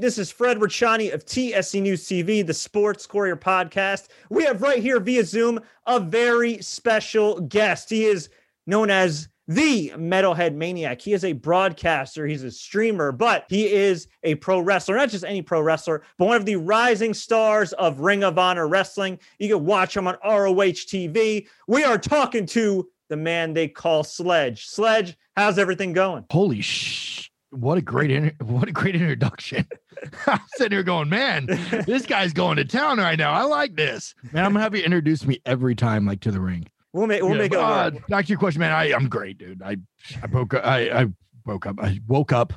This 0.00 0.16
is 0.16 0.30
Fred 0.30 0.60
Ricciani 0.60 1.12
of 1.12 1.26
TSC 1.26 1.82
News 1.82 2.04
TV, 2.04 2.46
the 2.46 2.54
Sports 2.54 3.04
Courier 3.04 3.34
podcast. 3.34 4.06
We 4.30 4.44
have 4.44 4.62
right 4.62 4.80
here 4.80 5.00
via 5.00 5.24
Zoom 5.24 5.58
a 5.88 5.98
very 5.98 6.62
special 6.62 7.40
guest. 7.40 7.90
He 7.90 8.04
is 8.04 8.28
known 8.68 8.90
as 8.90 9.28
the 9.48 9.90
Metalhead 9.96 10.54
Maniac. 10.54 11.00
He 11.00 11.14
is 11.14 11.24
a 11.24 11.32
broadcaster, 11.32 12.28
he's 12.28 12.44
a 12.44 12.50
streamer, 12.52 13.10
but 13.10 13.46
he 13.48 13.66
is 13.72 14.06
a 14.22 14.36
pro 14.36 14.60
wrestler, 14.60 14.94
not 14.94 15.08
just 15.08 15.24
any 15.24 15.42
pro 15.42 15.60
wrestler, 15.60 16.04
but 16.16 16.26
one 16.26 16.36
of 16.36 16.46
the 16.46 16.54
rising 16.54 17.12
stars 17.12 17.72
of 17.72 17.98
Ring 17.98 18.22
of 18.22 18.38
Honor 18.38 18.68
Wrestling. 18.68 19.18
You 19.40 19.48
can 19.48 19.64
watch 19.64 19.96
him 19.96 20.06
on 20.06 20.16
ROH 20.24 20.86
TV. 20.86 21.48
We 21.66 21.82
are 21.82 21.98
talking 21.98 22.46
to 22.46 22.88
the 23.08 23.16
man 23.16 23.52
they 23.52 23.66
call 23.66 24.04
Sledge. 24.04 24.66
Sledge, 24.66 25.18
how's 25.36 25.58
everything 25.58 25.92
going? 25.92 26.24
Holy 26.30 26.60
sh! 26.60 27.32
What 27.50 27.78
a 27.78 27.82
great 27.82 28.10
inter- 28.10 28.34
what 28.44 28.68
a 28.68 28.72
great 28.72 28.94
introduction. 28.94 29.66
I'm 30.26 30.40
sitting 30.56 30.72
here 30.72 30.82
going, 30.82 31.08
man, 31.08 31.46
this 31.86 32.06
guy's 32.06 32.32
going 32.32 32.56
to 32.56 32.64
town 32.64 32.98
right 32.98 33.18
now. 33.18 33.32
I 33.32 33.42
like 33.42 33.74
this. 33.74 34.14
Man, 34.32 34.44
I'm 34.44 34.52
gonna 34.52 34.62
have 34.62 34.74
you 34.74 34.82
introduce 34.82 35.26
me 35.26 35.40
every 35.46 35.74
time, 35.74 36.06
like 36.06 36.20
to 36.20 36.30
the 36.30 36.40
ring. 36.40 36.66
We'll 36.92 37.06
make 37.06 37.22
we'll 37.22 37.34
make 37.34 37.52
it 37.52 37.58
uh, 37.58 37.90
work. 37.94 38.06
back 38.08 38.26
to 38.26 38.28
your 38.30 38.38
question, 38.38 38.60
man. 38.60 38.72
I, 38.72 38.92
I'm 38.94 39.08
great, 39.08 39.38
dude. 39.38 39.62
I 39.62 39.76
I 40.22 40.26
broke 40.26 40.54
up. 40.54 40.64
I, 40.64 40.90
I 40.90 41.06
woke 41.46 41.66
up. 41.66 41.76
I 41.80 42.00
woke 42.06 42.32
up. 42.32 42.52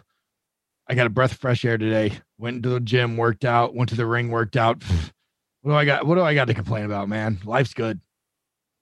I 0.87 0.93
got 0.93 1.07
a 1.07 1.09
breath 1.09 1.31
of 1.31 1.37
fresh 1.39 1.63
air 1.63 1.77
today. 1.77 2.17
Went 2.37 2.63
to 2.63 2.69
the 2.69 2.79
gym, 2.79 3.15
worked 3.15 3.45
out, 3.45 3.75
went 3.75 3.89
to 3.89 3.95
the 3.95 4.05
ring, 4.05 4.29
worked 4.29 4.57
out. 4.57 4.83
What 5.63 5.73
do 5.73 5.77
I 5.77 5.85
got? 5.85 6.07
What 6.07 6.15
do 6.15 6.21
I 6.21 6.33
got 6.33 6.45
to 6.45 6.55
complain 6.55 6.85
about, 6.85 7.07
man? 7.07 7.37
Life's 7.45 7.75
good. 7.75 8.01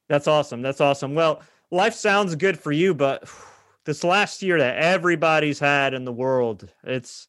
That's 0.07 0.29
awesome. 0.29 0.61
That's 0.61 0.79
awesome. 0.79 1.13
Well, 1.13 1.41
life 1.71 1.93
sounds 1.93 2.35
good 2.35 2.57
for 2.57 2.71
you, 2.71 2.93
but 2.93 3.27
this 3.89 4.03
last 4.03 4.43
year 4.43 4.59
that 4.59 4.77
everybody's 4.77 5.57
had 5.57 5.95
in 5.95 6.05
the 6.05 6.13
world, 6.13 6.71
it's 6.83 7.27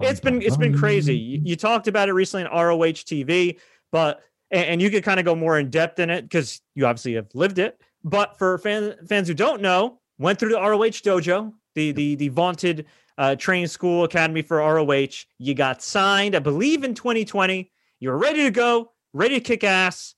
it's 0.00 0.20
been 0.20 0.40
it's 0.40 0.56
been 0.56 0.76
crazy. 0.76 1.16
You, 1.16 1.40
you 1.44 1.56
talked 1.56 1.86
about 1.86 2.08
it 2.08 2.12
recently 2.12 2.46
on 2.46 2.66
ROH 2.66 3.04
TV, 3.04 3.58
but 3.92 4.22
and, 4.50 4.64
and 4.64 4.82
you 4.82 4.90
could 4.90 5.04
kind 5.04 5.20
of 5.20 5.26
go 5.26 5.34
more 5.34 5.58
in 5.58 5.68
depth 5.68 5.98
in 5.98 6.08
it 6.08 6.22
because 6.22 6.62
you 6.74 6.86
obviously 6.86 7.14
have 7.14 7.26
lived 7.34 7.58
it. 7.58 7.80
But 8.04 8.38
for 8.38 8.56
fan, 8.58 8.94
fans 9.06 9.28
who 9.28 9.34
don't 9.34 9.60
know, 9.60 10.00
went 10.18 10.38
through 10.38 10.50
the 10.50 10.60
ROH 10.60 11.04
dojo, 11.04 11.52
the 11.74 11.92
the 11.92 12.14
the 12.14 12.28
vaunted 12.28 12.86
uh, 13.18 13.36
training 13.36 13.66
school 13.66 14.04
academy 14.04 14.40
for 14.40 14.58
ROH. 14.58 15.24
You 15.38 15.54
got 15.54 15.82
signed, 15.82 16.34
I 16.34 16.38
believe, 16.38 16.84
in 16.84 16.94
2020. 16.94 17.70
You 18.00 18.08
were 18.08 18.18
ready 18.18 18.44
to 18.44 18.50
go, 18.50 18.92
ready 19.12 19.34
to 19.34 19.40
kick 19.40 19.62
ass, 19.62 20.14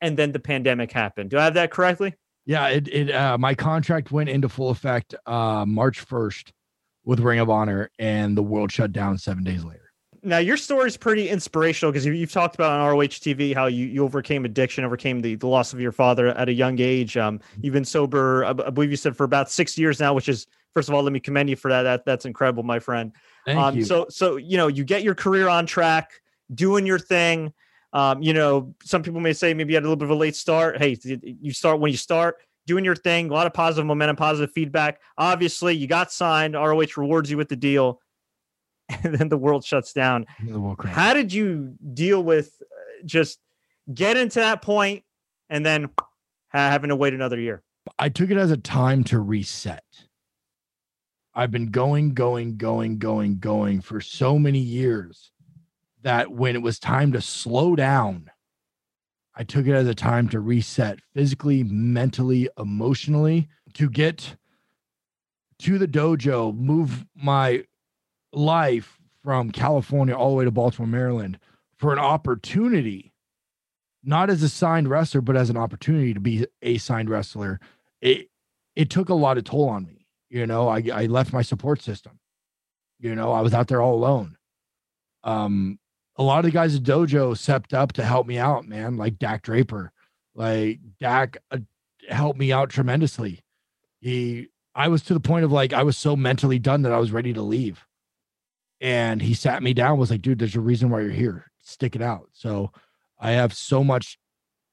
and 0.00 0.16
then 0.16 0.30
the 0.30 0.38
pandemic 0.38 0.92
happened. 0.92 1.30
Do 1.30 1.38
I 1.38 1.44
have 1.44 1.54
that 1.54 1.72
correctly? 1.72 2.14
Yeah, 2.46 2.68
it 2.68 2.88
it 2.88 3.10
uh 3.10 3.38
my 3.38 3.54
contract 3.54 4.12
went 4.12 4.28
into 4.28 4.48
full 4.48 4.70
effect 4.70 5.14
uh 5.26 5.64
March 5.66 6.06
1st 6.06 6.52
with 7.04 7.20
Ring 7.20 7.38
of 7.38 7.50
Honor 7.50 7.90
and 7.98 8.36
the 8.36 8.42
world 8.42 8.72
shut 8.72 8.92
down 8.92 9.18
7 9.18 9.44
days 9.44 9.64
later. 9.64 9.80
Now 10.22 10.38
your 10.38 10.56
story 10.56 10.86
is 10.86 10.96
pretty 10.96 11.28
inspirational 11.28 11.92
because 11.92 12.06
you, 12.06 12.12
you've 12.12 12.32
talked 12.32 12.54
about 12.54 12.72
on 12.72 12.88
ROH 12.88 13.20
TV 13.20 13.54
how 13.54 13.66
you, 13.66 13.86
you 13.86 14.02
overcame 14.04 14.46
addiction, 14.46 14.82
overcame 14.84 15.20
the, 15.20 15.34
the 15.34 15.46
loss 15.46 15.74
of 15.74 15.80
your 15.80 15.92
father 15.92 16.28
at 16.28 16.48
a 16.48 16.52
young 16.52 16.80
age. 16.80 17.18
Um, 17.18 17.40
you've 17.60 17.74
been 17.74 17.84
sober, 17.84 18.44
I 18.46 18.52
believe 18.52 18.90
you 18.90 18.96
said 18.96 19.16
for 19.16 19.24
about 19.24 19.50
six 19.50 19.76
years 19.76 20.00
now, 20.00 20.14
which 20.14 20.30
is 20.30 20.46
first 20.74 20.88
of 20.88 20.94
all, 20.94 21.02
let 21.02 21.12
me 21.12 21.20
commend 21.20 21.48
you 21.48 21.56
for 21.56 21.70
that. 21.70 21.82
That 21.82 22.04
that's 22.04 22.26
incredible, 22.26 22.62
my 22.62 22.78
friend. 22.78 23.12
Thank 23.46 23.58
um, 23.58 23.76
you. 23.76 23.84
So 23.84 24.06
so 24.10 24.36
you 24.36 24.56
know 24.56 24.66
you 24.66 24.84
get 24.84 25.02
your 25.02 25.14
career 25.14 25.48
on 25.48 25.66
track, 25.66 26.12
doing 26.52 26.84
your 26.84 26.98
thing. 26.98 27.52
Um, 27.94 28.22
you 28.22 28.34
know, 28.34 28.74
some 28.82 29.02
people 29.02 29.20
may 29.20 29.32
say 29.32 29.54
maybe 29.54 29.72
you 29.72 29.76
had 29.76 29.84
a 29.84 29.86
little 29.86 29.96
bit 29.96 30.06
of 30.06 30.10
a 30.10 30.16
late 30.16 30.34
start. 30.34 30.78
Hey, 30.78 30.98
you 31.40 31.52
start 31.52 31.78
when 31.78 31.92
you 31.92 31.96
start 31.96 32.38
doing 32.66 32.84
your 32.84 32.96
thing. 32.96 33.30
A 33.30 33.32
lot 33.32 33.46
of 33.46 33.54
positive 33.54 33.86
momentum, 33.86 34.16
positive 34.16 34.52
feedback. 34.52 35.00
Obviously, 35.16 35.74
you 35.74 35.86
got 35.86 36.12
signed. 36.12 36.54
ROH 36.54 36.96
rewards 36.96 37.30
you 37.30 37.36
with 37.36 37.48
the 37.48 37.56
deal, 37.56 38.00
and 39.04 39.14
then 39.14 39.28
the 39.28 39.38
world 39.38 39.64
shuts 39.64 39.92
down. 39.92 40.26
World. 40.44 40.84
How 40.84 41.14
did 41.14 41.32
you 41.32 41.76
deal 41.94 42.22
with 42.22 42.52
uh, 42.60 43.06
just 43.06 43.38
getting 43.92 44.28
to 44.30 44.40
that 44.40 44.60
point 44.60 45.04
and 45.48 45.64
then 45.64 45.88
having 46.48 46.88
to 46.88 46.96
wait 46.96 47.14
another 47.14 47.38
year? 47.38 47.62
I 47.98 48.08
took 48.08 48.30
it 48.30 48.38
as 48.38 48.50
a 48.50 48.56
time 48.56 49.04
to 49.04 49.20
reset. 49.20 49.84
I've 51.32 51.50
been 51.50 51.70
going, 51.70 52.14
going, 52.14 52.56
going, 52.56 52.98
going, 52.98 53.38
going 53.38 53.80
for 53.80 54.00
so 54.00 54.38
many 54.38 54.60
years 54.60 55.32
that 56.04 56.30
when 56.30 56.54
it 56.54 56.62
was 56.62 56.78
time 56.78 57.12
to 57.12 57.20
slow 57.20 57.74
down, 57.74 58.30
I 59.34 59.42
took 59.42 59.66
it 59.66 59.74
as 59.74 59.88
a 59.88 59.94
time 59.94 60.28
to 60.28 60.38
reset 60.38 61.00
physically, 61.12 61.64
mentally, 61.64 62.48
emotionally, 62.56 63.48
to 63.72 63.90
get 63.90 64.36
to 65.58 65.76
the 65.78 65.88
dojo, 65.88 66.56
move 66.56 67.04
my 67.16 67.64
life 68.32 68.98
from 69.24 69.50
California 69.50 70.14
all 70.14 70.30
the 70.30 70.36
way 70.36 70.44
to 70.44 70.50
Baltimore, 70.52 70.86
Maryland 70.86 71.38
for 71.76 71.92
an 71.92 71.98
opportunity, 71.98 73.12
not 74.04 74.30
as 74.30 74.42
a 74.42 74.48
signed 74.48 74.88
wrestler, 74.88 75.20
but 75.20 75.36
as 75.36 75.50
an 75.50 75.56
opportunity 75.56 76.14
to 76.14 76.20
be 76.20 76.46
a 76.62 76.78
signed 76.78 77.10
wrestler 77.10 77.58
it 78.04 78.28
it 78.76 78.90
took 78.90 79.08
a 79.08 79.14
lot 79.14 79.38
of 79.38 79.44
toll 79.44 79.68
on 79.68 79.86
me. 79.86 80.06
You 80.28 80.46
know, 80.46 80.68
I 80.68 80.82
I 80.92 81.06
left 81.06 81.32
my 81.32 81.42
support 81.42 81.82
system. 81.82 82.20
You 83.00 83.14
know, 83.16 83.32
I 83.32 83.40
was 83.40 83.54
out 83.54 83.66
there 83.68 83.82
all 83.82 83.94
alone. 83.94 84.36
Um, 85.24 85.78
a 86.16 86.22
lot 86.22 86.38
of 86.38 86.44
the 86.44 86.50
guys 86.50 86.74
at 86.74 86.82
dojo 86.82 87.36
stepped 87.36 87.74
up 87.74 87.92
to 87.92 88.04
help 88.04 88.26
me 88.26 88.38
out, 88.38 88.66
man. 88.66 88.96
Like 88.96 89.18
Dak 89.18 89.42
Draper, 89.42 89.92
like 90.34 90.80
Dak 91.00 91.36
uh, 91.50 91.58
helped 92.08 92.38
me 92.38 92.52
out 92.52 92.70
tremendously. 92.70 93.42
He, 94.00 94.48
I 94.74 94.88
was 94.88 95.02
to 95.04 95.14
the 95.14 95.20
point 95.20 95.44
of 95.44 95.52
like 95.52 95.72
I 95.72 95.82
was 95.82 95.96
so 95.96 96.16
mentally 96.16 96.58
done 96.58 96.82
that 96.82 96.92
I 96.92 96.98
was 96.98 97.12
ready 97.12 97.32
to 97.32 97.42
leave, 97.42 97.84
and 98.80 99.22
he 99.22 99.34
sat 99.34 99.62
me 99.62 99.74
down. 99.74 99.98
Was 99.98 100.10
like, 100.10 100.22
dude, 100.22 100.38
there's 100.38 100.56
a 100.56 100.60
reason 100.60 100.90
why 100.90 101.00
you're 101.00 101.10
here. 101.10 101.50
Stick 101.62 101.96
it 101.96 102.02
out. 102.02 102.28
So 102.32 102.70
I 103.18 103.32
have 103.32 103.54
so 103.54 103.82
much, 103.82 104.18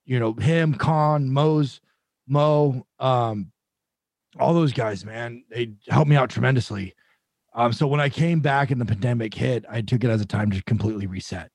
you 0.05 0.19
know, 0.19 0.33
him, 0.33 0.73
Khan, 0.73 1.31
Mose. 1.31 1.81
Mo, 2.27 2.85
um, 2.99 3.51
all 4.39 4.53
those 4.53 4.71
guys, 4.71 5.03
man, 5.03 5.43
they 5.49 5.73
helped 5.89 6.09
me 6.09 6.15
out 6.15 6.29
tremendously. 6.29 6.93
Um, 7.53 7.73
so 7.73 7.87
when 7.87 7.99
I 7.99 8.09
came 8.09 8.39
back 8.39 8.71
and 8.71 8.79
the 8.79 8.85
pandemic 8.85 9.33
hit, 9.33 9.65
I 9.69 9.81
took 9.81 10.03
it 10.03 10.09
as 10.09 10.21
a 10.21 10.25
time 10.25 10.51
to 10.51 10.63
completely 10.63 11.05
reset. 11.05 11.49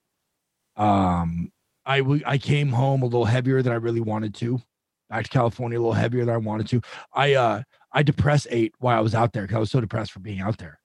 Um, 0.76 1.50
I 1.86 1.98
w- 1.98 2.22
I 2.26 2.36
came 2.38 2.70
home 2.70 3.02
a 3.02 3.06
little 3.06 3.24
heavier 3.24 3.62
than 3.62 3.72
I 3.72 3.76
really 3.76 4.00
wanted 4.00 4.34
to. 4.36 4.60
Back 5.08 5.24
to 5.24 5.30
California 5.30 5.78
a 5.78 5.80
little 5.80 5.92
heavier 5.94 6.24
than 6.24 6.34
I 6.34 6.38
wanted 6.38 6.68
to. 6.68 6.80
I 7.14 7.34
uh 7.34 7.62
I 7.92 8.02
depressed 8.02 8.48
ate 8.50 8.74
while 8.78 8.98
I 8.98 9.00
was 9.00 9.14
out 9.14 9.32
there 9.32 9.44
because 9.44 9.56
I 9.56 9.60
was 9.60 9.70
so 9.70 9.80
depressed 9.80 10.12
for 10.12 10.20
being 10.20 10.40
out 10.40 10.58
there. 10.58 10.80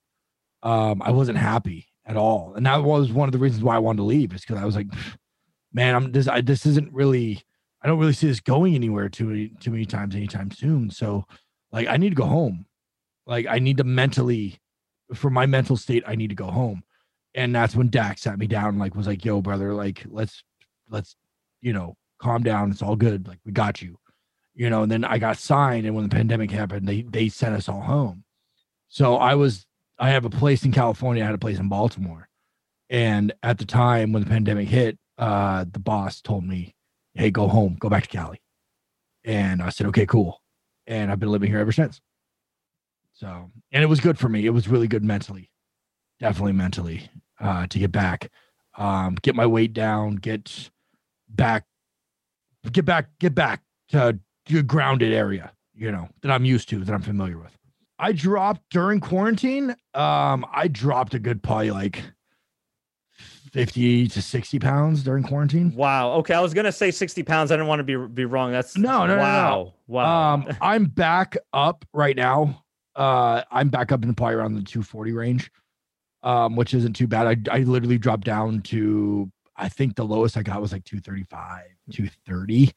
Um, 0.64 1.02
I 1.02 1.12
wasn't 1.12 1.40
happy 1.40 1.88
at 2.06 2.16
all, 2.16 2.54
and 2.56 2.66
that 2.66 2.84
was 2.84 3.12
one 3.12 3.28
of 3.28 3.34
the 3.34 3.40
reasons 3.40 3.64
why 3.64 3.76
I 3.76 3.80
wanted 3.80 3.98
to 3.98 4.04
leave. 4.04 4.34
Is 4.34 4.42
because 4.42 4.62
I 4.62 4.66
was 4.66 4.76
like, 4.76 4.88
man, 5.74 5.96
I'm 5.96 6.12
this. 6.12 6.28
I, 6.28 6.42
this 6.42 6.66
isn't 6.66 6.94
really 6.94 7.42
I 7.82 7.88
don't 7.88 8.00
really 8.00 8.14
see 8.14 8.28
this 8.28 8.40
going 8.40 8.76
anywhere 8.76 9.10
too 9.10 9.26
many 9.26 9.50
too 9.60 9.72
many 9.72 9.86
times 9.86 10.16
anytime 10.16 10.52
soon. 10.52 10.90
So 10.90 11.26
like 11.72 11.88
I 11.88 11.98
need 11.98 12.10
to 12.10 12.16
go 12.16 12.26
home. 12.26 12.66
Like 13.26 13.48
I 13.48 13.60
need 13.60 13.78
to 13.78 13.84
mentally 13.84 14.60
for 15.14 15.30
my 15.30 15.46
mental 15.46 15.78
state, 15.78 16.04
I 16.08 16.16
need 16.16 16.30
to 16.30 16.36
go 16.36 16.48
home. 16.48 16.84
And 17.34 17.56
that's 17.56 17.76
when 17.76 17.90
Dak 17.90 18.18
sat 18.18 18.38
me 18.38 18.48
down 18.48 18.78
like 18.78 18.96
was 18.96 19.08
like, 19.08 19.24
yo, 19.24 19.42
brother, 19.42 19.74
like 19.74 20.06
let's 20.10 20.44
let's, 20.90 21.16
you 21.62 21.74
know, 21.74 21.96
calm 22.20 22.44
down. 22.44 22.72
It's 22.72 22.82
all 22.82 22.96
good. 22.96 23.28
Like 23.28 23.40
we 23.46 23.52
got 23.52 23.82
you. 23.82 23.98
You 24.54 24.70
know, 24.70 24.84
and 24.84 24.92
then 24.92 25.06
I 25.06 25.18
got 25.18 25.38
signed 25.38 25.86
and 25.86 25.96
when 25.96 26.04
the 26.04 26.14
pandemic 26.14 26.52
happened, 26.52 26.88
they 26.88 27.04
they 27.04 27.30
sent 27.30 27.56
us 27.56 27.70
all 27.70 27.82
home. 27.82 28.24
So 28.90 29.16
I 29.16 29.36
was 29.36 29.66
I 29.98 30.10
have 30.10 30.26
a 30.26 30.30
place 30.30 30.66
in 30.66 30.72
California, 30.72 31.24
I 31.24 31.28
had 31.28 31.36
a 31.36 31.40
place 31.40 31.60
in 31.60 31.70
Baltimore. 31.70 32.28
And 32.90 33.32
at 33.42 33.58
the 33.58 33.66
time 33.66 34.12
when 34.12 34.24
the 34.24 34.30
pandemic 34.30 34.68
hit, 34.68 34.98
uh 35.18 35.66
the 35.72 35.80
boss 35.80 36.22
told 36.22 36.44
me, 36.44 36.76
hey, 37.14 37.32
go 37.32 37.48
home, 37.48 37.78
go 37.80 37.90
back 37.90 38.04
to 38.04 38.10
Cali. 38.10 38.42
And 39.24 39.62
I 39.62 39.70
said, 39.70 39.88
okay, 39.88 40.06
cool. 40.06 40.42
And 40.88 41.12
I've 41.12 41.20
been 41.20 41.32
living 41.32 41.50
here 41.50 41.60
ever 41.60 41.72
since. 41.72 42.02
So, 43.22 43.52
and 43.72 43.84
it 43.84 43.86
was 43.86 44.00
good 44.00 44.18
for 44.18 44.30
me. 44.30 44.48
It 44.48 44.50
was 44.50 44.68
really 44.68 44.88
good 44.88 45.04
mentally, 45.04 45.52
definitely 46.20 46.54
mentally, 46.54 47.08
uh, 47.40 47.68
to 47.68 47.78
get 47.78 47.92
back, 47.92 48.32
um, 48.80 49.16
get 49.22 49.36
my 49.36 49.46
weight 49.46 49.74
down, 49.74 50.16
get 50.16 50.72
back, 51.30 51.66
get 52.72 52.84
back, 52.84 53.10
get 53.20 53.36
back 53.36 53.62
to 53.90 54.20
a 54.50 54.64
grounded 54.64 55.14
area, 55.14 55.52
you 55.76 55.92
know, 55.92 56.10
that 56.24 56.32
I'm 56.32 56.46
used 56.46 56.68
to, 56.70 56.84
that 56.84 56.92
I'm 56.92 57.04
familiar 57.04 57.38
with. 57.38 57.56
I 58.00 58.12
dropped 58.12 58.64
during 58.72 59.00
quarantine. 59.00 59.76
Um, 59.94 60.44
I 60.52 60.68
dropped 60.68 61.14
a 61.14 61.20
good 61.20 61.44
probably 61.44 61.70
like 61.70 62.02
50 63.52 64.08
to 64.08 64.20
60 64.20 64.58
pounds 64.58 65.04
during 65.04 65.22
quarantine. 65.22 65.76
Wow. 65.76 66.14
Okay. 66.14 66.34
I 66.34 66.40
was 66.40 66.56
gonna 66.56 66.72
say 66.72 66.90
60 66.90 67.22
pounds. 67.22 67.52
I 67.52 67.56
didn't 67.56 67.68
want 67.68 67.82
to 67.82 67.84
be 67.84 67.96
be 67.96 68.26
wrong. 68.26 68.52
That's 68.52 68.76
No, 68.76 69.06
no, 69.06 69.08
no, 69.08 69.16
no, 69.18 69.22
wow. 69.22 69.74
Wow. 69.86 70.34
Um, 70.34 70.48
I'm 70.60 70.86
back 70.86 71.38
up 71.54 71.86
right 71.94 72.16
now. 72.16 72.64
Uh, 72.96 73.44
I'm 73.52 73.70
back 73.70 73.92
up 73.92 74.04
in 74.04 74.14
probably 74.14 74.36
around 74.36 74.56
the 74.56 74.64
240 74.64 75.12
range, 75.14 75.52
um, 76.24 76.56
which 76.56 76.74
isn't 76.74 76.94
too 76.94 77.08
bad. 77.08 77.48
I 77.50 77.56
I 77.56 77.60
literally 77.60 77.98
dropped 77.98 78.26
down 78.26 78.62
to 78.64 79.32
I 79.56 79.70
think 79.70 79.96
the 79.96 80.06
lowest 80.06 80.38
I 80.38 80.44
got 80.44 80.62
was 80.62 80.72
like 80.72 80.84
235, 80.86 81.64
230, 81.92 82.72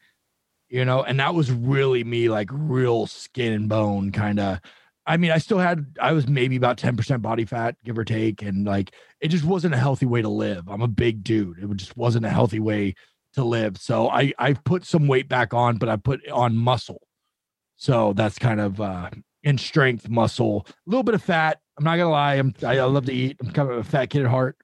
you 0.69 0.84
know, 0.84 1.02
and 1.02 1.19
that 1.20 1.34
was 1.34 1.50
really 1.50 2.05
me 2.05 2.28
like 2.28 2.49
real 2.52 3.06
skin 3.06 3.52
and 3.52 3.69
bone 3.69 4.12
kind 4.12 4.38
of 4.40 4.61
I 5.06 5.16
mean, 5.16 5.31
I 5.31 5.38
still 5.38 5.58
had, 5.58 5.84
I 6.00 6.12
was 6.12 6.26
maybe 6.26 6.56
about 6.56 6.78
10% 6.78 7.20
body 7.20 7.44
fat, 7.44 7.76
give 7.84 7.99
or 7.99 8.05
take. 8.05 8.43
And 8.43 8.66
like, 8.66 8.94
it 9.20 9.28
just 9.28 9.44
wasn't 9.44 9.75
a 9.75 9.78
healthy 9.78 10.06
way 10.06 10.22
to 10.22 10.28
live. 10.28 10.69
I'm 10.69 10.82
a 10.82 10.88
big 10.88 11.22
dude. 11.22 11.58
It 11.58 11.76
just 11.76 11.96
wasn't 11.96 12.25
a 12.25 12.31
healthy 12.31 12.61
way 12.61 12.94
to 13.34 13.44
live. 13.44 13.76
So 13.76 14.08
I, 14.08 14.32
I've 14.38 14.64
put 14.64 14.84
some 14.84 15.06
weight 15.06 15.28
back 15.28 15.52
on, 15.52 15.76
but 15.76 15.88
I 15.88 15.96
put 15.96 16.26
on 16.31 16.56
muscle. 16.56 17.02
So 17.76 18.14
that's 18.14 18.38
kind 18.38 18.61
of, 18.61 18.81
uh, 18.81 19.11
in 19.44 19.56
strength, 19.56 20.08
muscle, 20.08 20.67
a 20.69 20.91
little 20.91 21.05
bit 21.05 21.14
of 21.14 21.23
fat. 21.23 21.61
I'm 21.79 21.85
not 21.85 21.96
gonna 21.96 22.11
lie. 22.11 22.35
I'm, 22.35 22.55
I, 22.62 22.79
I 22.79 22.85
love 22.85 23.06
to 23.06 23.12
eat. 23.12 23.37
I'm 23.41 23.52
kind 23.52 23.70
of 23.70 23.79
a 23.79 23.85
fat 23.85 24.06
kid 24.11 24.23
at 24.23 24.29
heart, 24.29 24.56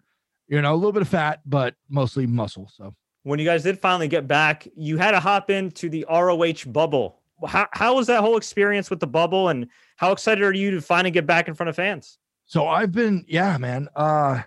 you 0.48 0.60
know, 0.60 0.74
a 0.74 0.76
little 0.76 0.92
bit 0.92 1.02
of 1.02 1.08
fat, 1.08 1.40
but 1.46 1.76
mostly 1.88 2.26
muscle. 2.26 2.68
So 2.74 2.94
when 3.22 3.38
you 3.38 3.44
guys 3.44 3.62
did 3.62 3.78
finally 3.78 4.08
get 4.08 4.26
back, 4.26 4.66
you 4.74 4.98
had 4.98 5.12
to 5.12 5.20
hop 5.20 5.50
into 5.50 5.88
the 5.88 6.04
ROH 6.10 6.66
bubble 6.66 7.20
how, 7.46 7.68
how 7.72 7.94
was 7.94 8.06
that 8.08 8.20
whole 8.20 8.36
experience 8.36 8.90
with 8.90 9.00
the 9.00 9.06
bubble 9.06 9.48
and 9.48 9.66
how 9.96 10.12
excited 10.12 10.42
are 10.42 10.52
you 10.52 10.70
to 10.72 10.80
finally 10.80 11.10
get 11.10 11.26
back 11.26 11.48
in 11.48 11.54
front 11.54 11.68
of 11.70 11.76
fans? 11.76 12.18
So 12.46 12.66
I've 12.66 12.92
been, 12.92 13.24
yeah, 13.28 13.56
man. 13.58 13.88
Uh, 13.94 14.42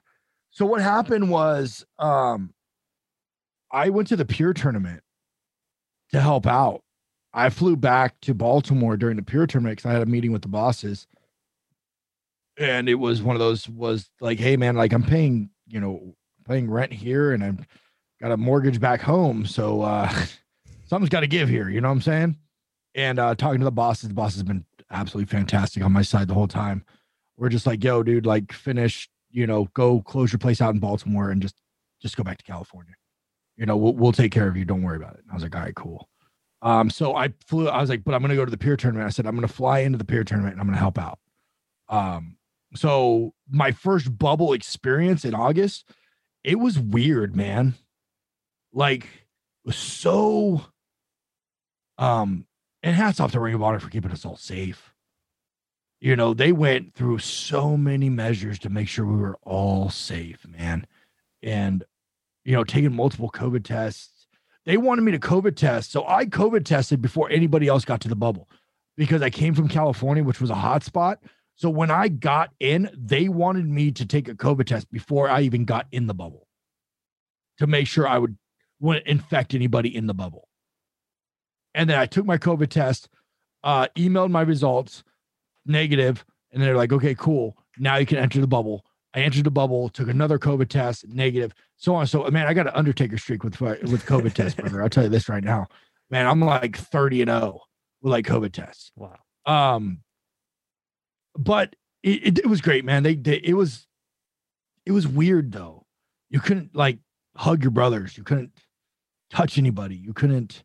so 0.52 0.66
what 0.66 0.82
happened 0.82 1.30
was, 1.30 1.86
um, 2.00 2.54
I 3.72 3.90
went 3.90 4.10
to 4.10 4.16
the 4.16 4.26
Pure 4.26 4.54
tournament 4.54 5.02
to 6.12 6.22
help 6.22 6.46
out. 6.46 6.83
I 7.34 7.50
flew 7.50 7.76
back 7.76 8.20
to 8.22 8.34
Baltimore 8.34 8.98
during 8.98 9.16
the 9.16 9.24
Pure 9.24 9.48
tournament 9.48 9.78
because 9.78 9.90
I 9.90 9.94
had 9.94 10.02
a 10.02 10.08
meeting 10.08 10.32
with 10.32 10.44
the 10.44 10.48
bosses, 10.48 11.08
and 12.58 12.88
it 12.88 12.96
was 12.96 13.22
one 13.22 13.36
of 13.36 13.40
those 13.40 13.68
was 13.68 14.10
like, 14.22 14.40
hey, 14.40 14.58
man, 14.58 14.76
like 14.76 14.94
I'm 14.94 15.04
paying, 15.04 15.50
you 15.68 15.80
know, 15.80 16.16
paying 16.48 16.70
rent 16.70 16.94
here, 16.94 17.32
and 17.32 17.44
I've 17.44 17.68
got 18.22 18.32
a 18.32 18.38
mortgage 18.38 18.80
back 18.80 19.02
home, 19.02 19.46
so 19.46 19.82
uh, 19.82 20.14
something's 20.86 21.10
got 21.10 21.22
to 21.22 21.28
give 21.28 21.50
here. 21.50 21.70
You 21.70 21.82
know 21.82 21.88
what 21.88 21.96
I'm 21.96 22.02
saying? 22.02 22.38
and 22.96 23.20
uh, 23.20 23.36
talking 23.36 23.60
to 23.60 23.66
the 23.66 23.72
bosses, 23.72 24.10
the 24.10 24.16
boss 24.16 24.34
has 24.34 24.44
been 24.44 24.66
absolutely 24.92 25.30
fantastic 25.32 25.84
on 25.84 25.92
my 25.92 26.02
side 26.02 26.28
the 26.28 26.34
whole 26.34 26.48
time. 26.48 26.86
We're 27.38 27.50
just 27.50 27.66
like, 27.66 27.84
yo, 27.84 28.04
dude, 28.04 28.26
like 28.26 28.52
finish, 28.52 29.10
you 29.32 29.48
know, 29.48 29.66
go 29.74 30.02
close 30.02 30.32
your 30.32 30.40
place 30.40 30.62
out 30.62 30.74
in 30.74 30.80
Baltimore 30.80 31.32
and 31.32 31.42
just 31.42 31.56
just 32.02 32.18
go 32.18 32.24
back 32.24 32.38
to 32.38 32.44
California. 32.44 32.94
You 33.58 33.66
know, 33.66 33.78
we'll 33.78 33.94
we'll 33.94 34.12
take 34.12 34.32
care 34.32 34.48
of 34.48 34.56
you. 34.56 34.66
Don't 34.66 34.84
worry 34.84 34.98
about 34.98 35.16
it. 35.16 35.22
And 35.22 35.32
I 35.32 35.34
was 35.34 35.44
like, 35.44 35.56
all 35.56 35.62
right, 35.62 35.76
cool. 35.76 36.08
Um, 36.64 36.90
so 36.90 37.16
I 37.16 37.34
flew, 37.46 37.68
I 37.68 37.82
was 37.82 37.90
like, 37.90 38.04
but 38.04 38.16
I'm 38.16 38.22
gonna 38.22 38.36
go 38.36 38.46
to 38.46 38.52
the 38.52 38.58
Pure 38.58 38.78
tournament. 38.78 39.06
I 39.06 39.12
said, 39.12 39.28
I'm 39.28 39.36
gonna 39.36 39.48
fly 39.48 39.80
into 39.80 39.98
the 39.98 40.06
Pure 40.06 40.24
tournament 40.24 40.54
and 40.54 40.62
I'm 40.62 40.68
gonna 40.68 40.78
help 40.80 40.98
out. 40.98 41.20
Um, 41.90 42.38
so 42.74 43.34
my 43.50 43.72
first 43.72 44.18
bubble 44.18 44.54
experience 44.54 45.26
in 45.26 45.36
August, 45.36 45.86
it 46.44 46.60
was 46.60 46.80
weird, 46.80 47.36
man. 47.36 47.76
Like, 48.72 49.08
was 49.66 49.76
so 49.78 50.66
um 51.98 52.46
and 52.82 52.96
hats 52.96 53.20
off 53.20 53.32
to 53.32 53.40
Ring 53.40 53.54
of 53.54 53.64
Honor 53.64 53.80
for 53.80 53.90
keeping 53.90 54.12
us 54.12 54.26
all 54.26 54.36
safe. 54.36 54.94
You 56.02 56.18
know, 56.18 56.34
they 56.34 56.52
went 56.52 56.94
through 56.94 57.20
so 57.20 57.78
many 57.78 58.10
measures 58.10 58.60
to 58.60 58.70
make 58.70 58.90
sure 58.90 59.06
we 59.06 59.16
were 59.16 59.40
all 59.42 59.90
safe, 59.90 60.46
man. 60.46 60.86
And, 61.42 61.86
you 62.44 62.52
know, 62.52 62.66
taking 62.66 62.94
multiple 62.94 63.32
COVID 63.34 63.64
tests. 63.64 64.10
They 64.66 64.78
wanted 64.78 65.02
me 65.02 65.12
to 65.12 65.20
COVID 65.20 65.56
test. 65.56 65.92
So 65.92 66.08
I 66.08 66.26
COVID 66.26 66.66
tested 66.66 67.02
before 67.02 67.30
anybody 67.30 67.68
else 67.68 67.86
got 67.86 68.02
to 68.02 68.08
the 68.08 68.16
bubble 68.16 68.50
because 68.96 69.22
I 69.22 69.30
came 69.30 69.54
from 69.54 69.68
California, 69.68 70.24
which 70.24 70.40
was 70.40 70.50
a 70.50 70.56
hot 70.56 70.84
spot. 70.84 71.20
So 71.56 71.70
when 71.70 71.92
I 71.92 72.08
got 72.08 72.52
in, 72.60 72.90
they 72.98 73.30
wanted 73.30 73.68
me 73.68 73.92
to 73.92 74.06
take 74.06 74.28
a 74.28 74.36
COVID 74.36 74.66
test 74.66 74.92
before 74.92 75.30
I 75.30 75.42
even 75.42 75.66
got 75.66 75.88
in 75.92 76.08
the 76.08 76.14
bubble 76.14 76.48
to 77.60 77.68
make 77.68 77.88
sure 77.88 78.08
I 78.08 78.18
would 78.18 78.38
wouldn't 78.80 79.08
infect 79.08 79.54
anybody 79.54 79.96
in 79.96 80.08
the 80.08 80.14
bubble. 80.14 80.50
And 81.74 81.90
then 81.90 81.98
I 81.98 82.06
took 82.06 82.26
my 82.26 82.38
COVID 82.38 82.70
test, 82.70 83.08
uh, 83.64 83.88
emailed 83.96 84.30
my 84.30 84.42
results, 84.42 85.04
negative, 85.66 86.26
and 86.52 86.62
they're 86.62 86.76
like, 86.76 86.92
okay, 86.92 87.16
cool. 87.16 87.58
Now 87.78 87.96
you 87.98 88.06
can 88.06 88.18
enter 88.18 88.42
the 88.42 88.48
bubble. 88.48 88.86
I 89.16 89.20
entered 89.20 89.44
the 89.44 89.52
bubble, 89.52 89.90
took 89.90 90.08
another 90.08 90.40
COVID 90.40 90.70
test, 90.70 91.08
negative, 91.08 91.54
so 91.78 91.96
on. 91.96 92.08
So, 92.08 92.30
man, 92.32 92.48
I 92.48 92.54
got 92.54 92.68
an 92.68 92.74
Undertaker 92.76 93.18
streak 93.18 93.44
with 93.44 93.60
with 93.62 94.06
COVID 94.06 94.34
test, 94.34 94.58
brother. 94.58 94.82
I'll 94.82 94.90
tell 94.90 95.04
you 95.04 95.10
this 95.10 95.30
right 95.30 95.44
now, 95.44 95.68
man. 96.10 96.28
I'm 96.28 96.42
like 96.42 96.78
30 96.78 97.22
and 97.22 97.30
0 97.30 97.60
with 98.02 98.12
like 98.12 98.26
COVID 98.26 98.52
tests. 98.52 98.92
Wow. 98.96 99.18
Um, 99.46 100.00
but 101.38 101.76
it, 102.02 102.28
it, 102.28 102.40
it 102.40 102.48
was 102.48 102.62
great, 102.62 102.86
man. 102.86 103.04
They, 103.04 103.16
they 103.16 103.42
it 103.44 103.54
was 103.54 103.88
it 104.86 104.92
was 104.92 105.08
weird 105.08 105.52
though. 105.52 105.86
You 106.30 106.40
couldn't 106.40 106.76
like 106.76 107.00
hug 107.36 107.64
your 107.64 107.72
brothers. 107.72 108.18
You 108.18 108.24
couldn't 108.24 108.52
touch 109.30 109.58
anybody. 109.58 109.96
You 109.96 110.14
couldn't 110.14 110.64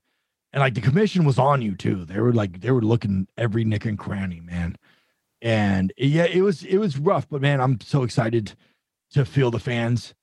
and 0.52 0.60
like 0.60 0.74
the 0.74 0.80
commission 0.80 1.24
was 1.24 1.38
on 1.38 1.62
you 1.62 1.74
too. 1.74 2.04
They 2.04 2.20
were 2.20 2.32
like 2.32 2.60
they 2.60 2.70
were 2.70 2.82
looking 2.82 3.28
every 3.36 3.64
nick 3.64 3.84
and 3.84 3.98
cranny, 3.98 4.40
man. 4.40 4.76
And 5.40 5.92
yeah, 5.96 6.24
it 6.24 6.42
was 6.42 6.64
it 6.64 6.78
was 6.78 6.98
rough, 6.98 7.28
but 7.28 7.40
man, 7.40 7.60
I'm 7.60 7.80
so 7.80 8.02
excited 8.02 8.54
to 9.12 9.24
feel 9.24 9.50
the 9.50 9.60
fans, 9.60 10.14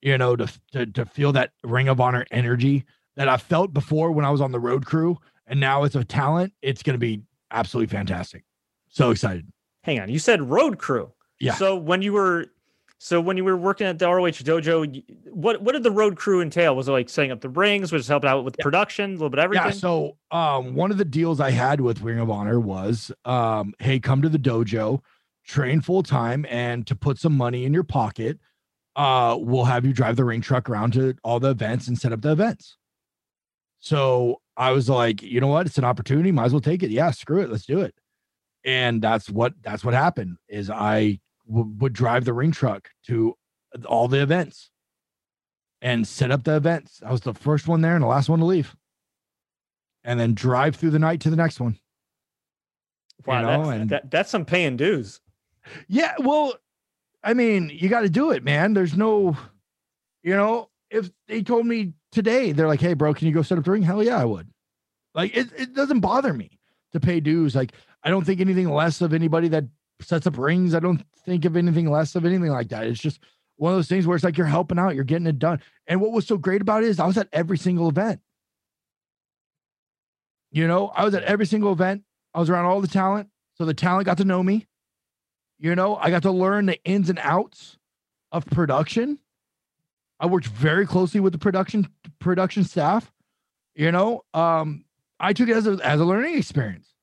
you 0.00 0.16
know, 0.16 0.36
to 0.36 0.48
to, 0.72 0.86
to 0.86 1.04
feel 1.04 1.32
that 1.32 1.52
Ring 1.64 1.88
of 1.88 2.00
Honor 2.00 2.24
energy 2.30 2.84
that 3.16 3.28
I 3.28 3.36
felt 3.36 3.72
before 3.72 4.12
when 4.12 4.24
I 4.24 4.30
was 4.30 4.40
on 4.40 4.52
the 4.52 4.60
road 4.60 4.86
crew, 4.86 5.18
and 5.46 5.58
now 5.58 5.82
as 5.82 5.96
a 5.96 6.04
talent, 6.04 6.52
it's 6.62 6.82
going 6.82 6.94
to 6.94 6.98
be 6.98 7.22
absolutely 7.50 7.94
fantastic. 7.94 8.44
So 8.88 9.10
excited. 9.10 9.50
Hang 9.82 10.00
on, 10.00 10.08
you 10.08 10.18
said 10.18 10.42
road 10.42 10.78
crew. 10.78 11.12
Yeah. 11.40 11.54
So 11.54 11.74
when 11.74 12.02
you 12.02 12.12
were 12.12 12.46
so 13.02 13.18
when 13.18 13.38
you 13.38 13.44
were 13.44 13.56
working 13.56 13.86
at 13.86 13.98
the 13.98 14.06
ROH 14.06 14.44
dojo, 14.44 15.02
what 15.30 15.62
what 15.62 15.72
did 15.72 15.84
the 15.84 15.90
road 15.90 16.18
crew 16.18 16.42
entail? 16.42 16.76
Was 16.76 16.86
it 16.86 16.92
like 16.92 17.08
setting 17.08 17.30
up 17.30 17.40
the 17.40 17.48
rings? 17.48 17.92
Was 17.92 18.06
it 18.06 18.12
helping 18.12 18.28
out 18.28 18.44
with 18.44 18.56
yeah. 18.58 18.62
production, 18.62 19.12
a 19.12 19.12
little 19.14 19.30
bit 19.30 19.38
of 19.38 19.44
everything? 19.44 19.64
Yeah. 19.68 19.72
So 19.72 20.18
um, 20.30 20.74
one 20.74 20.90
of 20.90 20.98
the 20.98 21.06
deals 21.06 21.40
I 21.40 21.50
had 21.50 21.80
with 21.80 22.02
Ring 22.02 22.18
of 22.18 22.28
Honor 22.28 22.60
was, 22.60 23.10
um, 23.24 23.72
hey, 23.78 24.00
come 24.00 24.20
to 24.20 24.28
the 24.28 24.38
dojo, 24.38 25.00
train 25.46 25.80
full 25.80 26.02
time, 26.02 26.44
and 26.50 26.86
to 26.88 26.94
put 26.94 27.18
some 27.18 27.34
money 27.34 27.64
in 27.64 27.72
your 27.72 27.84
pocket, 27.84 28.38
uh, 28.96 29.34
we'll 29.40 29.64
have 29.64 29.86
you 29.86 29.94
drive 29.94 30.16
the 30.16 30.24
ring 30.26 30.42
truck 30.42 30.68
around 30.68 30.92
to 30.92 31.14
all 31.24 31.40
the 31.40 31.52
events 31.52 31.88
and 31.88 31.98
set 31.98 32.12
up 32.12 32.20
the 32.20 32.32
events. 32.32 32.76
So 33.78 34.42
I 34.58 34.72
was 34.72 34.90
like, 34.90 35.22
you 35.22 35.40
know 35.40 35.46
what? 35.46 35.64
It's 35.64 35.78
an 35.78 35.84
opportunity. 35.84 36.32
Might 36.32 36.44
as 36.44 36.52
well 36.52 36.60
take 36.60 36.82
it. 36.82 36.90
Yeah, 36.90 37.12
screw 37.12 37.40
it. 37.40 37.48
Let's 37.48 37.64
do 37.64 37.80
it. 37.80 37.94
And 38.62 39.00
that's 39.00 39.30
what 39.30 39.54
that's 39.62 39.82
what 39.86 39.94
happened. 39.94 40.36
Is 40.50 40.68
I 40.68 41.18
w- 41.50 41.74
would 41.78 41.92
drive 41.92 42.24
the 42.24 42.32
ring 42.32 42.52
truck 42.52 42.88
to 43.06 43.36
all 43.86 44.08
the 44.08 44.22
events 44.22 44.70
and 45.82 46.06
set 46.06 46.30
up 46.30 46.44
the 46.44 46.56
events. 46.56 47.00
I 47.04 47.12
was 47.12 47.20
the 47.20 47.34
first 47.34 47.68
one 47.68 47.80
there 47.80 47.94
and 47.94 48.02
the 48.02 48.08
last 48.08 48.28
one 48.28 48.38
to 48.38 48.44
leave. 48.44 48.74
And 50.04 50.18
then 50.18 50.34
drive 50.34 50.76
through 50.76 50.90
the 50.90 50.98
night 50.98 51.20
to 51.20 51.30
the 51.30 51.36
next 51.36 51.60
one. 51.60 51.78
Wow, 53.26 53.40
you 53.40 53.46
know, 53.46 53.64
that's, 53.64 53.80
and 53.80 53.90
that, 53.90 54.10
that's 54.10 54.30
some 54.30 54.44
paying 54.46 54.76
dues. 54.76 55.20
Yeah, 55.88 56.14
well, 56.18 56.54
I 57.22 57.34
mean, 57.34 57.70
you 57.72 57.88
got 57.90 58.00
to 58.00 58.08
do 58.08 58.30
it, 58.30 58.42
man. 58.42 58.72
There's 58.72 58.96
no, 58.96 59.36
you 60.22 60.34
know, 60.34 60.70
if 60.90 61.10
they 61.28 61.42
told 61.42 61.66
me 61.66 61.92
today, 62.12 62.52
they're 62.52 62.66
like, 62.66 62.80
"Hey, 62.80 62.94
bro, 62.94 63.12
can 63.12 63.28
you 63.28 63.34
go 63.34 63.42
set 63.42 63.58
up 63.58 63.64
the 63.64 63.70
ring?" 63.70 63.82
Hell 63.82 64.02
yeah, 64.02 64.18
I 64.18 64.24
would. 64.24 64.48
Like, 65.14 65.36
it, 65.36 65.50
it 65.54 65.74
doesn't 65.74 66.00
bother 66.00 66.32
me 66.32 66.58
to 66.92 67.00
pay 67.00 67.20
dues. 67.20 67.54
Like, 67.54 67.72
I 68.02 68.08
don't 68.08 68.24
think 68.24 68.40
anything 68.40 68.70
less 68.70 69.02
of 69.02 69.12
anybody 69.12 69.48
that 69.48 69.64
sets 70.02 70.26
up 70.26 70.38
rings. 70.38 70.74
I 70.74 70.80
don't 70.80 71.02
think 71.24 71.44
of 71.44 71.56
anything 71.56 71.90
less 71.90 72.14
of 72.14 72.24
anything 72.24 72.50
like 72.50 72.68
that. 72.68 72.86
It's 72.86 73.00
just 73.00 73.20
one 73.56 73.72
of 73.72 73.78
those 73.78 73.88
things 73.88 74.06
where 74.06 74.16
it's 74.16 74.24
like 74.24 74.38
you're 74.38 74.46
helping 74.46 74.78
out, 74.78 74.94
you're 74.94 75.04
getting 75.04 75.26
it 75.26 75.38
done. 75.38 75.60
And 75.86 76.00
what 76.00 76.12
was 76.12 76.26
so 76.26 76.38
great 76.38 76.62
about 76.62 76.82
it 76.82 76.88
is 76.88 76.98
I 76.98 77.06
was 77.06 77.18
at 77.18 77.28
every 77.32 77.58
single 77.58 77.88
event. 77.88 78.20
You 80.50 80.66
know, 80.66 80.88
I 80.88 81.04
was 81.04 81.14
at 81.14 81.22
every 81.24 81.46
single 81.46 81.72
event. 81.72 82.02
I 82.34 82.40
was 82.40 82.48
around 82.48 82.64
all 82.64 82.80
the 82.80 82.88
talent. 82.88 83.28
So 83.54 83.64
the 83.64 83.74
talent 83.74 84.06
got 84.06 84.18
to 84.18 84.24
know 84.24 84.42
me. 84.42 84.66
You 85.58 85.74
know, 85.74 85.96
I 85.96 86.10
got 86.10 86.22
to 86.22 86.30
learn 86.30 86.66
the 86.66 86.82
ins 86.84 87.10
and 87.10 87.18
outs 87.18 87.76
of 88.32 88.46
production. 88.46 89.18
I 90.18 90.26
worked 90.26 90.46
very 90.46 90.86
closely 90.86 91.20
with 91.20 91.32
the 91.32 91.38
production 91.38 91.88
production 92.18 92.64
staff. 92.64 93.12
You 93.74 93.92
know, 93.92 94.24
um, 94.32 94.84
I 95.18 95.34
took 95.34 95.48
it 95.48 95.56
as 95.56 95.66
a 95.66 95.78
as 95.84 96.00
a 96.00 96.04
learning 96.04 96.38
experience, 96.38 96.94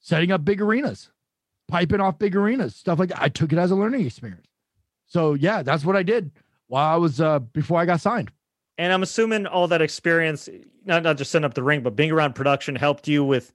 setting 0.00 0.32
up 0.32 0.44
big 0.44 0.60
arenas 0.60 1.10
piping 1.68 2.00
off 2.00 2.18
big 2.18 2.36
arenas, 2.36 2.76
stuff 2.76 2.98
like 2.98 3.10
that. 3.10 3.22
I 3.22 3.28
took 3.28 3.52
it 3.52 3.58
as 3.58 3.70
a 3.70 3.76
learning 3.76 4.06
experience. 4.06 4.46
So 5.06 5.34
yeah, 5.34 5.62
that's 5.62 5.84
what 5.84 5.96
I 5.96 6.02
did 6.02 6.30
while 6.68 6.92
I 6.92 6.96
was 6.96 7.20
uh 7.20 7.38
before 7.38 7.80
I 7.80 7.86
got 7.86 8.00
signed. 8.00 8.30
And 8.78 8.92
I'm 8.92 9.02
assuming 9.02 9.46
all 9.46 9.68
that 9.68 9.82
experience, 9.82 10.48
not 10.84 11.02
not 11.02 11.16
just 11.16 11.30
setting 11.30 11.44
up 11.44 11.54
the 11.54 11.62
ring, 11.62 11.82
but 11.82 11.96
being 11.96 12.10
around 12.10 12.34
production 12.34 12.74
helped 12.74 13.06
you 13.06 13.24
with 13.24 13.52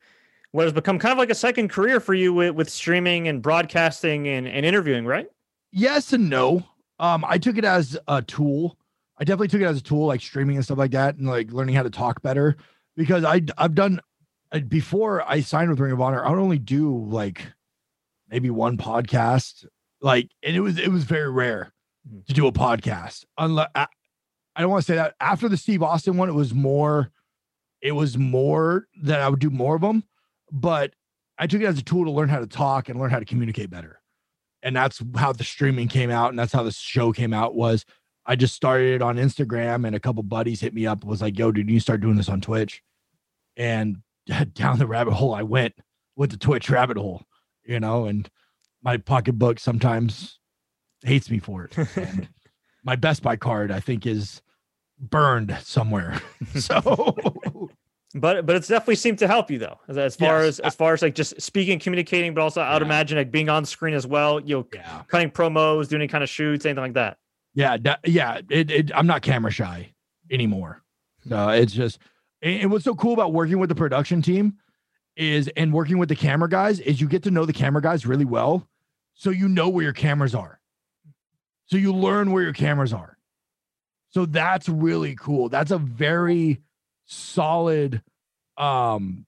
what 0.52 0.64
has 0.64 0.74
become 0.74 0.98
kind 0.98 1.12
of 1.12 1.18
like 1.18 1.30
a 1.30 1.36
second 1.36 1.70
career 1.70 2.00
for 2.00 2.14
you 2.14 2.34
with, 2.34 2.56
with 2.56 2.70
streaming 2.70 3.28
and 3.28 3.42
broadcasting 3.42 4.28
and, 4.28 4.48
and 4.48 4.66
interviewing, 4.66 5.06
right? 5.06 5.28
Yes 5.72 6.14
and 6.14 6.30
no. 6.30 6.64
Um, 6.98 7.24
I 7.28 7.38
took 7.38 7.58
it 7.58 7.66
as 7.66 7.98
a 8.08 8.22
tool. 8.22 8.78
I 9.18 9.24
definitely 9.24 9.50
took 9.50 9.62
it 9.62 9.66
as 9.66 9.78
a 9.78 9.84
tool, 9.84 10.08
like 10.08 10.22
streaming 10.22 10.56
and 10.56 10.66
stuff 10.66 10.78
like 10.78 10.92
that, 10.92 11.18
and 11.18 11.28
like 11.28 11.52
learning 11.52 11.76
how 11.76 11.84
to 11.84 11.90
talk 11.90 12.22
better. 12.22 12.58
Because 12.96 13.24
I 13.24 13.42
I've 13.58 13.76
done 13.76 14.02
before 14.68 15.22
I 15.30 15.42
signed 15.42 15.70
with 15.70 15.80
Ring 15.80 15.92
of 15.92 16.02
Honor, 16.02 16.26
I 16.26 16.30
would 16.30 16.40
only 16.40 16.58
do 16.58 17.06
like 17.06 17.42
maybe 18.30 18.50
one 18.50 18.78
podcast. 18.78 19.66
Like, 20.02 20.30
and 20.44 20.56
it 20.56 20.62
was 20.62 20.78
it 20.78 20.90
was 20.90 21.04
very 21.04 21.30
rare 21.30 21.74
mm. 22.10 22.26
to 22.26 22.34
do 22.34 22.48
a 22.48 22.52
podcast. 22.52 23.26
Unless 23.38 23.70
I, 23.76 23.88
I 24.56 24.62
don't 24.62 24.72
want 24.72 24.86
to 24.86 24.92
say 24.92 24.96
that 24.96 25.16
after 25.20 25.50
the 25.50 25.58
Steve 25.58 25.84
Austin 25.84 26.18
one, 26.18 26.30
it 26.30 26.36
was 26.36 26.54
more. 26.54 27.12
It 27.82 27.94
was 27.94 28.18
more 28.18 28.88
that 29.04 29.22
I 29.22 29.30
would 29.30 29.40
do 29.40 29.50
more 29.50 29.76
of 29.76 29.82
them, 29.82 30.04
but 30.52 30.94
I 31.38 31.48
took 31.48 31.62
it 31.62 31.66
as 31.66 31.80
a 31.80 31.84
tool 31.84 32.04
to 32.04 32.12
learn 32.12 32.28
how 32.28 32.40
to 32.40 32.48
talk 32.48 32.90
and 32.90 33.00
learn 33.00 33.10
how 33.10 33.20
to 33.20 33.26
communicate 33.26 33.70
better. 33.70 34.02
And 34.62 34.76
that's 34.76 35.02
how 35.16 35.32
the 35.32 35.46
streaming 35.46 35.88
came 35.88 36.12
out. 36.12 36.30
And 36.30 36.38
that's 36.38 36.52
how 36.52 36.64
the 36.64 36.72
show 36.74 37.14
came 37.14 37.34
out 37.34 37.56
was 37.56 37.86
I 38.26 38.36
just 38.36 38.54
started 38.54 39.02
on 39.02 39.16
Instagram 39.16 39.88
and 39.88 39.96
a 39.96 40.00
couple 40.00 40.22
buddies 40.24 40.60
hit 40.60 40.74
me 40.74 40.86
up, 40.86 41.06
was 41.06 41.22
like, 41.22 41.40
yo, 41.40 41.54
dude, 41.54 41.70
you 41.70 41.80
start 41.80 42.02
doing 42.02 42.18
this 42.18 42.28
on 42.28 42.42
Twitch. 42.42 42.84
And 43.56 44.00
down 44.54 44.78
the 44.78 44.88
rabbit 44.88 45.14
hole 45.14 45.34
I 45.34 45.44
went 45.44 45.76
with 46.18 46.32
the 46.32 46.38
Twitch 46.38 46.70
rabbit 46.70 46.98
hole, 46.98 47.24
you 47.70 47.80
know, 47.80 48.06
and 48.06 48.30
my 48.82 48.98
pocketbook 48.98 49.60
sometimes 49.60 50.40
hates 51.04 51.30
me 51.30 51.40
for 51.40 51.66
it. 51.66 51.78
And 51.96 52.28
my 52.84 52.96
Best 52.96 53.22
Buy 53.22 53.36
card, 53.36 53.72
I 53.72 53.80
think, 53.80 54.06
is 54.06 54.42
burned 54.98 55.56
somewhere. 55.62 56.22
so 56.56 57.70
but 58.16 58.46
but 58.46 58.56
it's 58.56 58.68
definitely 58.68 58.96
seemed 58.96 59.20
to 59.20 59.28
help 59.28 59.52
you 59.52 59.60
though 59.60 59.78
as, 59.88 59.98
as 59.98 60.16
far 60.16 60.44
yes. 60.44 60.48
as 60.48 60.60
as 60.62 60.76
far 60.76 60.94
as 60.94 61.02
like 61.02 61.14
just 61.14 61.40
speaking 61.40 61.78
communicating 61.78 62.34
but 62.34 62.42
also 62.42 62.60
i 62.60 62.74
would 62.74 62.82
imagine 62.82 63.18
like 63.18 63.30
being 63.30 63.50
on 63.50 63.64
screen 63.64 63.94
as 63.94 64.08
well 64.08 64.40
you 64.40 64.58
know 64.58 64.68
yeah. 64.74 65.04
cutting 65.08 65.30
promos 65.30 65.90
doing 65.90 66.02
any 66.02 66.08
kind 66.08 66.24
of 66.24 66.30
shoots 66.30 66.66
anything 66.66 66.84
like 66.84 66.94
that 66.94 67.18
yeah 67.54 67.78
that, 67.78 68.00
yeah 68.06 68.40
it, 68.50 68.72
it, 68.72 68.92
i'm 68.96 69.06
not 69.06 69.22
camera 69.22 69.52
shy 69.52 69.94
anymore 70.32 70.82
hmm. 71.24 71.30
so 71.30 71.50
it's 71.50 71.74
just 71.74 72.00
and 72.42 72.72
what's 72.72 72.86
so 72.86 72.96
cool 72.96 73.14
about 73.14 73.32
working 73.32 73.60
with 73.60 73.70
the 73.70 73.76
production 73.76 74.24
team 74.24 74.56
is 75.20 75.50
and 75.56 75.74
working 75.74 75.98
with 75.98 76.10
the 76.10 76.16
camera 76.16 76.50
guys 76.50 76.80
is 76.80 77.00
you 77.00 77.08
get 77.08 77.24
to 77.24 77.32
know 77.32 77.46
the 77.46 77.54
camera 77.54 77.82
guys 77.82 78.06
really 78.06 78.26
well 78.26 78.68
so 79.14 79.30
you 79.30 79.48
know 79.48 79.70
where 79.70 79.84
your 79.84 79.94
cameras 79.94 80.34
are 80.34 80.60
so 81.66 81.78
you 81.78 81.94
learn 81.94 82.32
where 82.32 82.42
your 82.42 82.54
cameras 82.54 82.94
are 82.94 83.18
so 84.10 84.26
that's 84.26 84.68
really 84.70 85.16
cool 85.16 85.50
that's 85.50 85.72
a 85.72 85.78
very 85.78 86.62
solid 87.06 88.02
um 88.58 89.26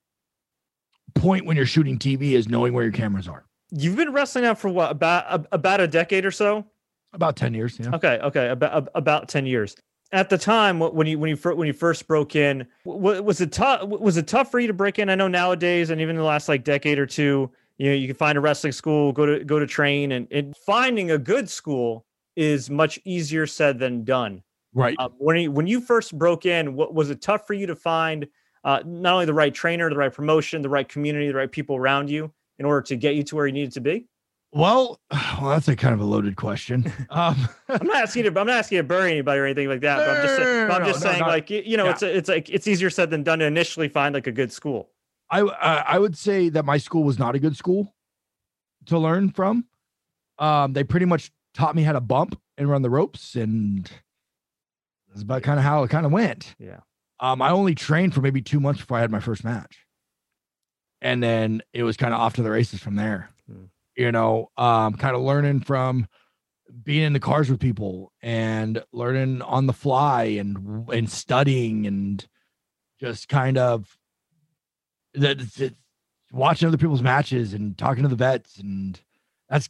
point 1.14 1.46
when 1.46 1.58
you're 1.58 1.66
shooting 1.66 1.98
TV 1.98 2.32
is 2.32 2.48
knowing 2.48 2.74
where 2.74 2.84
your 2.84 2.94
cameras 2.94 3.28
are. 3.28 3.46
You've 3.72 3.96
been 3.96 4.12
wrestling 4.12 4.44
now 4.44 4.56
for 4.56 4.70
what 4.70 4.92
about 4.92 5.48
about 5.52 5.80
a 5.80 5.88
decade 5.88 6.26
or 6.26 6.32
so? 6.32 6.66
About 7.14 7.36
10 7.36 7.54
years, 7.54 7.78
yeah. 7.80 7.94
Okay, 7.94 8.20
okay, 8.24 8.50
about 8.50 8.90
about 8.96 9.30
10 9.30 9.46
years. 9.46 9.76
At 10.13 10.30
the 10.30 10.38
time 10.38 10.80
when 10.80 11.08
you 11.08 11.18
when 11.18 11.30
you 11.30 11.38
when 11.38 11.68
you 11.68 11.74
first 11.74 12.08
broke 12.08 12.36
in, 12.36 12.68
was 12.84 13.39
it 13.39 13.51
tough 13.51 13.88
was 13.88 14.18
it 14.18 14.27
tough 14.27 14.51
for 14.51 14.60
you 14.60 14.68
to 14.68 14.74
break 14.74 15.00
in? 15.00 15.10
I 15.10 15.15
know 15.15 15.30
nowadays 15.30 15.89
and 15.89 16.01
even 16.01 16.15
in 16.15 16.20
the 16.20 16.27
last 16.27 16.50
like 16.50 16.63
decade 16.65 17.00
or 17.00 17.06
two, 17.06 17.50
you 17.77 17.89
know, 17.89 17.96
you 17.96 18.08
can 18.08 18.15
find 18.15 18.38
a 18.38 18.41
wrestling 18.41 18.74
school, 18.74 19.13
go 19.13 19.25
to 19.25 19.44
go 19.46 19.58
to 19.58 19.65
train 19.65 20.12
and, 20.12 20.27
and 20.32 20.56
finding 20.58 21.12
a 21.12 21.18
good 21.18 21.50
school 21.50 22.06
is 22.36 22.70
much 22.70 23.00
easier 23.06 23.48
said 23.48 23.80
than 23.80 24.03
done. 24.03 24.44
Right. 24.74 24.96
Uh, 25.00 25.10
when 25.18 25.38
you, 25.38 25.51
when 25.51 25.68
you 25.68 25.82
first 25.82 26.18
broke 26.18 26.46
in, 26.46 26.75
what 26.75 26.94
was 26.94 27.10
it 27.10 27.22
tough 27.22 27.46
for 27.46 27.53
you 27.53 27.68
to 27.68 27.75
find 27.75 28.27
uh, 28.63 28.82
not 28.86 29.13
only 29.13 29.25
the 29.25 29.34
right 29.34 29.53
trainer, 29.53 29.89
the 29.89 29.98
right 29.98 30.13
promotion, 30.13 30.62
the 30.62 30.70
right 30.70 30.88
community, 30.88 31.27
the 31.27 31.36
right 31.36 31.51
people 31.51 31.75
around 31.75 32.10
you 32.10 32.32
in 32.60 32.65
order 32.65 32.82
to 32.84 32.96
get 32.96 33.15
you 33.15 33.24
to 33.24 33.36
where 33.36 33.48
you 33.48 33.53
needed 33.53 33.74
to 33.74 33.82
be? 33.82 34.08
Well, 34.53 35.00
well, 35.12 35.51
that's 35.51 35.67
a 35.67 35.75
kind 35.75 35.93
of 35.93 36.01
a 36.01 36.05
loaded 36.05 36.36
question. 36.36 36.91
Um, 37.10 37.50
I'm 37.67 37.88
not 37.88 38.03
asking 38.03 38.24
you 38.24 38.31
to, 38.31 38.39
I'm 38.39 38.48
not 38.48 38.58
asking 38.58 38.77
you 38.77 38.81
to 38.84 38.88
bury 38.88 39.12
anybody 39.12 39.39
or 39.39 39.46
anything 39.46 39.67
like 39.67 39.81
that. 39.81 39.98
but 39.98 40.10
I'm 40.10 40.24
just, 40.24 40.36
saying, 40.38 40.72
I'm 40.72 40.86
just 40.86 41.03
no, 41.03 41.12
saying, 41.12 41.22
no, 41.22 41.27
like 41.27 41.50
you 41.50 41.75
know, 41.75 41.86
yeah. 41.86 41.91
it's 41.91 42.03
a, 42.03 42.17
it's 42.17 42.29
like 42.29 42.50
it's 42.50 42.67
easier 42.67 42.89
said 42.89 43.10
than 43.10 43.24
done 43.24 43.39
to 43.39 43.46
initially 43.46 43.89
find 43.89 44.13
like 44.15 44.27
a 44.27 44.31
good 44.31 44.51
school. 44.51 44.89
I 45.29 45.41
uh, 45.41 45.84
I 45.86 46.00
would 46.00 46.17
say 46.17 46.50
that 46.50 46.63
my 46.63 46.77
school 46.77 47.03
was 47.03 47.20
not 47.20 47.36
a 47.36 47.39
good 47.39 47.58
school 47.58 47.93
to 48.86 48.98
learn 48.98 49.29
from. 49.31 49.65
Um, 50.39 50.74
they 50.74 50.86
pretty 50.86 51.05
much 51.05 51.31
taught 51.53 51.75
me 51.75 51.84
how 51.84 51.91
to 51.91 52.01
bump 52.01 52.39
and 52.58 52.70
run 52.70 52.81
the 52.81 52.89
ropes, 52.89 53.36
and 53.36 53.91
that's 55.10 55.24
about 55.24 55.43
kind 55.43 55.60
of 55.60 55.65
how 55.65 55.84
it 55.84 55.89
kind 55.89 56.05
of 56.05 56.13
went. 56.13 56.55
Yeah. 56.60 56.79
Um, 57.20 57.41
I 57.41 57.51
only 57.51 57.75
trained 57.75 58.13
for 58.13 58.22
maybe 58.22 58.41
two 58.41 58.60
months 58.60 58.81
before 58.81 58.98
I 58.98 59.01
had 59.01 59.12
my 59.12 59.20
first 59.20 59.43
match. 59.43 59.86
And 61.01 61.22
then 61.22 61.62
it 61.74 61.84
was 61.84 61.98
kind 61.98 62.13
of 62.13 62.20
off 62.20 62.36
to 62.36 62.43
the 62.43 62.50
races 62.50 62.79
from 62.79 62.96
there. 62.96 63.29
You 64.01 64.12
know, 64.12 64.50
um, 64.58 64.96
kind 64.96 65.15
of 65.15 65.22
learning 65.22 65.60
from 65.60 66.08
being 66.84 67.03
in 67.03 67.13
the 67.13 67.20
cars 67.20 67.51
with 67.51 67.60
people 67.60 68.12
and 68.20 68.84
learning 68.91 69.43
on 69.43 69.67
the 69.67 69.74
fly 69.74 70.24
and 70.24 70.89
and 70.89 71.08
studying 71.08 71.86
and 71.86 72.27
just 73.00 73.29
kind 73.29 73.60
of 73.60 73.96
that 75.13 75.75
watching 76.31 76.67
other 76.67 76.79
people's 76.79 77.03
matches 77.03 77.53
and 77.53 77.77
talking 77.77 78.01
to 78.01 78.10
the 78.10 78.15
vets 78.15 78.58
and 78.58 79.01
that's 79.50 79.70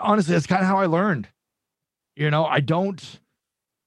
honestly 0.00 0.34
that's 0.34 0.48
kind 0.48 0.62
of 0.62 0.66
how 0.66 0.78
I 0.78 0.86
learned. 0.86 1.28
You 2.16 2.32
know, 2.32 2.44
I 2.44 2.58
don't 2.58 3.20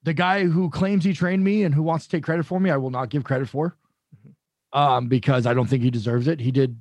the 0.03 0.13
guy 0.13 0.45
who 0.45 0.69
claims 0.69 1.03
he 1.03 1.11
trained 1.11 1.43
me 1.43 1.63
and 1.63 1.75
who 1.75 1.83
wants 1.83 2.05
to 2.05 2.11
take 2.11 2.23
credit 2.23 2.45
for 2.45 2.61
me, 2.61 2.69
I 2.69 2.77
will 2.77 2.91
not 2.91 3.09
give 3.09 3.25
credit 3.25 3.49
for, 3.49 3.75
mm-hmm. 4.15 4.79
um, 4.79 5.07
because 5.09 5.45
I 5.45 5.53
don't 5.53 5.67
think 5.67 5.83
he 5.83 5.91
deserves 5.91 6.29
it. 6.29 6.39
He 6.39 6.51
did 6.51 6.77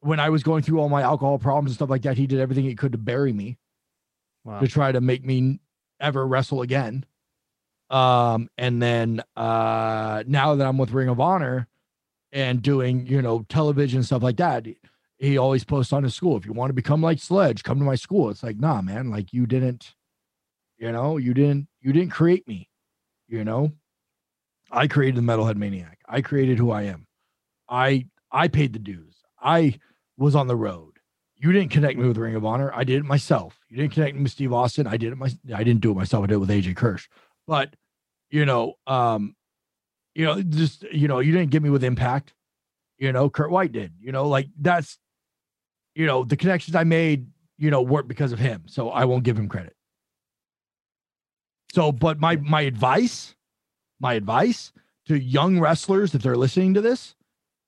when 0.00 0.20
I 0.20 0.30
was 0.30 0.42
going 0.42 0.62
through 0.62 0.80
all 0.80 0.88
my 0.88 1.02
alcohol 1.02 1.38
problems 1.38 1.70
and 1.70 1.76
stuff 1.76 1.90
like 1.90 2.02
that. 2.02 2.16
He 2.16 2.26
did 2.26 2.40
everything 2.40 2.64
he 2.64 2.74
could 2.74 2.92
to 2.92 2.98
bury 2.98 3.32
me, 3.32 3.58
wow. 4.44 4.60
to 4.60 4.68
try 4.68 4.92
to 4.92 5.00
make 5.00 5.24
me 5.24 5.60
ever 6.00 6.26
wrestle 6.26 6.62
again. 6.62 7.04
Um, 7.90 8.48
and 8.58 8.82
then 8.82 9.22
uh, 9.36 10.22
now 10.26 10.54
that 10.54 10.66
I'm 10.66 10.78
with 10.78 10.92
Ring 10.92 11.08
of 11.08 11.20
Honor 11.20 11.68
and 12.32 12.60
doing 12.60 13.06
you 13.06 13.22
know 13.22 13.46
television 13.48 14.02
stuff 14.02 14.22
like 14.22 14.36
that, 14.36 14.66
he 15.18 15.38
always 15.38 15.64
posts 15.64 15.92
on 15.92 16.04
his 16.04 16.14
school. 16.14 16.36
If 16.36 16.46
you 16.46 16.52
want 16.52 16.70
to 16.70 16.74
become 16.74 17.02
like 17.02 17.18
Sledge, 17.18 17.62
come 17.62 17.78
to 17.78 17.84
my 17.84 17.94
school. 17.94 18.30
It's 18.30 18.42
like, 18.42 18.58
nah, 18.58 18.82
man, 18.82 19.10
like 19.10 19.32
you 19.32 19.46
didn't, 19.46 19.94
you 20.78 20.92
know, 20.92 21.16
you 21.16 21.34
didn't 21.34 21.68
you 21.80 21.92
didn't 21.92 22.12
create 22.12 22.46
me. 22.46 22.68
You 23.26 23.44
know, 23.44 23.72
I 24.70 24.86
created 24.86 25.16
the 25.16 25.32
Metalhead 25.32 25.56
Maniac. 25.56 25.98
I 26.06 26.20
created 26.20 26.58
who 26.58 26.70
I 26.70 26.82
am. 26.82 27.06
I 27.68 28.06
I 28.30 28.48
paid 28.48 28.74
the 28.74 28.78
dues. 28.78 29.16
I 29.40 29.78
was 30.18 30.34
on 30.34 30.46
the 30.46 30.56
road. 30.56 30.94
You 31.36 31.52
didn't 31.52 31.70
connect 31.70 31.98
me 31.98 32.06
with 32.06 32.18
Ring 32.18 32.34
of 32.34 32.44
Honor. 32.44 32.72
I 32.74 32.84
did 32.84 32.96
it 32.96 33.04
myself. 33.04 33.58
You 33.68 33.76
didn't 33.76 33.92
connect 33.92 34.16
me 34.16 34.22
with 34.24 34.32
Steve 34.32 34.52
Austin. 34.52 34.86
I 34.86 34.96
did 34.96 35.12
it 35.12 35.16
my 35.16 35.30
I 35.54 35.62
didn't 35.62 35.80
do 35.80 35.92
it 35.92 35.94
myself. 35.94 36.24
I 36.24 36.26
did 36.26 36.34
it 36.34 36.38
with 36.38 36.50
AJ 36.50 36.76
Kirsch. 36.76 37.08
But 37.46 37.74
you 38.30 38.44
know, 38.44 38.74
um, 38.86 39.36
you 40.14 40.24
know, 40.24 40.42
just 40.42 40.82
you 40.92 41.06
know, 41.06 41.20
you 41.20 41.32
didn't 41.32 41.50
get 41.50 41.62
me 41.62 41.70
with 41.70 41.84
Impact. 41.84 42.34
You 42.98 43.12
know, 43.12 43.30
Kurt 43.30 43.52
White 43.52 43.70
did. 43.70 43.92
You 44.00 44.10
know, 44.10 44.28
like 44.28 44.48
that's 44.58 44.98
you 45.94 46.06
know, 46.06 46.24
the 46.24 46.36
connections 46.36 46.74
I 46.74 46.84
made, 46.84 47.28
you 47.56 47.70
know, 47.70 47.82
weren't 47.82 48.08
because 48.08 48.32
of 48.32 48.38
him. 48.38 48.64
So 48.66 48.90
I 48.90 49.04
won't 49.04 49.24
give 49.24 49.38
him 49.38 49.48
credit. 49.48 49.74
So, 51.72 51.92
but 51.92 52.18
my 52.18 52.36
my 52.36 52.62
advice, 52.62 53.36
my 54.00 54.14
advice 54.14 54.72
to 55.06 55.18
young 55.18 55.60
wrestlers, 55.60 56.14
if 56.14 56.22
they're 56.22 56.36
listening 56.36 56.74
to 56.74 56.80
this, 56.80 57.14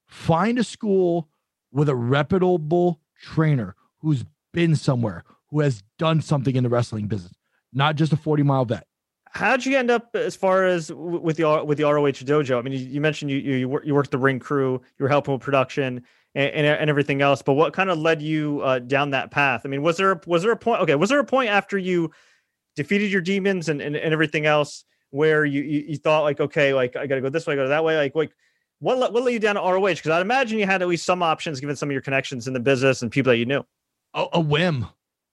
find 0.09 0.59
a 0.59 0.65
school 0.65 1.29
with 1.73 1.89
a 1.89 1.95
reputable 1.95 3.01
trainer 3.21 3.75
who's 3.99 4.25
been 4.53 4.77
somewhere, 4.77 5.25
who 5.51 5.61
has 5.61 5.83
done 5.99 6.21
something 6.21 6.57
in 6.57 6.63
the 6.63 6.69
wrestling 6.69 7.07
business, 7.07 7.33
not 7.73 7.97
just 7.97 8.13
a 8.13 8.17
40 8.17 8.43
mile 8.43 8.65
vet. 8.65 8.87
How'd 9.33 9.65
you 9.65 9.79
end 9.79 9.91
up 9.91 10.11
as 10.15 10.35
far 10.35 10.67
as 10.67 10.91
with 10.93 11.37
the 11.37 11.63
with 11.65 11.79
the 11.79 11.85
ROH 11.85 12.25
dojo? 12.25 12.59
I 12.59 12.63
mean, 12.63 12.73
you, 12.73 12.81
you 12.81 13.01
mentioned 13.01 13.31
you 13.31 13.39
you 13.39 13.81
you 13.85 13.95
worked 13.95 14.11
the 14.11 14.19
ring 14.19 14.41
crew, 14.41 14.81
you 14.99 15.03
were 15.05 15.09
helping 15.09 15.35
with 15.35 15.43
production 15.43 16.03
and, 16.35 16.51
and, 16.51 16.67
and 16.67 16.91
everything 16.91 17.23
else. 17.23 17.41
But 17.41 17.53
what 17.53 17.73
kind 17.73 17.91
of 17.91 17.99
led 17.99 18.21
you 18.21 18.61
uh, 18.63 18.81
down 18.81 19.11
that 19.11 19.31
path? 19.31 19.63
I 19.65 19.69
mean, 19.69 19.83
was 19.83 19.99
there 19.99 20.21
was 20.27 20.43
there 20.43 20.51
a 20.51 20.57
point? 20.57 20.81
Okay, 20.83 20.97
was 20.97 21.11
there 21.11 21.21
a 21.21 21.25
point 21.25 21.49
after 21.49 21.79
you 21.79 22.11
defeated 22.75 23.13
your 23.13 23.21
demons 23.21 23.69
and, 23.69 23.81
and, 23.81 23.95
and 23.95 24.13
everything 24.13 24.47
else 24.47 24.85
where 25.11 25.45
you, 25.45 25.63
you, 25.63 25.85
you 25.89 25.97
thought 25.97 26.23
like 26.23 26.41
okay 26.41 26.73
like 26.73 26.97
i 26.97 27.07
gotta 27.07 27.21
go 27.21 27.29
this 27.29 27.47
way 27.47 27.57
go 27.57 27.69
that 27.69 27.85
way 27.85 27.97
like 27.97 28.15
like 28.15 28.33
what 28.81 28.99
what 29.13 29.23
led 29.23 29.33
you 29.33 29.39
down 29.39 29.55
to 29.55 29.61
roh 29.61 29.81
because 29.81 30.09
i'd 30.09 30.21
imagine 30.21 30.59
you 30.59 30.67
had 30.67 30.83
at 30.83 30.89
least 30.89 31.05
some 31.05 31.23
options 31.23 31.61
given 31.61 31.77
some 31.77 31.89
of 31.89 31.93
your 31.93 32.03
connections 32.03 32.47
in 32.47 32.53
the 32.53 32.61
business 32.61 33.03
and 33.03 33.11
people 33.13 33.31
that 33.31 33.39
you 33.39 33.47
knew. 33.47 33.65
A, 34.15 34.27
a 34.35 34.41
whim 34.41 34.87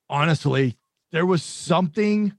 honestly. 0.09 0.77
There 1.11 1.25
was 1.25 1.41
something 1.41 2.33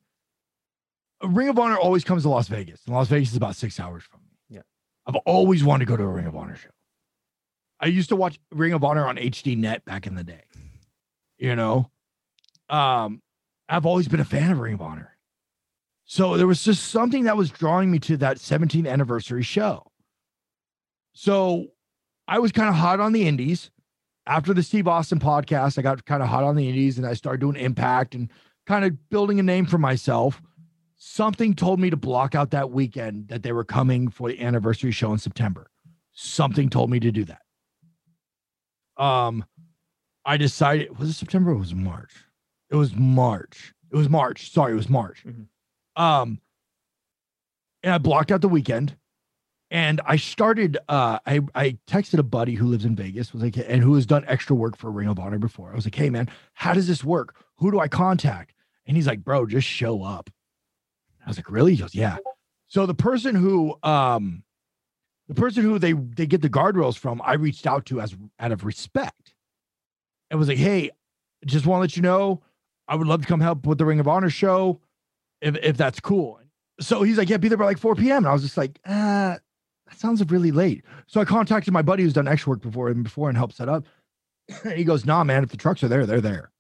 ring 1.23 1.49
of 1.49 1.59
honor 1.59 1.77
always 1.77 2.05
comes 2.05 2.23
to 2.23 2.29
las 2.29 2.49
vegas 2.49 2.83
and 2.87 2.95
las 2.95 3.09
vegas 3.09 3.31
is 3.31 3.37
about 3.37 3.57
six 3.57 3.81
hours 3.81 4.05
from 4.05 4.21
me. 4.21 4.57
Yeah. 4.57 4.63
I've 5.07 5.17
always 5.17 5.65
wanted 5.65 5.87
to 5.87 5.89
go 5.89 5.97
to 5.97 6.05
a 6.05 6.09
ring 6.09 6.27
of 6.27 6.37
honor 6.37 6.57
show. 6.57 6.71
I 7.81 7.87
used 7.87 8.11
to 8.11 8.17
watch 8.17 8.39
ring 8.53 8.73
of 8.73 8.85
honor 8.85 9.07
on 9.07 9.17
HDNet 9.17 9.85
back 9.85 10.07
in 10.07 10.15
the 10.15 10.25
day 10.25 10.43
you 11.39 11.57
know? 11.57 11.91
Um 12.69 13.23
I've 13.69 13.87
always 13.87 14.09
been 14.09 14.21
a 14.21 14.25
fan 14.25 14.51
of 14.51 14.61
Ring 14.61 14.75
of 14.75 14.81
Honor. 14.81 15.17
So 16.07 16.39
there 16.39 16.47
was 16.47 16.65
just 16.65 16.85
something 16.85 17.25
that 17.25 17.37
was 17.37 17.51
drawing 17.51 17.91
me 17.91 17.99
to 18.01 18.17
that 18.17 18.39
17th 18.39 18.89
anniversary 18.89 19.43
show. 19.43 19.91
So 21.21 21.67
I 22.29 22.39
was 22.39 22.53
kind 22.53 22.69
of 22.69 22.77
hot 22.77 23.01
on 23.01 23.13
the 23.13 23.27
indies. 23.27 23.73
After 24.25 24.55
the 24.55 24.63
Steve 24.63 24.87
Austin 24.87 25.19
podcast, 25.19 25.77
I 25.77 25.83
got 25.83 26.05
kind 26.05 26.23
of 26.23 26.29
hot 26.29 26.45
on 26.45 26.55
the 26.55 26.69
indies 26.69 26.97
and 26.97 27.05
I 27.05 27.15
started 27.15 27.41
doing 27.41 27.57
impact 27.57 28.15
and 28.15 28.31
kind 28.69 28.85
of 28.85 29.11
building 29.11 29.41
a 29.41 29.43
name 29.43 29.67
for 29.67 29.79
myself. 29.79 30.41
Something 30.95 31.55
told 31.55 31.81
me 31.81 31.91
to 31.91 31.97
block 31.97 32.37
out 32.37 32.53
that 32.53 32.71
weekend 32.71 33.27
that 33.31 33.43
they 33.43 33.51
were 33.51 33.65
coming 33.65 34.09
for 34.09 34.29
the 34.29 34.41
anniversary 34.41 34.93
show 34.93 35.11
in 35.11 35.19
September. 35.19 35.73
Something 36.13 36.71
told 36.71 36.89
me 36.89 37.01
to 37.01 37.11
do 37.11 37.25
that. 37.25 37.43
Um, 39.03 39.45
I 40.25 40.37
decided 40.37 41.01
was 41.01 41.11
it 41.11 41.15
September 41.15 41.51
or 41.51 41.57
was 41.57 41.73
it 41.73 41.79
March? 41.79 42.13
It 42.71 42.77
was 42.77 42.95
March. 42.95 43.75
It 43.91 43.97
was 43.97 44.09
March. 44.09 44.53
Sorry, 44.53 44.73
it 44.73 44.77
was 44.77 44.89
March. 44.89 45.25
Mm-hmm. 45.27 46.01
Um, 46.01 46.41
and 47.83 47.93
I 47.93 47.99
blocked 47.99 48.31
out 48.31 48.41
the 48.41 48.49
weekend, 48.49 48.97
And 49.71 50.01
I 50.07 50.17
started, 50.17 50.79
uh, 50.89 51.19
I, 51.27 51.41
I 51.55 51.77
texted 51.87 52.19
a 52.19 52.23
buddy 52.23 52.55
who 52.55 52.67
lives 52.67 52.87
in 52.87 52.97
Vegas, 52.97 53.35
was 53.35 53.43
like, 53.43 53.57
and 53.57 53.83
who 53.83 53.95
has 53.97 54.07
done 54.07 54.25
extra 54.27 54.57
work 54.57 54.77
for 54.79 54.91
Ring 54.91 55.09
of 55.09 55.19
Honor 55.19 55.39
before. 55.39 55.71
I 55.71 55.75
was 55.75 55.85
like, 55.85 55.95
hey, 55.95 56.09
man, 56.09 56.29
how 56.55 56.73
does 56.73 56.89
this 56.89 57.05
work? 57.05 57.37
Who 57.57 57.71
do 57.71 57.79
I 57.79 57.89
contact? 57.89 58.55
And 58.87 58.97
he's 58.97 59.07
like, 59.07 59.23
bro, 59.23 59.45
just 59.45 59.67
show 59.67 60.03
up. 60.03 60.31
I 61.25 61.29
was 61.29 61.37
like, 61.37 61.51
really? 61.51 61.73
He 61.73 61.83
goes, 61.83 61.95
yeah. 61.95 62.17
So 62.69 62.87
the 62.87 62.95
person 62.95 63.35
who, 63.35 63.77
um, 63.83 64.43
the 65.29 65.35
person 65.35 65.63
who 65.63 65.79
they 65.79 65.93
they 65.93 66.27
get 66.27 66.41
the 66.41 66.49
guardrails 66.49 66.97
from, 66.97 67.21
I 67.23 67.35
reached 67.35 67.67
out 67.67 67.85
to 67.87 68.01
as 68.01 68.17
out 68.39 68.53
of 68.53 68.65
respect, 68.65 69.35
and 70.31 70.39
was 70.39 70.49
like, 70.49 70.59
hey, 70.59 70.91
just 71.45 71.67
want 71.67 71.79
to 71.79 71.83
let 71.83 71.97
you 71.97 72.03
know, 72.03 72.43
I 72.89 72.97
would 72.97 73.07
love 73.07 73.23
to 73.23 73.29
come 73.29 73.41
help 73.41 73.67
with 73.67 73.79
the 73.79 73.85
Ring 73.85 74.01
of 74.01 74.09
Honor 74.09 74.31
show, 74.31 74.81
if 75.43 75.57
if 75.57 75.77
that's 75.77 76.01
cool. 76.01 76.41
So 76.81 77.03
he's 77.03 77.19
like, 77.19 77.29
yeah, 77.29 77.37
be 77.37 77.49
there 77.49 77.59
by 77.59 77.65
like 77.65 77.79
4 77.79 77.95
p.m. 77.97 78.19
And 78.19 78.29
I 78.29 78.33
was 78.33 78.43
just 78.43 78.57
like, 78.57 78.79
ah, 78.87 79.37
that 79.89 79.99
sounds 79.99 80.25
really 80.31 80.53
late. 80.53 80.85
So 81.07 81.21
I 81.21 81.25
contacted 81.25 81.73
my 81.73 81.83
buddy 81.83 82.03
who's 82.03 82.13
done 82.13 82.29
extra 82.29 82.51
work 82.51 82.63
before 82.63 82.89
and 82.89 83.03
before 83.03 83.29
and 83.29 83.39
helped 83.39 83.57
set 83.57 83.69
up. 83.69 83.85
he 84.75 84.85
goes, 84.85 85.05
nah, 85.05 85.25
man, 85.25 85.43
if 85.43 85.51
the 85.51 85.57
trucks 85.57 85.83
are 85.83 85.89
there, 85.89 86.07
they're 86.07 86.21
there. 86.21 86.51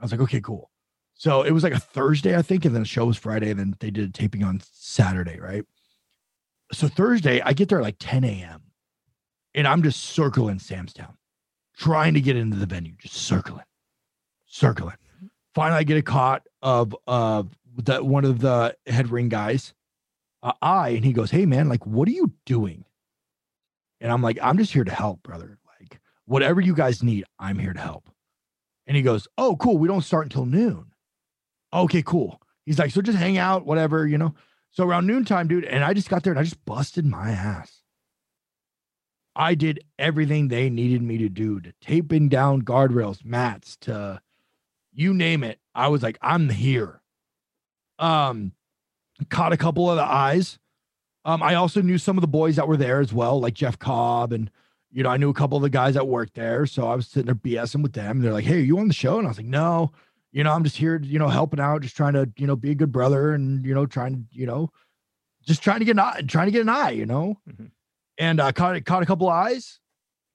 I 0.00 0.04
was 0.04 0.12
like, 0.12 0.20
okay, 0.20 0.40
cool. 0.40 0.70
So 1.14 1.42
it 1.42 1.52
was 1.52 1.62
like 1.62 1.72
a 1.72 1.80
Thursday, 1.80 2.36
I 2.36 2.42
think, 2.42 2.64
and 2.64 2.74
then 2.74 2.82
the 2.82 2.88
show 2.88 3.06
was 3.06 3.16
Friday, 3.16 3.50
and 3.50 3.58
then 3.58 3.74
they 3.80 3.90
did 3.90 4.08
a 4.10 4.12
taping 4.12 4.44
on 4.44 4.60
Saturday, 4.70 5.40
right? 5.40 5.64
So 6.72 6.88
Thursday, 6.88 7.40
I 7.40 7.54
get 7.54 7.68
there 7.68 7.80
like 7.80 7.96
10 7.98 8.24
a.m. 8.24 8.62
and 9.54 9.66
I'm 9.66 9.82
just 9.82 10.04
circling 10.04 10.58
Sam's 10.58 10.92
Town, 10.92 11.16
trying 11.76 12.14
to 12.14 12.20
get 12.20 12.36
into 12.36 12.56
the 12.56 12.66
venue, 12.66 12.94
just 12.98 13.14
circling, 13.14 13.64
circling. 14.46 14.96
Finally, 15.54 15.78
I 15.78 15.82
get 15.84 15.96
a 15.96 16.02
caught 16.02 16.42
of 16.60 16.94
of 17.06 17.56
the 17.76 18.04
one 18.04 18.26
of 18.26 18.40
the 18.40 18.76
head 18.86 19.10
ring 19.10 19.30
guys, 19.30 19.72
I, 20.42 20.90
and 20.90 21.04
he 21.04 21.12
goes, 21.12 21.30
"Hey 21.30 21.46
man, 21.46 21.68
like, 21.68 21.86
what 21.86 22.08
are 22.08 22.12
you 22.12 22.32
doing?" 22.44 22.84
And 24.00 24.12
I'm 24.12 24.22
like, 24.22 24.38
"I'm 24.42 24.58
just 24.58 24.72
here 24.72 24.84
to 24.84 24.94
help, 24.94 25.22
brother. 25.22 25.58
Like, 25.80 26.00
whatever 26.26 26.60
you 26.60 26.74
guys 26.74 27.02
need, 27.02 27.24
I'm 27.38 27.58
here 27.58 27.72
to 27.72 27.80
help." 27.80 28.10
And 28.86 28.96
he 28.96 29.02
goes, 29.02 29.26
"Oh, 29.38 29.56
cool. 29.56 29.78
We 29.78 29.88
don't 29.88 30.02
start 30.02 30.26
until 30.26 30.46
noon." 30.46 30.92
Okay, 31.72 32.02
cool. 32.02 32.40
He's 32.64 32.78
like, 32.78 32.90
"So 32.90 33.02
just 33.02 33.18
hang 33.18 33.38
out, 33.38 33.66
whatever, 33.66 34.06
you 34.06 34.18
know." 34.18 34.34
So 34.70 34.84
around 34.84 35.06
noontime, 35.06 35.48
dude, 35.48 35.64
and 35.64 35.82
I 35.84 35.94
just 35.94 36.10
got 36.10 36.22
there 36.22 36.32
and 36.32 36.40
I 36.40 36.44
just 36.44 36.64
busted 36.64 37.06
my 37.06 37.30
ass. 37.30 37.82
I 39.34 39.54
did 39.54 39.84
everything 39.98 40.48
they 40.48 40.70
needed 40.70 41.02
me 41.02 41.18
to 41.18 41.28
do 41.28 41.60
to 41.60 41.72
taping 41.80 42.28
down 42.28 42.62
guardrails, 42.62 43.24
mats, 43.24 43.76
to 43.82 44.20
you 44.92 45.12
name 45.12 45.44
it. 45.44 45.60
I 45.74 45.88
was 45.88 46.02
like, 46.02 46.18
I'm 46.22 46.48
here. 46.48 47.02
Um, 47.98 48.52
caught 49.30 49.52
a 49.52 49.56
couple 49.56 49.90
of 49.90 49.96
the 49.96 50.04
eyes. 50.04 50.58
Um, 51.24 51.42
I 51.42 51.54
also 51.54 51.82
knew 51.82 51.98
some 51.98 52.16
of 52.16 52.20
the 52.20 52.28
boys 52.28 52.56
that 52.56 52.68
were 52.68 52.76
there 52.76 53.00
as 53.00 53.12
well, 53.12 53.40
like 53.40 53.54
Jeff 53.54 53.78
Cobb, 53.78 54.32
and 54.32 54.50
you 54.92 55.02
know, 55.02 55.10
I 55.10 55.16
knew 55.16 55.28
a 55.28 55.34
couple 55.34 55.56
of 55.56 55.62
the 55.62 55.70
guys 55.70 55.94
that 55.94 56.06
worked 56.06 56.34
there. 56.34 56.64
So 56.66 56.86
I 56.86 56.94
was 56.94 57.08
sitting 57.08 57.26
there 57.26 57.34
BSing 57.34 57.82
with 57.82 57.92
them. 57.92 58.16
And 58.16 58.24
They're 58.24 58.32
like, 58.32 58.44
Hey, 58.44 58.56
are 58.56 58.64
you 58.64 58.78
on 58.78 58.88
the 58.88 58.94
show? 58.94 59.18
And 59.18 59.26
I 59.26 59.30
was 59.30 59.36
like, 59.36 59.46
No 59.46 59.92
you 60.36 60.44
know, 60.44 60.52
I'm 60.52 60.64
just 60.64 60.76
here, 60.76 61.00
you 61.02 61.18
know, 61.18 61.28
helping 61.28 61.60
out, 61.60 61.80
just 61.80 61.96
trying 61.96 62.12
to, 62.12 62.30
you 62.36 62.46
know, 62.46 62.56
be 62.56 62.70
a 62.70 62.74
good 62.74 62.92
brother 62.92 63.32
and, 63.32 63.64
you 63.64 63.72
know, 63.72 63.86
trying 63.86 64.16
to, 64.16 64.22
you 64.32 64.44
know, 64.44 64.70
just 65.46 65.62
trying 65.62 65.78
to 65.78 65.86
get 65.86 65.92
an 65.92 66.00
eye, 66.00 66.20
trying 66.28 66.44
to 66.44 66.52
get 66.52 66.60
an 66.60 66.68
eye, 66.68 66.90
you 66.90 67.06
know, 67.06 67.38
mm-hmm. 67.48 67.66
and 68.18 68.38
I 68.38 68.48
uh, 68.48 68.52
caught, 68.52 68.84
caught 68.84 69.02
a 69.02 69.06
couple 69.06 69.30
eyes. 69.30 69.80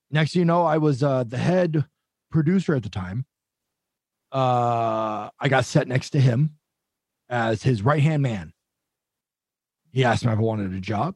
Next, 0.09 0.33
you 0.35 0.43
know, 0.43 0.63
I 0.63 0.79
was 0.79 1.03
uh, 1.03 1.23
the 1.23 1.37
head 1.37 1.85
producer 2.31 2.73
at 2.73 2.81
the 2.81 2.89
time. 2.89 3.27
Uh, 4.31 5.29
I 5.39 5.49
got 5.49 5.65
set 5.65 5.87
next 5.87 6.09
to 6.11 6.19
him 6.19 6.57
as 7.29 7.61
his 7.61 7.83
right 7.83 8.01
hand 8.01 8.23
man. 8.23 8.53
He 9.91 10.03
asked 10.03 10.25
me 10.25 10.31
if 10.31 10.39
I 10.39 10.41
wanted 10.41 10.73
a 10.73 10.79
job. 10.79 11.15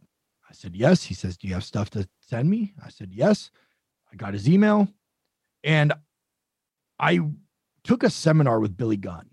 I 0.50 0.54
said 0.54 0.76
yes. 0.76 1.04
He 1.04 1.14
says, 1.14 1.38
"Do 1.38 1.48
you 1.48 1.54
have 1.54 1.64
stuff 1.64 1.90
to 1.92 2.08
send 2.20 2.50
me?" 2.50 2.74
I 2.84 2.90
said 2.90 3.12
yes. 3.14 3.52
I 4.12 4.16
got 4.16 4.34
his 4.34 4.48
email, 4.48 4.88
and 5.64 5.94
I 7.00 7.20
took 7.84 8.04
a 8.04 8.10
seminar 8.10 8.60
with 8.60 8.78
Billy 8.78 8.98
Gunn. 8.98 9.30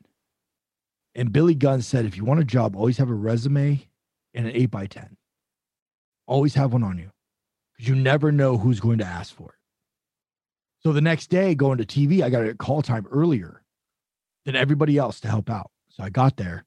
And 1.15 1.33
Billy 1.33 1.55
Gunn 1.55 1.83
said, 1.83 2.05
if 2.05 2.17
you 2.17 2.25
want 2.25 2.41
a 2.41 2.45
job, 2.45 2.77
always 2.77 2.99
have 2.99 3.11
a 3.11 3.15
resume 3.15 3.87
and 4.35 4.47
an 4.47 4.55
8 4.55 4.67
by 4.67 4.87
10 4.87 5.17
Always 6.27 6.55
have 6.55 6.73
one 6.73 6.83
on 6.83 6.99
you 6.99 7.11
because 7.73 7.89
you 7.89 7.95
never 7.95 8.33
know 8.33 8.57
who's 8.57 8.81
going 8.81 8.99
to 8.99 9.05
ask 9.05 9.35
for 9.35 9.51
it. 9.51 9.59
So 10.81 10.93
the 10.93 11.01
next 11.01 11.29
day, 11.29 11.55
going 11.55 11.79
to 11.79 11.85
TV, 11.85 12.23
I 12.23 12.31
got 12.31 12.47
a 12.47 12.55
call 12.55 12.81
time 12.83 13.07
earlier 13.11 13.63
than 14.45 14.57
everybody 14.57 14.97
else 14.97 15.21
to 15.21 15.29
help 15.29 15.51
out. 15.51 15.71
So 15.89 16.03
I 16.03 16.09
got 16.09 16.37
there 16.37 16.65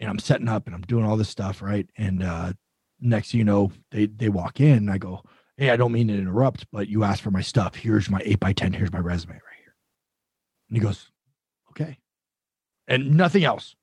and 0.00 0.08
I'm 0.08 0.18
setting 0.18 0.48
up 0.48 0.66
and 0.66 0.74
I'm 0.74 0.82
doing 0.82 1.04
all 1.04 1.16
this 1.16 1.28
stuff, 1.28 1.62
right? 1.62 1.88
And 1.96 2.22
uh 2.22 2.52
next 3.00 3.34
you 3.34 3.44
know, 3.44 3.72
they 3.90 4.06
they 4.06 4.28
walk 4.28 4.60
in 4.60 4.78
and 4.78 4.90
I 4.90 4.98
go, 4.98 5.22
Hey, 5.56 5.70
I 5.70 5.76
don't 5.76 5.92
mean 5.92 6.08
to 6.08 6.14
interrupt, 6.14 6.66
but 6.70 6.88
you 6.88 7.02
asked 7.02 7.22
for 7.22 7.32
my 7.32 7.40
stuff. 7.40 7.74
Here's 7.74 8.08
my 8.08 8.20
8 8.24 8.38
by 8.38 8.52
10 8.52 8.72
Here's 8.74 8.92
my 8.92 9.00
resume 9.00 9.32
right 9.32 9.42
here. 9.56 9.74
And 10.68 10.76
he 10.76 10.82
goes, 10.82 11.10
okay. 11.70 11.98
And 12.86 13.16
nothing 13.16 13.44
else. 13.44 13.74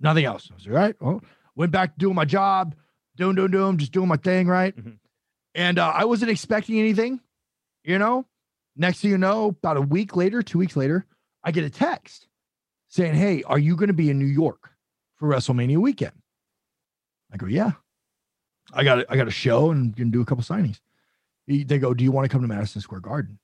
Nothing 0.00 0.24
else. 0.24 0.48
I 0.50 0.54
was 0.54 0.66
like, 0.66 0.74
all 0.74 0.80
right. 0.80 0.96
Well, 1.00 1.22
went 1.54 1.72
back 1.72 1.92
to 1.92 1.98
doing 1.98 2.14
my 2.14 2.24
job, 2.24 2.74
doing, 3.16 3.36
doing, 3.36 3.50
doing, 3.50 3.76
just 3.76 3.92
doing 3.92 4.08
my 4.08 4.16
thing, 4.16 4.46
right? 4.46 4.74
Mm-hmm. 4.74 4.92
And 5.54 5.78
uh, 5.78 5.92
I 5.94 6.04
wasn't 6.04 6.30
expecting 6.30 6.78
anything, 6.78 7.20
you 7.84 7.98
know. 7.98 8.24
Next 8.76 9.00
thing 9.00 9.10
you 9.10 9.18
know, 9.18 9.48
about 9.48 9.76
a 9.76 9.82
week 9.82 10.16
later, 10.16 10.42
two 10.42 10.58
weeks 10.58 10.76
later, 10.76 11.04
I 11.44 11.50
get 11.50 11.64
a 11.64 11.70
text 11.70 12.28
saying, 12.90 13.14
Hey, 13.14 13.42
are 13.44 13.58
you 13.58 13.74
going 13.76 13.88
to 13.88 13.94
be 13.94 14.10
in 14.10 14.18
New 14.18 14.26
York 14.26 14.70
for 15.16 15.28
WrestleMania 15.28 15.78
weekend? 15.78 16.12
I 17.32 17.38
go, 17.38 17.46
Yeah. 17.46 17.72
I 18.72 18.84
got 18.84 19.00
a, 19.00 19.06
I 19.10 19.16
got 19.16 19.26
a 19.26 19.32
show 19.32 19.70
and 19.70 19.96
can 19.96 20.10
do 20.10 20.20
a 20.20 20.24
couple 20.24 20.44
signings. 20.44 20.78
They 21.48 21.78
go, 21.78 21.94
Do 21.94 22.04
you 22.04 22.12
want 22.12 22.26
to 22.26 22.28
come 22.28 22.42
to 22.42 22.48
Madison 22.48 22.82
Square 22.82 23.00
Garden 23.00 23.38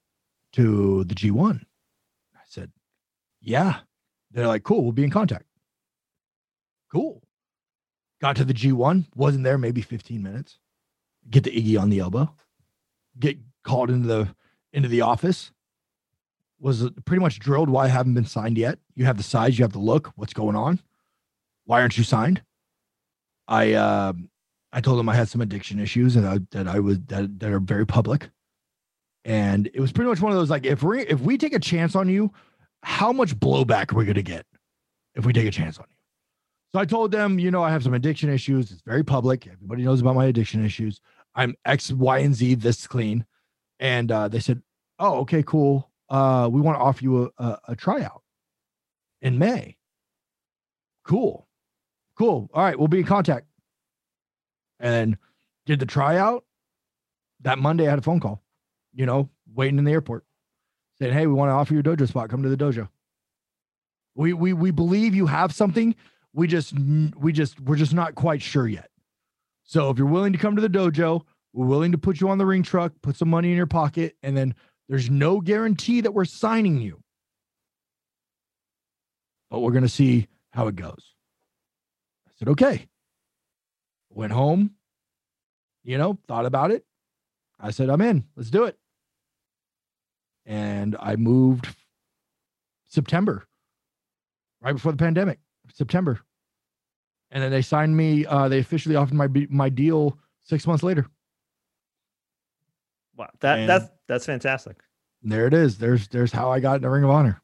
to 0.52 1.04
the 1.04 1.14
G1? 1.14 1.60
I 1.60 2.38
said, 2.46 2.70
yeah. 3.40 3.80
They're 4.32 4.46
like, 4.46 4.64
cool, 4.64 4.82
we'll 4.82 4.92
be 4.92 5.04
in 5.04 5.10
contact. 5.10 5.46
Cool. 6.92 7.22
Got 8.20 8.36
to 8.36 8.44
the 8.44 8.54
G1, 8.54 9.06
wasn't 9.14 9.44
there 9.44 9.58
maybe 9.58 9.82
15 9.82 10.22
minutes. 10.22 10.58
Get 11.28 11.44
the 11.44 11.50
Iggy 11.50 11.80
on 11.80 11.90
the 11.90 12.00
elbow. 12.00 12.34
Get 13.18 13.38
called 13.64 13.90
into 13.90 14.06
the 14.06 14.34
into 14.72 14.88
the 14.88 15.00
office. 15.00 15.50
Was 16.58 16.88
pretty 17.04 17.20
much 17.20 17.38
drilled 17.38 17.68
why 17.68 17.84
I 17.84 17.88
haven't 17.88 18.14
been 18.14 18.24
signed 18.24 18.56
yet. 18.56 18.78
You 18.94 19.04
have 19.04 19.18
the 19.18 19.22
size, 19.22 19.58
you 19.58 19.64
have 19.64 19.72
the 19.72 19.78
look. 19.78 20.12
What's 20.16 20.32
going 20.32 20.56
on? 20.56 20.80
Why 21.66 21.80
aren't 21.80 21.98
you 21.98 22.04
signed? 22.04 22.42
I 23.46 23.74
uh, 23.74 24.12
I 24.72 24.80
told 24.80 24.98
them 24.98 25.08
I 25.08 25.14
had 25.14 25.28
some 25.28 25.40
addiction 25.40 25.78
issues 25.78 26.16
and 26.16 26.26
I, 26.26 26.38
that 26.50 26.68
I 26.68 26.80
was 26.80 26.98
that, 27.06 27.38
that 27.40 27.50
are 27.50 27.60
very 27.60 27.86
public. 27.86 28.30
And 29.24 29.68
it 29.74 29.80
was 29.80 29.92
pretty 29.92 30.08
much 30.08 30.20
one 30.20 30.32
of 30.32 30.38
those 30.38 30.50
like 30.50 30.64
if 30.64 30.82
we 30.82 31.02
if 31.02 31.20
we 31.20 31.36
take 31.36 31.54
a 31.54 31.58
chance 31.58 31.94
on 31.94 32.08
you, 32.08 32.32
how 32.82 33.12
much 33.12 33.34
blowback 33.36 33.92
are 33.92 33.96
we 33.96 34.04
going 34.04 34.14
to 34.14 34.22
get 34.22 34.46
if 35.14 35.26
we 35.26 35.32
take 35.32 35.46
a 35.46 35.50
chance 35.50 35.78
on 35.78 35.86
you? 35.88 35.96
So 36.72 36.80
I 36.80 36.84
told 36.84 37.10
them, 37.10 37.38
you 37.38 37.50
know, 37.50 37.62
I 37.62 37.70
have 37.70 37.82
some 37.82 37.94
addiction 37.94 38.28
issues. 38.28 38.70
It's 38.70 38.82
very 38.82 39.02
public. 39.02 39.46
Everybody 39.46 39.82
knows 39.82 40.00
about 40.00 40.14
my 40.14 40.26
addiction 40.26 40.64
issues. 40.64 41.00
I'm 41.34 41.54
X, 41.64 41.92
Y, 41.92 42.18
and 42.18 42.34
Z 42.34 42.56
this 42.56 42.86
clean. 42.86 43.24
And 43.80 44.10
uh, 44.10 44.28
they 44.28 44.40
said, 44.40 44.62
oh, 44.98 45.20
okay, 45.20 45.42
cool. 45.42 45.90
Uh, 46.08 46.48
we 46.50 46.60
want 46.60 46.78
to 46.78 46.82
offer 46.82 47.02
you 47.02 47.32
a, 47.38 47.44
a, 47.44 47.58
a 47.68 47.76
tryout 47.76 48.22
in 49.22 49.38
May. 49.38 49.76
Cool. 51.04 51.46
Cool. 52.16 52.48
All 52.54 52.62
right. 52.62 52.78
We'll 52.78 52.88
be 52.88 53.00
in 53.00 53.06
contact. 53.06 53.46
And 54.78 55.16
did 55.66 55.80
the 55.80 55.86
tryout. 55.86 56.44
That 57.42 57.58
Monday, 57.58 57.86
I 57.86 57.90
had 57.90 57.98
a 57.98 58.02
phone 58.02 58.20
call, 58.20 58.42
you 58.94 59.04
know, 59.04 59.28
waiting 59.54 59.78
in 59.78 59.84
the 59.84 59.92
airport 59.92 60.24
saying, 60.98 61.12
"Hey, 61.12 61.26
we 61.26 61.34
want 61.34 61.50
to 61.50 61.54
offer 61.54 61.74
you 61.74 61.80
a 61.80 61.82
dojo 61.82 62.08
spot. 62.08 62.30
Come 62.30 62.42
to 62.42 62.48
the 62.48 62.56
dojo." 62.56 62.88
We 64.14 64.32
we 64.32 64.52
we 64.52 64.70
believe 64.70 65.14
you 65.14 65.26
have 65.26 65.52
something. 65.54 65.94
We 66.32 66.46
just 66.46 66.74
we 66.78 67.32
just 67.32 67.60
we're 67.60 67.76
just 67.76 67.92
not 67.92 68.14
quite 68.14 68.40
sure 68.40 68.66
yet. 68.66 68.90
So 69.64 69.90
if 69.90 69.98
you're 69.98 70.06
willing 70.06 70.32
to 70.32 70.38
come 70.38 70.56
to 70.56 70.62
the 70.62 70.68
dojo, 70.68 71.22
we're 71.52 71.66
willing 71.66 71.92
to 71.92 71.98
put 71.98 72.20
you 72.20 72.28
on 72.28 72.38
the 72.38 72.46
ring 72.46 72.62
truck, 72.62 72.92
put 73.02 73.16
some 73.16 73.28
money 73.28 73.50
in 73.50 73.56
your 73.56 73.66
pocket, 73.66 74.16
and 74.22 74.36
then 74.36 74.54
there's 74.88 75.10
no 75.10 75.40
guarantee 75.40 76.02
that 76.02 76.12
we're 76.12 76.24
signing 76.24 76.80
you. 76.80 77.02
But 79.50 79.60
we're 79.60 79.72
gonna 79.72 79.88
see 79.88 80.28
how 80.50 80.68
it 80.68 80.76
goes. 80.76 81.14
I 82.26 82.30
said, 82.38 82.48
okay. 82.48 82.86
Went 84.10 84.32
home, 84.32 84.70
you 85.84 85.98
know, 85.98 86.18
thought 86.26 86.46
about 86.46 86.70
it. 86.70 86.84
I 87.60 87.70
said, 87.70 87.90
I'm 87.90 88.00
in. 88.00 88.24
Let's 88.36 88.50
do 88.50 88.64
it 88.64 88.78
and 90.46 90.96
I 91.00 91.16
moved 91.16 91.66
September, 92.86 93.46
right 94.62 94.72
before 94.72 94.92
the 94.92 94.98
pandemic, 94.98 95.40
September. 95.72 96.20
And 97.32 97.42
then 97.42 97.50
they 97.50 97.62
signed 97.62 97.96
me. 97.96 98.24
Uh, 98.24 98.48
they 98.48 98.60
officially 98.60 98.94
offered 98.94 99.14
my 99.14 99.28
my 99.50 99.68
deal 99.68 100.16
six 100.44 100.66
months 100.66 100.84
later. 100.84 101.06
Wow, 103.16 103.28
that 103.40 103.58
and 103.58 103.68
that's 103.68 103.86
that's 104.08 104.26
fantastic. 104.26 104.76
There 105.22 105.46
it 105.46 105.54
is. 105.54 105.78
There's 105.78 106.08
there's 106.08 106.32
how 106.32 106.50
I 106.50 106.60
got 106.60 106.76
in 106.76 106.82
the 106.82 106.90
Ring 106.90 107.04
of 107.04 107.10
Honor. 107.10 107.42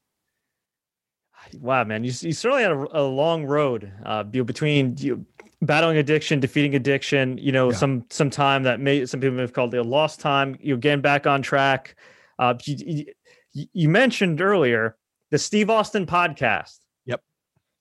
Wow, 1.60 1.82
man, 1.84 2.04
you, 2.04 2.12
you 2.20 2.32
certainly 2.32 2.62
had 2.62 2.70
a, 2.72 3.00
a 3.00 3.02
long 3.02 3.44
road 3.44 3.92
uh, 4.04 4.22
between 4.22 4.96
you 4.98 5.26
battling 5.60 5.96
addiction, 5.96 6.38
defeating 6.40 6.74
addiction, 6.76 7.36
you 7.38 7.50
know, 7.52 7.70
Yeah. 7.70 7.76
some 7.76 8.04
some 8.10 8.30
time 8.30 8.62
that 8.62 8.80
may 8.80 9.04
some 9.06 9.20
people 9.20 9.34
may 9.36 9.42
have 9.42 9.52
called 9.52 9.74
it 9.74 9.78
a 9.78 9.82
lost 9.82 10.20
time. 10.20 10.56
You're 10.60 10.76
getting 10.76 11.00
back 11.02 11.26
on 11.26 11.42
track. 11.42 11.96
Uh, 12.38 12.54
you, 12.64 13.06
you, 13.52 13.66
you 13.72 13.88
mentioned 13.88 14.40
earlier 14.40 14.96
the 15.30 15.38
Steve 15.38 15.68
Austin 15.68 16.06
podcast. 16.06 16.78
Yep. 17.06 17.22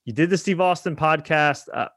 You 0.05 0.13
did 0.13 0.29
the 0.31 0.37
Steve 0.37 0.59
Austin 0.59 0.95
podcast. 0.95 1.63
Uh, 1.71 1.87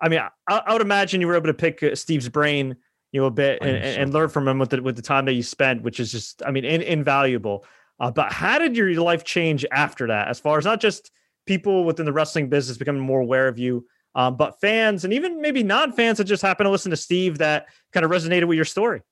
I 0.00 0.08
mean, 0.08 0.20
I, 0.48 0.62
I 0.66 0.72
would 0.72 0.82
imagine 0.82 1.20
you 1.20 1.26
were 1.26 1.36
able 1.36 1.48
to 1.48 1.54
pick 1.54 1.82
uh, 1.82 1.94
Steve's 1.94 2.28
brain, 2.30 2.76
you 3.12 3.20
know, 3.20 3.26
a 3.26 3.30
bit 3.30 3.58
and, 3.60 3.76
and 3.76 4.12
learn 4.12 4.28
from 4.28 4.46
him 4.46 4.58
with 4.58 4.70
the 4.70 4.82
with 4.82 4.96
the 4.96 5.02
time 5.02 5.24
that 5.24 5.34
you 5.34 5.42
spent, 5.42 5.82
which 5.82 6.00
is 6.00 6.12
just, 6.12 6.42
I 6.44 6.50
mean, 6.50 6.64
in, 6.64 6.82
invaluable. 6.82 7.64
Uh, 7.98 8.10
but 8.10 8.32
how 8.32 8.58
did 8.58 8.76
your 8.76 8.92
life 8.94 9.24
change 9.24 9.66
after 9.70 10.06
that? 10.06 10.28
As 10.28 10.40
far 10.40 10.58
as 10.58 10.64
not 10.64 10.80
just 10.80 11.10
people 11.46 11.84
within 11.84 12.06
the 12.06 12.12
wrestling 12.12 12.48
business 12.48 12.78
becoming 12.78 13.02
more 13.02 13.20
aware 13.20 13.48
of 13.48 13.58
you, 13.58 13.86
um, 14.14 14.36
but 14.36 14.60
fans 14.60 15.04
and 15.04 15.12
even 15.12 15.40
maybe 15.40 15.62
non-fans 15.62 16.18
that 16.18 16.24
just 16.24 16.42
happen 16.42 16.64
to 16.64 16.70
listen 16.70 16.90
to 16.90 16.96
Steve 16.96 17.38
that 17.38 17.66
kind 17.92 18.04
of 18.04 18.10
resonated 18.10 18.46
with 18.48 18.56
your 18.56 18.64
story. 18.64 19.02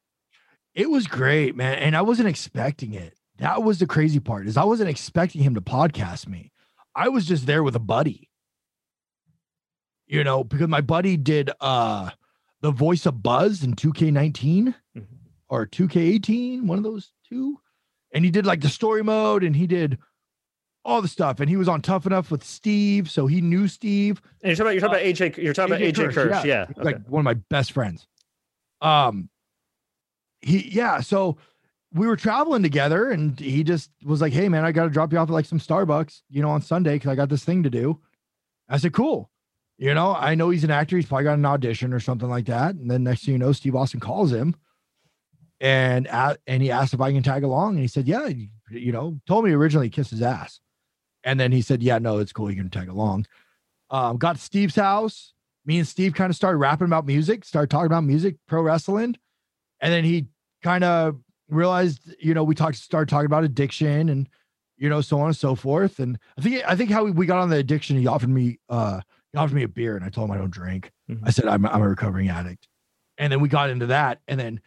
It 0.75 0.89
was 0.89 1.07
great, 1.07 1.57
man. 1.57 1.79
And 1.79 1.97
I 1.97 2.03
wasn't 2.03 2.29
expecting 2.29 2.95
it. 2.95 3.15
That 3.39 3.63
was 3.63 3.79
the 3.79 3.87
crazy 3.87 4.21
part 4.21 4.47
is 4.47 4.57
I 4.57 4.65
wasn't 4.65 4.91
expecting 4.91 5.43
him 5.43 5.55
to 5.55 5.61
podcast 5.61 6.27
me. 6.27 6.53
I 6.95 7.09
was 7.09 7.27
just 7.27 7.47
there 7.47 7.63
with 7.63 7.77
a 7.77 7.81
buddy. 7.81 8.29
You 10.07 10.25
know, 10.25 10.43
because 10.43 10.69
my 10.69 10.81
buddy 10.81 11.17
did 11.17 11.51
uh 11.61 12.11
the 12.61 12.71
voice 12.71 13.07
of 13.07 13.23
Buzz 13.23 13.63
in 13.63 13.75
2K19 13.75 14.75
Mhm. 14.97 15.07
or 15.49 15.67
2K18, 15.67 16.67
one 16.67 16.79
of 16.79 16.85
those 16.85 17.13
two. 17.29 17.61
And 18.13 18.25
he 18.25 18.31
did 18.31 18.47
like 18.47 18.61
the 18.63 18.69
story 18.69 19.03
mode 19.03 19.45
and 19.45 19.55
he 19.55 19.67
did 19.67 19.99
all 20.85 21.03
the 21.03 21.09
stuff. 21.09 21.41
And 21.41 21.49
he 21.51 21.57
was 21.57 21.69
on 21.69 21.83
Tough 21.83 22.07
Enough 22.07 22.31
with 22.31 22.43
Steve. 22.43 23.11
So 23.11 23.27
he 23.27 23.41
knew 23.41 23.69
Steve. 23.69 24.21
And 24.43 24.57
you're 24.57 24.57
talking 24.57 24.79
about 24.83 25.05
you're 25.05 25.15
talking 25.15 25.25
about 25.25 25.33
AJ. 25.33 25.43
You're 25.43 25.53
talking 25.55 25.75
about 25.75 25.83
AJ 25.83 26.15
Kirsch, 26.15 26.45
yeah. 26.45 26.67
He's 26.67 26.77
okay. 26.79 26.85
like 26.85 27.07
one 27.09 27.21
of 27.21 27.25
my 27.25 27.35
best 27.35 27.73
friends. 27.73 28.07
Um, 28.81 29.29
he 30.41 30.69
yeah. 30.71 31.01
So 31.01 31.37
we 31.93 32.07
were 32.07 32.17
traveling 32.17 32.63
together, 32.63 33.11
and 33.11 33.39
he 33.39 33.65
just 33.65 33.91
was 34.05 34.21
like, 34.21 34.33
"Hey, 34.33 34.49
man, 34.49 34.65
I 34.65 34.73
got 34.73 34.85
to 34.85 34.91
drop 34.91 35.13
you 35.13 35.19
off 35.19 35.29
at 35.29 35.33
like 35.33 35.47
some 35.47 35.59
Starbucks, 35.59 36.23
you 36.31 36.43
know, 36.43 36.51
on 36.51 36.63
Sunday 36.63 36.95
because 36.95 37.11
I 37.11 37.15
got 37.15 37.29
this 37.29 37.45
thing 37.45 37.63
to 37.65 37.71
do." 37.71 38.01
I 38.69 38.77
said, 38.79 38.93
"Cool." 38.93 39.31
You 39.79 39.95
know, 39.95 40.15
I 40.15 40.35
know 40.35 40.51
he's 40.51 40.65
an 40.65 40.71
actor. 40.71 40.97
He's 40.97 41.07
probably 41.07 41.25
got 41.25 41.39
an 41.39 41.47
audition 41.47 41.93
or 41.93 42.01
something 42.01 42.29
like 42.29 42.47
that. 42.47 42.75
And 42.75 42.91
then 42.91 43.05
next 43.05 43.25
thing 43.25 43.33
you 43.33 43.39
know, 43.39 43.53
Steve 43.53 43.77
Austin 43.77 44.01
calls 44.01 44.33
him, 44.33 44.57
and 45.61 46.09
and 46.47 46.63
he 46.63 46.71
asked 46.71 46.95
if 46.95 47.01
I 47.01 47.13
can 47.13 47.23
tag 47.23 47.45
along, 47.45 47.75
and 47.75 47.81
he 47.81 47.89
said, 47.89 48.07
"Yeah." 48.09 48.29
You, 48.71 48.93
know, 48.93 49.19
told 49.27 49.47
me 49.47 49.53
originally 49.53 49.89
kiss 49.89 50.11
his 50.11 50.21
ass, 50.21 50.61
and 51.25 51.41
then 51.41 51.53
he 51.53 51.63
said, 51.63 51.83
"Yeah, 51.83 51.99
no, 51.99 52.19
it's 52.19 52.33
cool. 52.33 52.51
You 52.51 52.57
can 52.57 52.71
tag 52.71 52.89
along." 52.89 53.27
Um, 53.91 54.19
got 54.19 54.39
Steve's 54.39 54.75
house 54.75 55.33
me 55.69 55.79
and 55.79 55.87
Steve 55.87 56.15
kind 56.15 56.31
of 56.31 56.37
started 56.37 56.57
rapping 56.57 56.87
about 56.87 57.07
music, 57.07 57.45
started 57.45 57.71
talking 57.71 57.87
about 57.87 58.03
music, 58.03 58.37
pro 58.49 58.63
wrestling. 58.63 59.17
And 59.81 59.93
then 59.93 60.03
he 60.03 60.27
kind 60.63 60.83
of 60.83 61.19
realized, 61.51 62.01
you 62.19 62.33
know, 62.33 62.43
we 62.43 62.55
talked, 62.55 62.77
started 62.77 63.11
talking 63.11 63.27
about 63.27 63.45
addiction 63.45 64.09
and, 64.09 64.29
you 64.79 64.89
know, 64.89 65.03
so 65.03 65.21
on 65.21 65.27
and 65.27 65.37
so 65.37 65.55
forth. 65.55 65.99
And 65.99 66.19
I 66.39 66.41
think, 66.41 66.63
I 66.67 66.75
think 66.75 66.91
how 66.91 67.05
we, 67.05 67.27
got 67.27 67.39
on 67.39 67.51
the 67.51 67.59
addiction, 67.59 67.99
he 67.99 68.07
offered 68.07 68.31
me, 68.31 68.59
uh, 68.71 69.03
offered 69.39 69.55
me 69.55 69.63
a 69.63 69.69
beer 69.69 69.97
and 69.97 70.05
I 70.05 70.09
told 70.09 70.29
him 70.29 70.35
I 70.35 70.39
don't 70.39 70.51
drink. 70.51 70.91
Mhm. 71.11 71.21
I 71.25 71.31
said, 71.31 71.47
I'm, 71.47 71.65
I'm 71.67 71.83
a 71.83 71.89
recovering 71.89 72.29
addict. 72.29 72.69
And 73.17 73.33
then 73.33 73.41
we 73.41 73.49
got 73.49 73.71
into 73.71 73.87
that. 73.87 74.21
And 74.29 74.39
then 74.39 74.61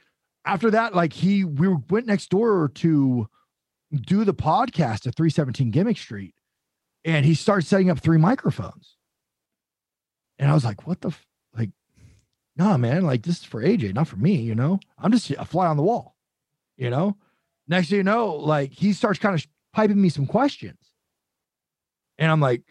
after 0.46 0.72
that, 0.72 0.96
like 0.96 1.14
he, 1.14 1.44
we 1.44 1.68
went 1.90 2.08
next 2.08 2.30
door 2.30 2.70
to 2.76 3.28
do 3.96 4.24
the 4.24 4.34
podcast 4.34 5.08
at 5.08 5.16
317 5.16 5.72
Gimmick 5.72 5.98
Street. 5.98 6.34
And 7.04 7.26
he 7.26 7.34
started 7.34 7.66
setting 7.68 7.90
up 7.90 8.00
three 8.00 8.18
microphones. 8.18 8.98
And 10.38 10.50
I 10.50 10.54
was 10.54 10.66
like, 10.66 10.88
what 10.88 11.02
the, 11.02 11.10
f-? 11.10 11.26
like, 11.58 11.70
nah, 12.56 12.78
man, 12.78 13.04
like 13.04 13.24
this 13.24 13.40
is 13.40 13.44
for 13.44 13.62
AJ, 13.64 13.94
not 13.94 14.08
for 14.08 14.18
me, 14.18 14.36
you 14.36 14.56
know? 14.56 14.80
I'm 14.98 15.12
just 15.12 15.30
a 15.32 15.46
fly 15.46 15.68
on 15.68 15.78
the 15.78 15.84
wall, 15.84 16.16
you 16.78 16.90
know? 16.90 17.18
Next 17.68 17.90
thing 17.90 17.98
you 17.98 18.04
know, 18.04 18.34
like 18.36 18.72
he 18.72 18.94
starts 18.94 19.20
kind 19.20 19.36
of 19.36 19.46
piping 19.74 20.02
me 20.02 20.10
some 20.10 20.26
questions. 20.26 20.78
And 22.18 22.30
I'm 22.32 22.40
like, 22.42 22.62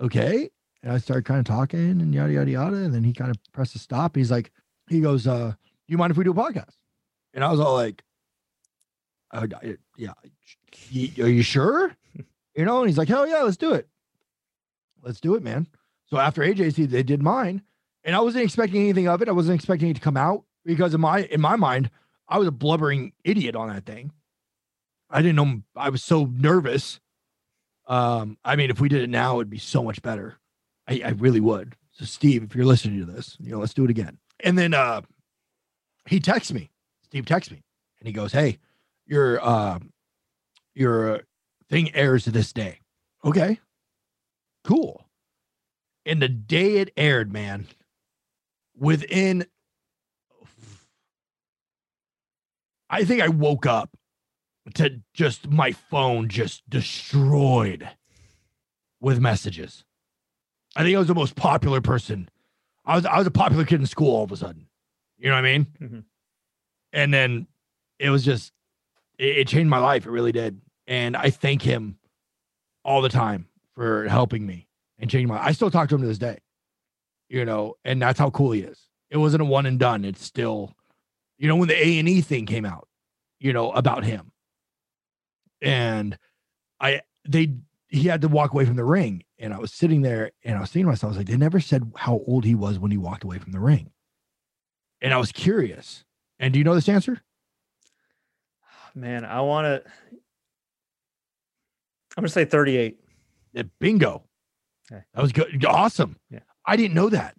okay. 0.00 0.50
And 0.82 0.92
I 0.92 0.98
started 0.98 1.24
kind 1.24 1.40
of 1.40 1.46
talking 1.46 2.00
and 2.00 2.14
yada, 2.14 2.32
yada, 2.32 2.50
yada. 2.50 2.76
And 2.76 2.94
then 2.94 3.02
he 3.02 3.12
kind 3.12 3.30
of 3.30 3.36
pressed 3.52 3.74
a 3.74 3.78
stop. 3.78 4.14
He's 4.14 4.30
like, 4.30 4.52
he 4.88 5.00
goes, 5.00 5.26
uh, 5.26 5.48
do 5.50 5.92
you 5.92 5.98
mind 5.98 6.10
if 6.10 6.16
we 6.16 6.24
do 6.24 6.30
a 6.30 6.34
podcast? 6.34 6.74
And 7.34 7.42
I 7.42 7.50
was 7.50 7.60
all 7.60 7.74
like, 7.74 8.02
uh, 9.32 9.46
yeah, 9.96 10.12
are 11.20 11.28
you 11.28 11.42
sure? 11.42 11.96
You 12.54 12.64
know, 12.64 12.78
and 12.80 12.88
he's 12.88 12.98
like, 12.98 13.08
hell 13.08 13.26
yeah, 13.28 13.42
let's 13.42 13.56
do 13.56 13.74
it. 13.74 13.88
Let's 15.02 15.20
do 15.20 15.34
it, 15.34 15.42
man. 15.42 15.66
So 16.06 16.18
after 16.18 16.42
AJ's, 16.42 16.76
they 16.76 17.02
did 17.02 17.22
mine, 17.22 17.62
and 18.04 18.14
I 18.16 18.20
wasn't 18.20 18.44
expecting 18.44 18.80
anything 18.80 19.08
of 19.08 19.20
it. 19.20 19.28
I 19.28 19.32
wasn't 19.32 19.56
expecting 19.56 19.90
it 19.90 19.94
to 19.94 20.00
come 20.00 20.16
out 20.16 20.44
because 20.64 20.94
in 20.94 21.00
my 21.00 21.24
in 21.24 21.40
my 21.40 21.56
mind, 21.56 21.90
I 22.28 22.38
was 22.38 22.48
a 22.48 22.52
blubbering 22.52 23.12
idiot 23.24 23.56
on 23.56 23.68
that 23.68 23.84
thing. 23.84 24.12
I 25.10 25.22
didn't 25.22 25.36
know 25.36 25.62
I 25.76 25.90
was 25.90 26.02
so 26.02 26.24
nervous. 26.24 27.00
Um, 27.86 28.38
I 28.44 28.56
mean, 28.56 28.70
if 28.70 28.80
we 28.80 28.88
did 28.88 29.02
it 29.02 29.10
now, 29.10 29.36
it'd 29.36 29.50
be 29.50 29.58
so 29.58 29.82
much 29.82 30.02
better. 30.02 30.38
I, 30.88 31.02
I 31.04 31.08
really 31.10 31.40
would. 31.40 31.76
So 31.92 32.04
Steve, 32.04 32.42
if 32.42 32.54
you're 32.54 32.66
listening 32.66 32.98
to 33.00 33.10
this, 33.10 33.36
you 33.40 33.50
know, 33.50 33.58
let's 33.58 33.74
do 33.74 33.84
it 33.84 33.90
again. 33.90 34.18
And 34.40 34.58
then 34.58 34.74
uh 34.74 35.02
he 36.06 36.20
texts 36.20 36.52
me. 36.52 36.70
Steve 37.02 37.26
texts 37.26 37.50
me 37.50 37.62
and 38.00 38.06
he 38.06 38.12
goes, 38.12 38.32
Hey, 38.32 38.58
your 39.06 39.42
uh 39.44 39.78
your 40.74 41.22
thing 41.68 41.94
airs 41.94 42.24
this 42.26 42.52
day. 42.52 42.80
Okay. 43.24 43.60
Cool. 44.64 45.06
And 46.04 46.22
the 46.22 46.28
day 46.28 46.76
it 46.76 46.92
aired, 46.96 47.32
man, 47.32 47.66
within 48.76 49.46
I 52.88 53.04
think 53.04 53.20
I 53.20 53.28
woke 53.28 53.66
up 53.66 53.96
to 54.74 55.00
just 55.14 55.48
my 55.48 55.72
phone 55.72 56.28
just 56.28 56.68
destroyed 56.68 57.88
with 59.00 59.18
messages. 59.20 59.84
I 60.76 60.82
think 60.82 60.94
I 60.94 60.98
was 60.98 61.08
the 61.08 61.14
most 61.14 61.34
popular 61.34 61.80
person. 61.80 62.28
I 62.84 62.94
was 62.94 63.06
I 63.06 63.18
was 63.18 63.26
a 63.26 63.30
popular 63.32 63.64
kid 63.64 63.80
in 63.80 63.86
school 63.86 64.14
all 64.14 64.24
of 64.24 64.30
a 64.32 64.36
sudden. 64.36 64.68
You 65.18 65.30
know 65.30 65.34
what 65.34 65.44
I 65.44 65.52
mean? 65.58 65.66
Mhm. 65.80 66.04
And 66.92 67.12
then 67.12 67.46
it 67.98 68.10
was 68.10 68.24
just 68.24 68.52
it, 69.18 69.38
it 69.38 69.48
changed 69.48 69.70
my 69.70 69.78
life. 69.78 70.06
It 70.06 70.10
really 70.10 70.32
did. 70.32 70.60
And 70.86 71.16
I 71.16 71.30
thank 71.30 71.62
him 71.62 71.98
all 72.84 73.00
the 73.02 73.08
time 73.08 73.48
for 73.74 74.06
helping 74.06 74.46
me 74.46 74.68
and 74.98 75.10
changing 75.10 75.28
my 75.28 75.42
I 75.44 75.52
still 75.52 75.70
talk 75.70 75.88
to 75.88 75.94
him 75.94 76.02
to 76.02 76.06
this 76.06 76.18
day. 76.18 76.38
You 77.28 77.44
know, 77.44 77.74
and 77.84 78.00
that's 78.00 78.18
how 78.18 78.30
cool 78.30 78.52
he 78.52 78.60
is. 78.60 78.78
It 79.10 79.16
wasn't 79.16 79.42
a 79.42 79.46
one 79.46 79.66
and 79.66 79.78
done. 79.80 80.04
It's 80.04 80.22
still, 80.24 80.74
you 81.38 81.48
know, 81.48 81.56
when 81.56 81.68
the 81.68 81.74
A 81.86 81.98
and 81.98 82.08
E 82.08 82.20
thing 82.20 82.46
came 82.46 82.64
out, 82.64 82.86
you 83.40 83.52
know, 83.52 83.72
about 83.72 84.04
him. 84.04 84.30
And 85.62 86.18
I 86.80 87.00
they 87.26 87.54
he 87.88 88.04
had 88.04 88.20
to 88.20 88.28
walk 88.28 88.52
away 88.52 88.64
from 88.64 88.76
the 88.76 88.84
ring. 88.84 89.24
And 89.38 89.52
I 89.52 89.58
was 89.58 89.72
sitting 89.72 90.02
there 90.02 90.30
and 90.44 90.56
I 90.56 90.60
was 90.60 90.70
thinking 90.70 90.86
to 90.86 90.92
myself, 90.92 91.08
I 91.08 91.12
was 91.12 91.16
like, 91.18 91.26
they 91.26 91.36
never 91.36 91.60
said 91.60 91.92
how 91.94 92.22
old 92.26 92.44
he 92.44 92.54
was 92.54 92.78
when 92.78 92.90
he 92.90 92.96
walked 92.96 93.24
away 93.24 93.38
from 93.38 93.52
the 93.52 93.60
ring. 93.60 93.90
And 95.00 95.12
I 95.12 95.18
was 95.18 95.30
curious. 95.30 96.04
And 96.38 96.52
do 96.52 96.58
you 96.58 96.64
know 96.64 96.74
this 96.74 96.88
answer? 96.88 97.20
Man, 98.94 99.24
I 99.24 99.40
want 99.42 99.66
to. 99.66 99.90
I'm 102.16 102.22
gonna 102.22 102.28
say 102.30 102.46
38. 102.46 102.98
Yeah, 103.52 103.62
bingo. 103.78 104.24
Okay. 104.90 105.02
That 105.14 105.22
was 105.22 105.32
good. 105.32 105.64
Awesome. 105.66 106.16
Yeah. 106.30 106.40
I 106.64 106.76
didn't 106.76 106.94
know 106.94 107.10
that. 107.10 107.36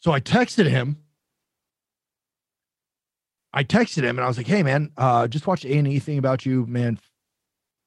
So 0.00 0.12
I 0.12 0.20
texted 0.20 0.68
him. 0.68 0.98
I 3.54 3.64
texted 3.64 4.02
him 4.02 4.18
and 4.18 4.20
I 4.24 4.28
was 4.28 4.36
like, 4.36 4.48
hey 4.48 4.62
man, 4.62 4.90
uh, 4.96 5.28
just 5.28 5.46
watched 5.46 5.64
A 5.64 5.78
and 5.78 5.88
E 5.88 5.98
thing 5.98 6.18
about 6.18 6.44
you, 6.44 6.66
man. 6.66 6.98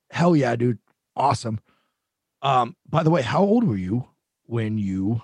Hell 0.10 0.36
yeah, 0.36 0.56
dude. 0.56 0.80
Awesome. 1.16 1.60
Um, 2.42 2.76
by 2.88 3.04
the 3.04 3.10
way, 3.10 3.22
how 3.22 3.42
old 3.42 3.64
were 3.64 3.78
you 3.78 4.08
when 4.46 4.78
you 4.78 5.22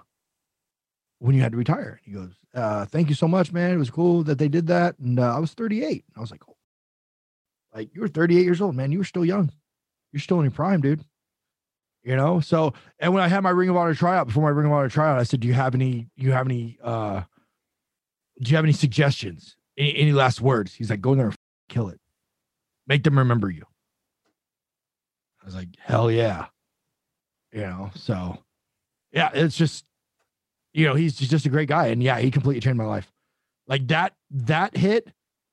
when 1.20 1.36
you 1.36 1.42
had 1.42 1.52
to 1.52 1.58
retire? 1.58 2.02
He 2.04 2.12
goes, 2.12 2.34
uh, 2.54 2.86
thank 2.86 3.10
you 3.10 3.16
so 3.16 3.28
much, 3.28 3.52
man. 3.52 3.72
It 3.72 3.78
was 3.78 3.90
cool 3.90 4.24
that 4.24 4.38
they 4.38 4.50
did 4.50 4.68
that. 4.68 4.98
And 5.00 5.20
uh, 5.20 5.36
I 5.36 5.40
was 5.40 5.54
38. 5.54 6.04
I 6.16 6.20
was 6.20 6.32
like, 6.32 6.42
oh, 6.50 6.58
like 7.74 7.94
you 7.96 8.02
were 8.02 8.08
38 8.08 8.44
years 8.44 8.62
old, 8.62 8.76
man. 8.76 8.92
You 8.92 8.98
were 8.98 9.04
still 9.04 9.26
young. 9.26 9.52
You're 10.12 10.20
still 10.20 10.40
in 10.40 10.46
your 10.46 10.52
prime, 10.52 10.82
dude 10.82 11.04
you 12.04 12.16
know 12.16 12.40
so 12.40 12.74
and 13.00 13.14
when 13.14 13.24
i 13.24 13.28
had 13.28 13.42
my 13.42 13.50
ring 13.50 13.70
of 13.70 13.78
honor 13.78 13.96
tryout 13.96 14.28
before 14.28 14.44
my 14.44 14.50
ring 14.50 14.68
of 14.68 14.72
honor 14.72 14.90
tryout 14.90 15.20
i 15.20 15.24
said 15.24 15.40
do 15.40 15.48
you 15.48 15.54
have 15.54 15.74
any 15.74 16.08
you 16.16 16.32
have 16.32 16.46
any 16.46 16.78
uh 16.84 17.22
do 18.42 18.50
you 18.50 18.56
have 18.56 18.66
any 18.66 18.74
suggestions 18.74 19.56
any, 19.78 19.96
any 19.96 20.12
last 20.12 20.42
words 20.42 20.74
he's 20.74 20.90
like 20.90 21.02
go 21.02 21.14
in 21.14 21.18
there 21.18 21.28
and 21.28 21.36
kill 21.70 21.88
it 21.88 22.00
make 22.88 23.04
them 23.04 23.18
remember 23.18 23.50
you 23.50 23.64
i 25.42 25.46
was 25.46 25.56
like 25.56 25.70
hell 25.80 26.12
yeah 26.12 26.48
you 27.54 27.62
know 27.62 27.92
so 27.96 28.38
yeah 29.12 29.30
it's 29.34 29.56
just 29.56 29.86
you 30.74 30.86
know 30.88 30.96
he's 30.96 31.16
just 31.16 31.46
a 31.46 31.50
great 31.50 31.70
guy. 31.70 31.88
And 31.88 32.02
yeah 32.02 32.20
he 32.20 32.32
completely 32.32 32.62
changed 32.62 32.78
my 32.78 32.86
life. 32.86 33.12
Like 33.68 33.88
that 33.88 34.14
that 34.32 34.76
hit. 34.76 35.10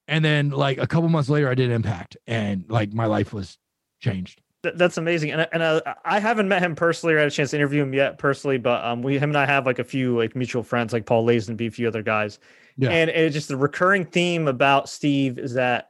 And 0.08 0.24
then 0.24 0.50
like 0.50 0.78
a 0.78 0.88
couple 0.88 1.08
months 1.08 1.28
later 1.28 1.48
i 1.48 1.54
did 1.54 1.70
impact 1.70 2.16
and 2.26 2.64
like 2.68 2.92
my 2.92 3.06
life 3.06 3.32
was 3.32 3.56
changed. 4.00 4.40
That's 4.62 4.98
amazing, 4.98 5.30
and 5.30 5.48
and 5.52 5.62
uh, 5.62 5.80
I 6.04 6.20
haven't 6.20 6.46
met 6.46 6.60
him 6.60 6.74
personally 6.74 7.14
or 7.14 7.18
had 7.18 7.28
a 7.28 7.30
chance 7.30 7.52
to 7.52 7.56
interview 7.56 7.82
him 7.82 7.94
yet 7.94 8.18
personally, 8.18 8.58
but 8.58 8.84
um, 8.84 9.00
we 9.00 9.18
him 9.18 9.30
and 9.30 9.38
I 9.38 9.46
have 9.46 9.64
like 9.64 9.78
a 9.78 9.84
few 9.84 10.18
like 10.18 10.36
mutual 10.36 10.62
friends 10.62 10.92
like 10.92 11.06
Paul 11.06 11.24
Lazenby, 11.24 11.68
a 11.68 11.70
few 11.70 11.88
other 11.88 12.02
guys, 12.02 12.38
yeah. 12.76 12.90
and 12.90 13.08
it's 13.08 13.32
just 13.32 13.48
the 13.48 13.56
recurring 13.56 14.04
theme 14.04 14.48
about 14.48 14.90
Steve 14.90 15.38
is 15.38 15.54
that 15.54 15.88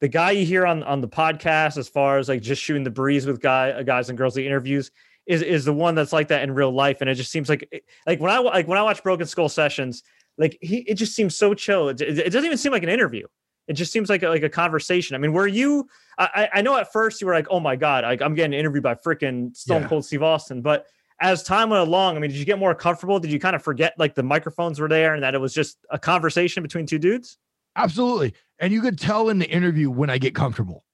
the 0.00 0.08
guy 0.08 0.30
you 0.30 0.46
hear 0.46 0.64
on 0.64 0.82
on 0.84 1.02
the 1.02 1.08
podcast 1.08 1.76
as 1.76 1.90
far 1.90 2.16
as 2.16 2.26
like 2.26 2.40
just 2.40 2.62
shooting 2.62 2.84
the 2.84 2.90
breeze 2.90 3.26
with 3.26 3.40
guy 3.40 3.70
uh, 3.72 3.82
guys 3.82 4.08
and 4.08 4.16
girls 4.16 4.34
the 4.34 4.46
interviews 4.46 4.90
is 5.26 5.42
is 5.42 5.64
the 5.64 5.72
one 5.72 5.94
that's 5.94 6.12
like 6.12 6.28
that 6.28 6.42
in 6.42 6.52
real 6.52 6.72
life, 6.72 7.00
and 7.00 7.10
it 7.10 7.14
just 7.14 7.30
seems 7.30 7.48
like 7.48 7.68
eh, 7.72 7.78
like 8.06 8.20
when 8.20 8.30
I 8.30 8.38
like 8.38 8.68
when 8.68 8.78
I 8.78 8.82
watch 8.82 9.02
Broken 9.02 9.26
Skull 9.26 9.48
sessions, 9.48 10.02
like 10.38 10.56
he 10.60 10.78
it 10.78 10.94
just 10.94 11.14
seems 11.14 11.36
so 11.36 11.54
chill. 11.54 11.88
It, 11.88 12.00
it 12.00 12.32
doesn't 12.32 12.46
even 12.46 12.58
seem 12.58 12.72
like 12.72 12.82
an 12.82 12.88
interview. 12.88 13.26
It 13.68 13.74
just 13.74 13.92
seems 13.92 14.08
like 14.08 14.22
a, 14.22 14.28
like 14.28 14.44
a 14.44 14.48
conversation. 14.48 15.16
I 15.16 15.18
mean, 15.18 15.32
were 15.32 15.48
you? 15.48 15.88
I, 16.18 16.48
I 16.54 16.62
know 16.62 16.76
at 16.76 16.92
first 16.92 17.20
you 17.20 17.26
were 17.26 17.34
like, 17.34 17.48
"Oh 17.50 17.60
my 17.60 17.74
god, 17.76 18.04
like 18.04 18.22
I'm 18.22 18.34
getting 18.34 18.58
interviewed 18.58 18.84
by 18.84 18.94
freaking 18.94 19.54
Stone 19.56 19.82
yeah. 19.82 19.88
Cold 19.88 20.04
Steve 20.04 20.22
Austin," 20.22 20.62
but 20.62 20.86
as 21.20 21.42
time 21.42 21.70
went 21.70 21.86
along, 21.86 22.16
I 22.16 22.20
mean, 22.20 22.30
did 22.30 22.38
you 22.38 22.44
get 22.44 22.58
more 22.58 22.74
comfortable? 22.74 23.18
Did 23.18 23.32
you 23.32 23.40
kind 23.40 23.56
of 23.56 23.62
forget 23.62 23.94
like 23.98 24.14
the 24.14 24.22
microphones 24.22 24.78
were 24.78 24.88
there 24.88 25.14
and 25.14 25.22
that 25.22 25.34
it 25.34 25.40
was 25.40 25.52
just 25.52 25.78
a 25.90 25.98
conversation 25.98 26.62
between 26.62 26.86
two 26.86 26.98
dudes? 26.98 27.38
Absolutely, 27.74 28.34
and 28.60 28.72
you 28.72 28.80
could 28.80 28.98
tell 28.98 29.28
in 29.28 29.38
the 29.38 29.50
interview 29.50 29.90
when 29.90 30.10
I 30.10 30.18
get 30.18 30.34
comfortable. 30.34 30.84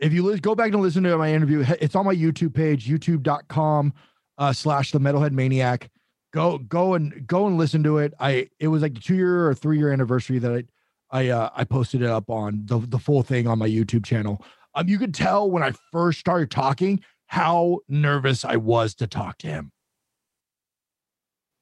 If 0.00 0.12
you 0.12 0.36
go 0.38 0.54
back 0.54 0.72
and 0.72 0.80
listen 0.80 1.02
to 1.04 1.16
my 1.18 1.32
interview, 1.32 1.64
it's 1.80 1.94
on 1.94 2.06
my 2.06 2.14
YouTube 2.14 2.54
page, 2.54 2.88
youtube.com 2.88 3.92
uh, 4.38 4.52
slash 4.52 4.92
the 4.92 4.98
metalhead 4.98 5.32
maniac. 5.32 5.90
Go, 6.32 6.58
go 6.58 6.94
and 6.94 7.26
go 7.26 7.46
and 7.46 7.58
listen 7.58 7.82
to 7.82 7.98
it. 7.98 8.14
I, 8.18 8.48
it 8.58 8.68
was 8.68 8.82
like 8.82 8.94
the 8.94 9.00
two 9.00 9.14
year 9.14 9.46
or 9.46 9.54
three 9.54 9.78
year 9.78 9.92
anniversary 9.92 10.38
that 10.38 10.52
I, 10.52 10.64
I 11.10 11.28
uh, 11.28 11.50
I 11.54 11.64
posted 11.64 12.02
it 12.02 12.08
up 12.08 12.30
on 12.30 12.62
the 12.66 12.78
the 12.78 12.98
full 12.98 13.22
thing 13.22 13.46
on 13.46 13.58
my 13.58 13.68
YouTube 13.68 14.04
channel. 14.04 14.44
Um, 14.74 14.88
you 14.88 14.96
could 14.96 15.12
tell 15.12 15.50
when 15.50 15.62
I 15.62 15.72
first 15.90 16.20
started 16.20 16.50
talking 16.50 17.00
how 17.26 17.80
nervous 17.88 18.44
I 18.44 18.56
was 18.56 18.94
to 18.96 19.08
talk 19.08 19.38
to 19.38 19.48
him, 19.48 19.72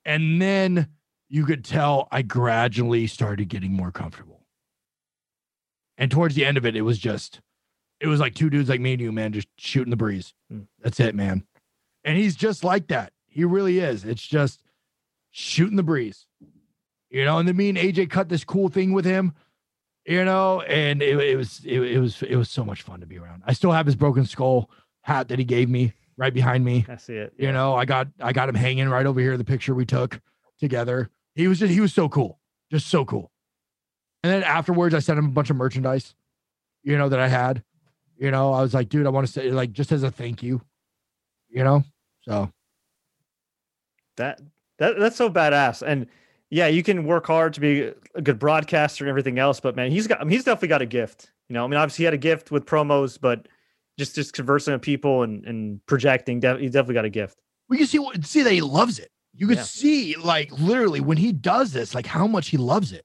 and 0.05 0.40
then 0.40 0.88
you 1.31 1.46
could 1.46 1.64
tell 1.64 2.09
I 2.12 2.22
gradually 2.22 3.07
started 3.07 3.48
getting 3.48 3.72
more 3.72 3.90
comfortable. 3.90 4.44
And 5.96 6.11
towards 6.11 6.35
the 6.35 6.44
end 6.44 6.57
of 6.57 6.64
it, 6.64 6.77
it 6.77 6.83
was 6.83 6.98
just, 6.98 7.40
it 8.00 8.06
was 8.06 8.20
like 8.20 8.34
two 8.34 8.50
dudes 8.50 8.68
like 8.68 8.80
me 8.80 8.92
and 8.92 9.00
you, 9.00 9.12
man, 9.12 9.32
just 9.32 9.48
shooting 9.56 9.90
the 9.90 9.96
breeze. 9.96 10.34
Hmm. 10.50 10.61
That's 10.80 11.00
it, 11.00 11.14
man. 11.14 11.44
And 12.04 12.16
he's 12.16 12.37
just 12.37 12.64
like 12.64 12.88
that. 12.88 13.12
He 13.26 13.44
really 13.44 13.78
is. 13.78 14.04
It's 14.04 14.26
just 14.26 14.62
shooting 15.30 15.76
the 15.76 15.82
breeze 15.82 16.26
you 17.11 17.24
know. 17.24 17.38
And 17.38 17.48
then 17.48 17.56
me 17.56 17.68
and 17.68 17.78
AJ 17.78 18.11
cut 18.11 18.28
this 18.28 18.44
cool 18.44 18.68
thing 18.68 18.92
with 18.92 19.04
him, 19.04 19.34
you 20.06 20.24
know, 20.24 20.61
and 20.62 21.02
it, 21.02 21.18
it 21.18 21.37
was 21.37 21.61
it, 21.64 21.80
it 21.80 21.98
was 21.98 22.22
it 22.22 22.37
was 22.37 22.50
so 22.50 22.64
much 22.64 22.82
fun 22.82 23.00
to 23.00 23.06
be 23.06 23.18
around. 23.18 23.42
I 23.46 23.52
still 23.52 23.72
have 23.72 23.87
his 23.87 23.96
broken 23.96 24.24
skull 24.24 24.70
hat 25.02 25.28
that 25.28 25.38
he 25.38 25.44
gave 25.44 25.68
me 25.68 25.92
right 26.16 26.34
behind 26.34 26.64
me. 26.64 26.87
I 26.88 26.96
see 26.96 27.14
it. 27.14 27.32
You 27.38 27.52
know, 27.52 27.74
I 27.74 27.84
got 27.84 28.08
I 28.20 28.32
got 28.32 28.48
him 28.48 28.54
hanging 28.54 28.88
right 28.88 29.06
over 29.06 29.20
here. 29.20 29.37
The 29.37 29.44
picture 29.44 29.74
we 29.74 29.87
took 29.87 30.20
together. 30.58 31.11
He 31.34 31.48
was 31.48 31.58
just 31.58 31.72
he 31.72 31.80
was 31.80 31.92
so 31.92 32.08
cool, 32.08 32.38
just 32.70 32.88
so 32.88 33.04
cool. 33.04 33.30
And 34.22 34.32
then 34.32 34.42
afterwards, 34.42 34.94
I 34.94 34.98
sent 34.98 35.18
him 35.18 35.26
a 35.26 35.30
bunch 35.30 35.48
of 35.50 35.56
merchandise, 35.56 36.14
you 36.82 36.98
know, 36.98 37.08
that 37.08 37.20
I 37.20 37.28
had. 37.28 37.62
You 38.18 38.31
know, 38.33 38.52
I 38.52 38.62
was 38.62 38.74
like, 38.74 38.88
dude, 38.88 39.07
I 39.07 39.11
want 39.11 39.26
to 39.26 39.33
say 39.33 39.50
like 39.50 39.72
just 39.72 39.92
as 39.92 40.02
a 40.02 40.11
thank 40.11 40.42
you, 40.42 40.61
you 41.48 41.62
know. 41.62 41.85
So 42.22 42.50
that 44.16 44.40
that 44.78 44.98
that's 44.98 45.16
so 45.16 45.31
badass. 45.31 45.83
And 45.83 46.07
yeah, 46.50 46.66
you 46.66 46.83
can 46.83 47.04
work 47.04 47.26
hard 47.26 47.54
to 47.54 47.61
be 47.61 47.92
a 48.14 48.22
good 48.22 48.38
broadcaster 48.38 49.04
and 49.04 49.09
everything 49.09 49.38
else, 49.38 49.61
but 49.61 49.76
man, 49.76 49.92
he's 49.92 50.07
got 50.07 50.20
I 50.20 50.24
mean, 50.24 50.33
he's 50.33 50.44
definitely 50.44 50.68
got 50.68 50.83
a 50.83 50.87
gift. 50.87 51.31
You 51.48 51.54
know, 51.54 51.64
I 51.64 51.68
mean, 51.68 51.78
obviously 51.78 52.02
he 52.02 52.04
had 52.04 52.14
a 52.14 52.18
gift 52.18 52.50
with 52.50 52.66
promos, 52.66 53.18
but 53.20 53.46
just 53.98 54.16
just 54.16 54.33
conversing 54.33 54.72
with 54.72 54.83
people 54.83 55.22
and 55.22 55.44
and 55.44 55.85
projecting, 55.87 56.40
de- 56.40 56.59
he 56.59 56.66
definitely 56.66 56.94
got 56.94 57.04
a 57.04 57.11
gift. 57.11 57.38
We 57.68 57.78
can 57.78 57.87
see 57.87 58.04
see 58.22 58.42
that 58.42 58.52
he 58.52 58.61
loves 58.61 58.98
it. 58.98 59.11
You 59.33 59.46
can 59.46 59.57
yeah. 59.59 59.62
see 59.62 60.16
like 60.16 60.50
literally 60.59 61.00
when 61.00 61.18
he 61.18 61.33
does 61.33 61.72
this, 61.72 61.94
like 61.94 62.07
how 62.07 62.26
much 62.26 62.48
he 62.48 62.57
loves 62.57 62.92
it. 62.92 63.04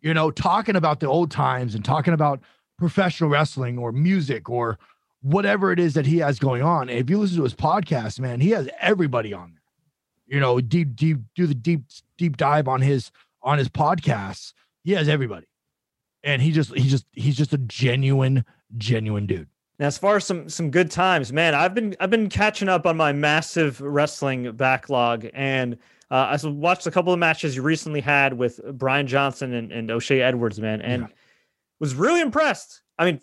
You 0.00 0.14
know, 0.14 0.30
talking 0.30 0.76
about 0.76 1.00
the 1.00 1.06
old 1.06 1.30
times 1.30 1.74
and 1.74 1.84
talking 1.84 2.14
about 2.14 2.40
professional 2.78 3.30
wrestling 3.30 3.78
or 3.78 3.92
music 3.92 4.48
or 4.48 4.78
whatever 5.20 5.72
it 5.72 5.80
is 5.80 5.94
that 5.94 6.06
he 6.06 6.18
has 6.18 6.38
going 6.38 6.62
on. 6.62 6.88
And 6.88 6.98
if 6.98 7.10
you 7.10 7.18
listen 7.18 7.36
to 7.38 7.42
his 7.42 7.54
podcast, 7.54 8.20
man, 8.20 8.40
he 8.40 8.50
has 8.50 8.68
everybody 8.80 9.32
on 9.34 9.50
there 9.52 9.58
you 10.28 10.40
know, 10.40 10.60
deep, 10.60 10.94
deep, 10.94 11.18
do 11.34 11.46
the 11.46 11.54
deep, 11.54 11.84
deep 12.16 12.36
dive 12.36 12.68
on 12.68 12.80
his 12.82 13.10
on 13.42 13.58
his 13.58 13.68
podcasts. 13.68 14.52
He 14.84 14.92
has 14.92 15.08
everybody, 15.08 15.46
and 16.22 16.40
he 16.40 16.52
just, 16.52 16.74
he 16.74 16.88
just, 16.88 17.06
he's 17.12 17.36
just 17.36 17.52
a 17.52 17.58
genuine, 17.58 18.44
genuine 18.76 19.26
dude. 19.26 19.48
Now, 19.78 19.86
as 19.86 19.98
far 19.98 20.16
as 20.16 20.24
some 20.24 20.48
some 20.48 20.70
good 20.70 20.90
times, 20.90 21.32
man, 21.32 21.54
I've 21.54 21.74
been 21.74 21.96
I've 21.98 22.10
been 22.10 22.28
catching 22.28 22.68
up 22.68 22.86
on 22.86 22.96
my 22.96 23.12
massive 23.12 23.80
wrestling 23.80 24.52
backlog, 24.52 25.26
and 25.32 25.78
uh, 26.10 26.36
I 26.42 26.46
watched 26.46 26.86
a 26.86 26.90
couple 26.90 27.12
of 27.12 27.18
matches 27.18 27.56
you 27.56 27.62
recently 27.62 28.00
had 28.00 28.34
with 28.34 28.60
Brian 28.72 29.06
Johnson 29.06 29.54
and, 29.54 29.72
and 29.72 29.90
O'Shea 29.90 30.20
Edwards, 30.20 30.60
man, 30.60 30.82
and 30.82 31.02
yeah. 31.02 31.08
Was 31.80 31.94
really 31.94 32.20
impressed. 32.20 32.82
I 32.98 33.04
mean, 33.04 33.20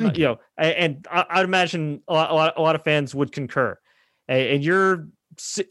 uh, 0.00 0.10
you. 0.14 0.24
know, 0.24 0.38
and 0.56 1.06
I, 1.10 1.38
would 1.38 1.44
imagine 1.44 2.02
a 2.08 2.12
lot, 2.14 2.30
a 2.30 2.34
lot, 2.34 2.54
a 2.56 2.62
lot 2.62 2.74
of 2.74 2.82
fans 2.82 3.14
would 3.14 3.32
concur. 3.32 3.78
And 4.28 4.64
you're 4.64 5.08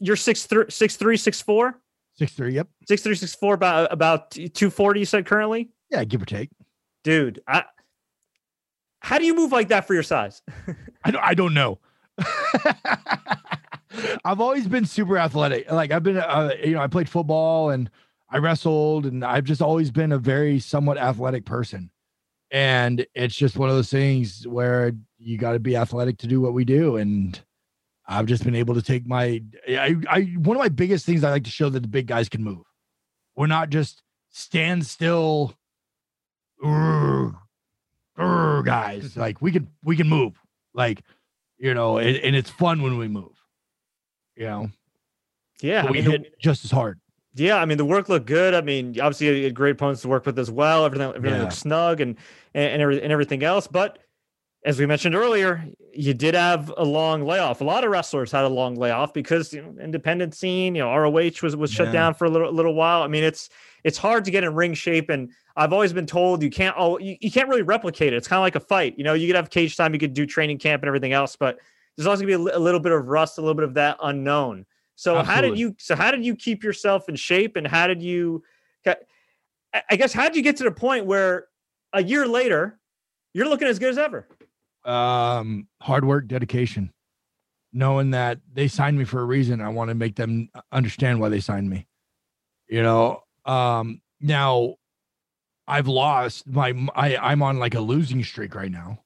you're 0.00 0.16
six 0.16 0.46
three 0.46 0.66
six 0.68 0.96
three 0.96 1.16
six 1.16 1.40
four? 1.40 1.80
Six 2.14 2.32
three 2.32 2.54
yep. 2.54 2.68
Six 2.86 3.02
three 3.02 3.14
six 3.14 3.34
four 3.34 3.54
about 3.54 3.92
about 3.92 4.30
240 4.32 5.00
you 5.00 5.06
said 5.06 5.26
currently? 5.26 5.70
Yeah 5.90 6.04
give 6.04 6.22
or 6.22 6.26
take. 6.26 6.50
Dude 7.02 7.40
i 7.48 7.64
how 9.00 9.18
do 9.18 9.24
you 9.24 9.34
move 9.34 9.50
like 9.50 9.68
that 9.68 9.86
for 9.86 9.94
your 9.94 10.02
size? 10.04 10.42
I 11.04 11.10
don't 11.10 11.24
i 11.24 11.34
don't 11.34 11.54
know. 11.54 11.78
I've 14.24 14.40
always 14.40 14.68
been 14.68 14.86
super 14.86 15.18
athletic. 15.18 15.70
Like 15.70 15.90
i've 15.90 16.02
been 16.02 16.18
uh, 16.18 16.52
you 16.62 16.74
know 16.74 16.80
i 16.80 16.86
played 16.86 17.08
football 17.08 17.70
and 17.70 17.90
i 18.30 18.38
wrestled 18.38 19.06
and 19.06 19.24
i've 19.24 19.44
just 19.44 19.62
always 19.62 19.90
been 19.90 20.12
a 20.12 20.18
very 20.18 20.60
somewhat 20.60 20.98
athletic 20.98 21.44
person 21.44 21.90
and 22.52 23.04
it's 23.14 23.34
just 23.34 23.56
one 23.56 23.68
of 23.68 23.74
those 23.74 23.90
things 23.90 24.46
where 24.46 24.92
you 25.18 25.38
got 25.38 25.52
to 25.52 25.58
be 25.58 25.74
athletic 25.74 26.18
to 26.18 26.28
do 26.28 26.40
what 26.40 26.52
we 26.52 26.64
do 26.64 26.96
and 26.96 27.40
I've 28.06 28.26
just 28.26 28.44
been 28.44 28.54
able 28.54 28.74
to 28.74 28.82
take 28.82 29.06
my 29.06 29.42
I, 29.68 29.96
I 30.08 30.20
one 30.36 30.56
of 30.56 30.60
my 30.60 30.68
biggest 30.68 31.06
things 31.06 31.24
I 31.24 31.30
like 31.30 31.44
to 31.44 31.50
show 31.50 31.68
that 31.70 31.80
the 31.80 31.88
big 31.88 32.06
guys 32.06 32.28
can 32.28 32.44
move. 32.44 32.64
We're 33.34 33.46
not 33.46 33.70
just 33.70 34.02
stand 34.30 34.84
still 34.86 35.54
urgh, 36.62 37.34
urgh, 38.18 38.64
guys. 38.64 39.16
like 39.16 39.40
we 39.40 39.52
can 39.52 39.68
we 39.82 39.96
can 39.96 40.08
move. 40.08 40.34
Like, 40.74 41.02
you 41.58 41.74
know, 41.74 41.98
and, 41.98 42.16
and 42.16 42.36
it's 42.36 42.50
fun 42.50 42.82
when 42.82 42.98
we 42.98 43.08
move. 43.08 43.32
You 44.36 44.46
know. 44.46 44.70
Yeah, 45.60 45.82
but 45.82 45.92
we 45.92 46.02
hit 46.02 46.22
the, 46.24 46.30
just 46.40 46.64
as 46.64 46.70
hard. 46.70 46.98
Yeah, 47.34 47.56
I 47.56 47.64
mean 47.64 47.78
the 47.78 47.84
work 47.84 48.08
looked 48.08 48.26
good. 48.26 48.54
I 48.54 48.60
mean, 48.60 49.00
obviously 49.00 49.38
you 49.38 49.44
had 49.44 49.54
great 49.54 49.72
opponents 49.72 50.02
to 50.02 50.08
work 50.08 50.26
with 50.26 50.38
as 50.38 50.50
well. 50.50 50.84
Everything 50.84 51.08
everything 51.08 51.38
yeah. 51.38 51.42
looked 51.42 51.54
snug 51.54 52.00
and 52.00 52.16
and, 52.54 52.82
and, 52.82 52.92
and 52.92 53.12
everything 53.12 53.42
else. 53.42 53.66
But 53.66 53.98
as 54.64 54.78
we 54.78 54.86
mentioned 54.86 55.14
earlier, 55.14 55.64
you 55.92 56.14
did 56.14 56.34
have 56.34 56.72
a 56.76 56.84
long 56.84 57.24
layoff. 57.24 57.60
A 57.60 57.64
lot 57.64 57.84
of 57.84 57.90
wrestlers 57.90 58.30
had 58.30 58.44
a 58.44 58.48
long 58.48 58.76
layoff 58.76 59.12
because 59.12 59.52
you 59.52 59.62
know, 59.62 59.74
independent 59.82 60.34
scene, 60.34 60.74
you 60.74 60.82
know, 60.82 60.94
ROH 60.94 61.30
was 61.42 61.56
was 61.56 61.72
shut 61.72 61.88
yeah. 61.88 61.92
down 61.92 62.14
for 62.14 62.26
a 62.26 62.30
little 62.30 62.52
little 62.52 62.74
while. 62.74 63.02
I 63.02 63.08
mean, 63.08 63.24
it's 63.24 63.48
it's 63.82 63.98
hard 63.98 64.24
to 64.24 64.30
get 64.30 64.44
in 64.44 64.54
ring 64.54 64.74
shape, 64.74 65.10
and 65.10 65.32
I've 65.56 65.72
always 65.72 65.92
been 65.92 66.06
told 66.06 66.42
you 66.42 66.50
can't 66.50 66.74
oh 66.78 66.98
you, 66.98 67.16
you 67.20 67.30
can't 67.30 67.48
really 67.48 67.62
replicate 67.62 68.12
it. 68.12 68.16
It's 68.16 68.28
kind 68.28 68.38
of 68.38 68.42
like 68.42 68.56
a 68.56 68.60
fight. 68.60 68.94
You 68.96 69.04
know, 69.04 69.14
you 69.14 69.26
could 69.26 69.36
have 69.36 69.50
cage 69.50 69.76
time, 69.76 69.94
you 69.94 70.00
could 70.00 70.14
do 70.14 70.26
training 70.26 70.58
camp 70.58 70.82
and 70.82 70.88
everything 70.88 71.12
else, 71.12 71.34
but 71.34 71.58
there's 71.96 72.06
always 72.06 72.20
gonna 72.20 72.36
be 72.38 72.50
a, 72.50 72.56
a 72.56 72.60
little 72.60 72.80
bit 72.80 72.92
of 72.92 73.06
rust, 73.06 73.38
a 73.38 73.40
little 73.40 73.54
bit 73.54 73.64
of 73.64 73.74
that 73.74 73.96
unknown. 74.02 74.64
So 75.02 75.16
Absolutely. 75.16 75.34
how 75.34 75.40
did 75.40 75.58
you 75.58 75.76
so 75.78 75.96
how 75.96 76.10
did 76.12 76.24
you 76.24 76.36
keep 76.36 76.62
yourself 76.62 77.08
in 77.08 77.16
shape, 77.16 77.56
and 77.56 77.66
how 77.66 77.86
did 77.88 78.02
you? 78.02 78.44
I 79.90 79.96
guess 79.96 80.12
how 80.12 80.24
did 80.24 80.36
you 80.36 80.42
get 80.42 80.58
to 80.58 80.64
the 80.64 80.70
point 80.70 81.06
where 81.06 81.46
a 81.92 82.02
year 82.02 82.26
later 82.26 82.78
you're 83.32 83.48
looking 83.48 83.66
as 83.66 83.78
good 83.78 83.88
as 83.88 83.98
ever? 83.98 84.28
um, 84.84 85.68
hard 85.80 86.04
work, 86.04 86.26
dedication, 86.26 86.92
knowing 87.72 88.10
that 88.10 88.38
they 88.52 88.68
signed 88.68 88.98
me 88.98 89.04
for 89.04 89.20
a 89.20 89.24
reason. 89.24 89.60
I 89.60 89.68
want 89.68 89.88
to 89.88 89.94
make 89.94 90.16
them 90.16 90.48
understand 90.70 91.20
why 91.20 91.28
they 91.28 91.40
signed 91.40 91.68
me. 91.68 91.86
You 92.68 92.82
know, 92.82 93.22
um, 93.44 94.00
now 94.20 94.76
I've 95.66 95.88
lost 95.88 96.46
my, 96.46 96.74
I, 96.94 97.16
I'm 97.16 97.42
on 97.42 97.58
like 97.58 97.74
a 97.74 97.80
losing 97.80 98.22
streak 98.24 98.54
right 98.54 98.70
now. 98.70 99.00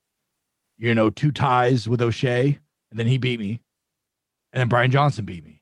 You 0.78 0.94
know, 0.94 1.11
two 1.11 1.32
ties 1.32 1.88
with 1.88 2.02
O'Shea, 2.02 2.59
and 2.90 3.00
then 3.00 3.06
he 3.06 3.18
beat 3.18 3.40
me, 3.40 3.62
and 4.52 4.61
then 4.61 4.68
Brian 4.68 4.90
Johnson 4.90 5.24
beat 5.24 5.44
me. 5.44 5.55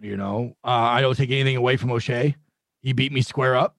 You 0.00 0.16
know, 0.16 0.56
uh, 0.64 0.68
I 0.68 1.00
don't 1.00 1.16
take 1.16 1.30
anything 1.30 1.56
away 1.56 1.76
from 1.76 1.90
O'Shea. 1.90 2.36
He 2.82 2.92
beat 2.92 3.12
me 3.12 3.22
square 3.22 3.56
up. 3.56 3.76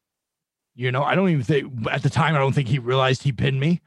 You 0.76 0.92
know, 0.92 1.04
I 1.04 1.16
don't 1.16 1.30
even 1.30 1.44
think 1.44 1.88
at 1.90 2.04
the 2.04 2.10
time 2.10 2.36
I 2.36 2.40
don't 2.40 2.54
think 2.54 2.68
he 2.68 2.80
realized 2.80 3.24
he 3.24 3.32
pinned 3.32 3.60
me 3.60 3.82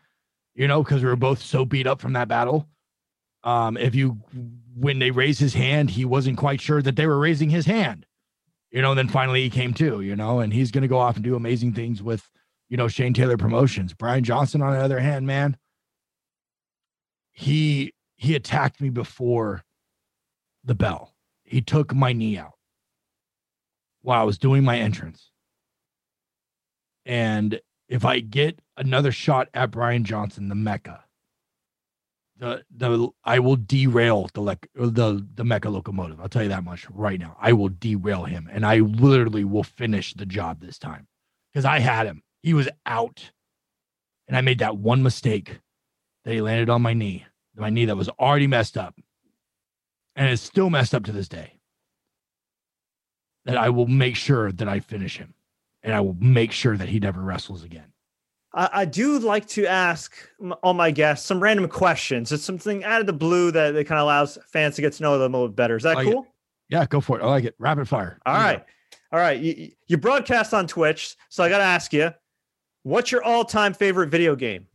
you 0.54 0.68
know, 0.68 0.82
because 0.82 1.02
we 1.02 1.08
were 1.08 1.16
both 1.16 1.42
so 1.42 1.64
beat 1.64 1.86
up 1.86 2.00
from 2.00 2.12
that 2.12 2.28
battle. 2.28 2.68
Um, 3.44 3.76
if 3.76 3.94
you 3.94 4.18
when 4.74 4.98
they 4.98 5.10
raised 5.10 5.40
his 5.40 5.54
hand, 5.54 5.90
he 5.90 6.04
wasn't 6.04 6.38
quite 6.38 6.60
sure 6.60 6.82
that 6.82 6.96
they 6.96 7.06
were 7.06 7.18
raising 7.18 7.50
his 7.50 7.66
hand. 7.66 8.06
You 8.70 8.80
know, 8.80 8.92
and 8.92 8.98
then 8.98 9.08
finally 9.08 9.42
he 9.42 9.50
came 9.50 9.74
to, 9.74 10.00
you 10.00 10.16
know, 10.16 10.40
and 10.40 10.52
he's 10.52 10.70
gonna 10.70 10.88
go 10.88 10.98
off 10.98 11.16
and 11.16 11.24
do 11.24 11.34
amazing 11.34 11.74
things 11.74 12.02
with, 12.02 12.30
you 12.68 12.76
know, 12.76 12.88
Shane 12.88 13.12
Taylor 13.12 13.36
Promotions. 13.36 13.92
Brian 13.92 14.24
Johnson, 14.24 14.62
on 14.62 14.72
the 14.72 14.80
other 14.80 15.00
hand, 15.00 15.26
man, 15.26 15.56
he 17.32 17.92
he 18.16 18.34
attacked 18.34 18.80
me 18.80 18.90
before 18.90 19.64
the 20.64 20.74
bell. 20.74 21.11
He 21.52 21.60
took 21.60 21.94
my 21.94 22.14
knee 22.14 22.38
out 22.38 22.54
while 24.00 24.22
I 24.22 24.24
was 24.24 24.38
doing 24.38 24.64
my 24.64 24.78
entrance. 24.78 25.30
And 27.04 27.60
if 27.90 28.06
I 28.06 28.20
get 28.20 28.60
another 28.78 29.12
shot 29.12 29.48
at 29.52 29.70
Brian 29.70 30.04
Johnson, 30.04 30.48
the 30.48 30.54
Mecca, 30.54 31.04
the 32.38 32.64
the 32.74 33.10
I 33.22 33.38
will 33.38 33.56
derail 33.56 34.30
the 34.32 34.40
le- 34.40 34.56
the 34.74 35.26
the 35.34 35.44
Mecca 35.44 35.68
locomotive. 35.68 36.22
I'll 36.22 36.28
tell 36.30 36.42
you 36.42 36.48
that 36.48 36.64
much 36.64 36.88
right 36.88 37.20
now. 37.20 37.36
I 37.38 37.52
will 37.52 37.68
derail 37.68 38.24
him, 38.24 38.48
and 38.50 38.64
I 38.64 38.78
literally 38.78 39.44
will 39.44 39.62
finish 39.62 40.14
the 40.14 40.24
job 40.24 40.60
this 40.62 40.78
time 40.78 41.06
because 41.52 41.66
I 41.66 41.80
had 41.80 42.06
him. 42.06 42.22
He 42.42 42.54
was 42.54 42.70
out, 42.86 43.30
and 44.26 44.38
I 44.38 44.40
made 44.40 44.60
that 44.60 44.78
one 44.78 45.02
mistake 45.02 45.60
that 46.24 46.32
he 46.32 46.40
landed 46.40 46.70
on 46.70 46.80
my 46.80 46.94
knee, 46.94 47.26
my 47.54 47.68
knee 47.68 47.84
that 47.84 47.96
was 47.96 48.08
already 48.08 48.46
messed 48.46 48.78
up, 48.78 48.94
and 50.16 50.28
it's 50.28 50.42
still 50.42 50.70
messed 50.70 50.94
up 50.94 51.04
to 51.04 51.12
this 51.12 51.28
day. 51.28 51.54
That 53.44 53.56
I 53.56 53.70
will 53.70 53.88
make 53.88 54.14
sure 54.16 54.52
that 54.52 54.68
I 54.68 54.78
finish 54.80 55.16
him, 55.18 55.34
and 55.82 55.92
I 55.92 56.00
will 56.00 56.16
make 56.20 56.52
sure 56.52 56.76
that 56.76 56.88
he 56.88 57.00
never 57.00 57.20
wrestles 57.20 57.64
again. 57.64 57.92
I, 58.54 58.68
I 58.72 58.84
do 58.84 59.18
like 59.18 59.46
to 59.48 59.66
ask 59.66 60.14
all 60.62 60.74
my 60.74 60.92
guests 60.92 61.26
some 61.26 61.42
random 61.42 61.68
questions. 61.68 62.30
It's 62.30 62.44
something 62.44 62.84
out 62.84 63.00
of 63.00 63.06
the 63.08 63.12
blue 63.12 63.50
that, 63.50 63.72
that 63.72 63.86
kind 63.88 63.98
of 63.98 64.04
allows 64.04 64.38
fans 64.46 64.76
to 64.76 64.82
get 64.82 64.92
to 64.94 65.02
know 65.02 65.18
them 65.18 65.34
a 65.34 65.38
little 65.38 65.52
better. 65.52 65.74
Is 65.76 65.82
that 65.82 65.96
Like 65.96 66.06
it. 66.06 66.12
cool? 66.12 66.26
Yeah, 66.68 66.86
go 66.86 67.00
for 67.00 67.18
it. 67.18 67.22
I 67.24 67.26
like 67.26 67.44
it. 67.44 67.54
Rapid 67.58 67.88
fire. 67.88 68.18
All 68.26 68.34
right. 68.34 68.64
All 69.10 69.18
right. 69.18 69.40
You, 69.40 69.54
you- 69.56 69.70
you 69.88 69.96
broadcast 69.98 70.54
on 70.54 70.66
Twitch. 70.66 71.16
So 71.28 71.42
I 71.42 71.48
got 71.48 71.58
to 71.58 71.64
ask 71.64 71.92
you, 71.92 72.10
what's 72.84 73.10
your 73.12 73.22
all 73.24 73.44
time 73.44 73.74
favorite 73.74 74.08
video 74.08 74.36
game? 74.36 74.66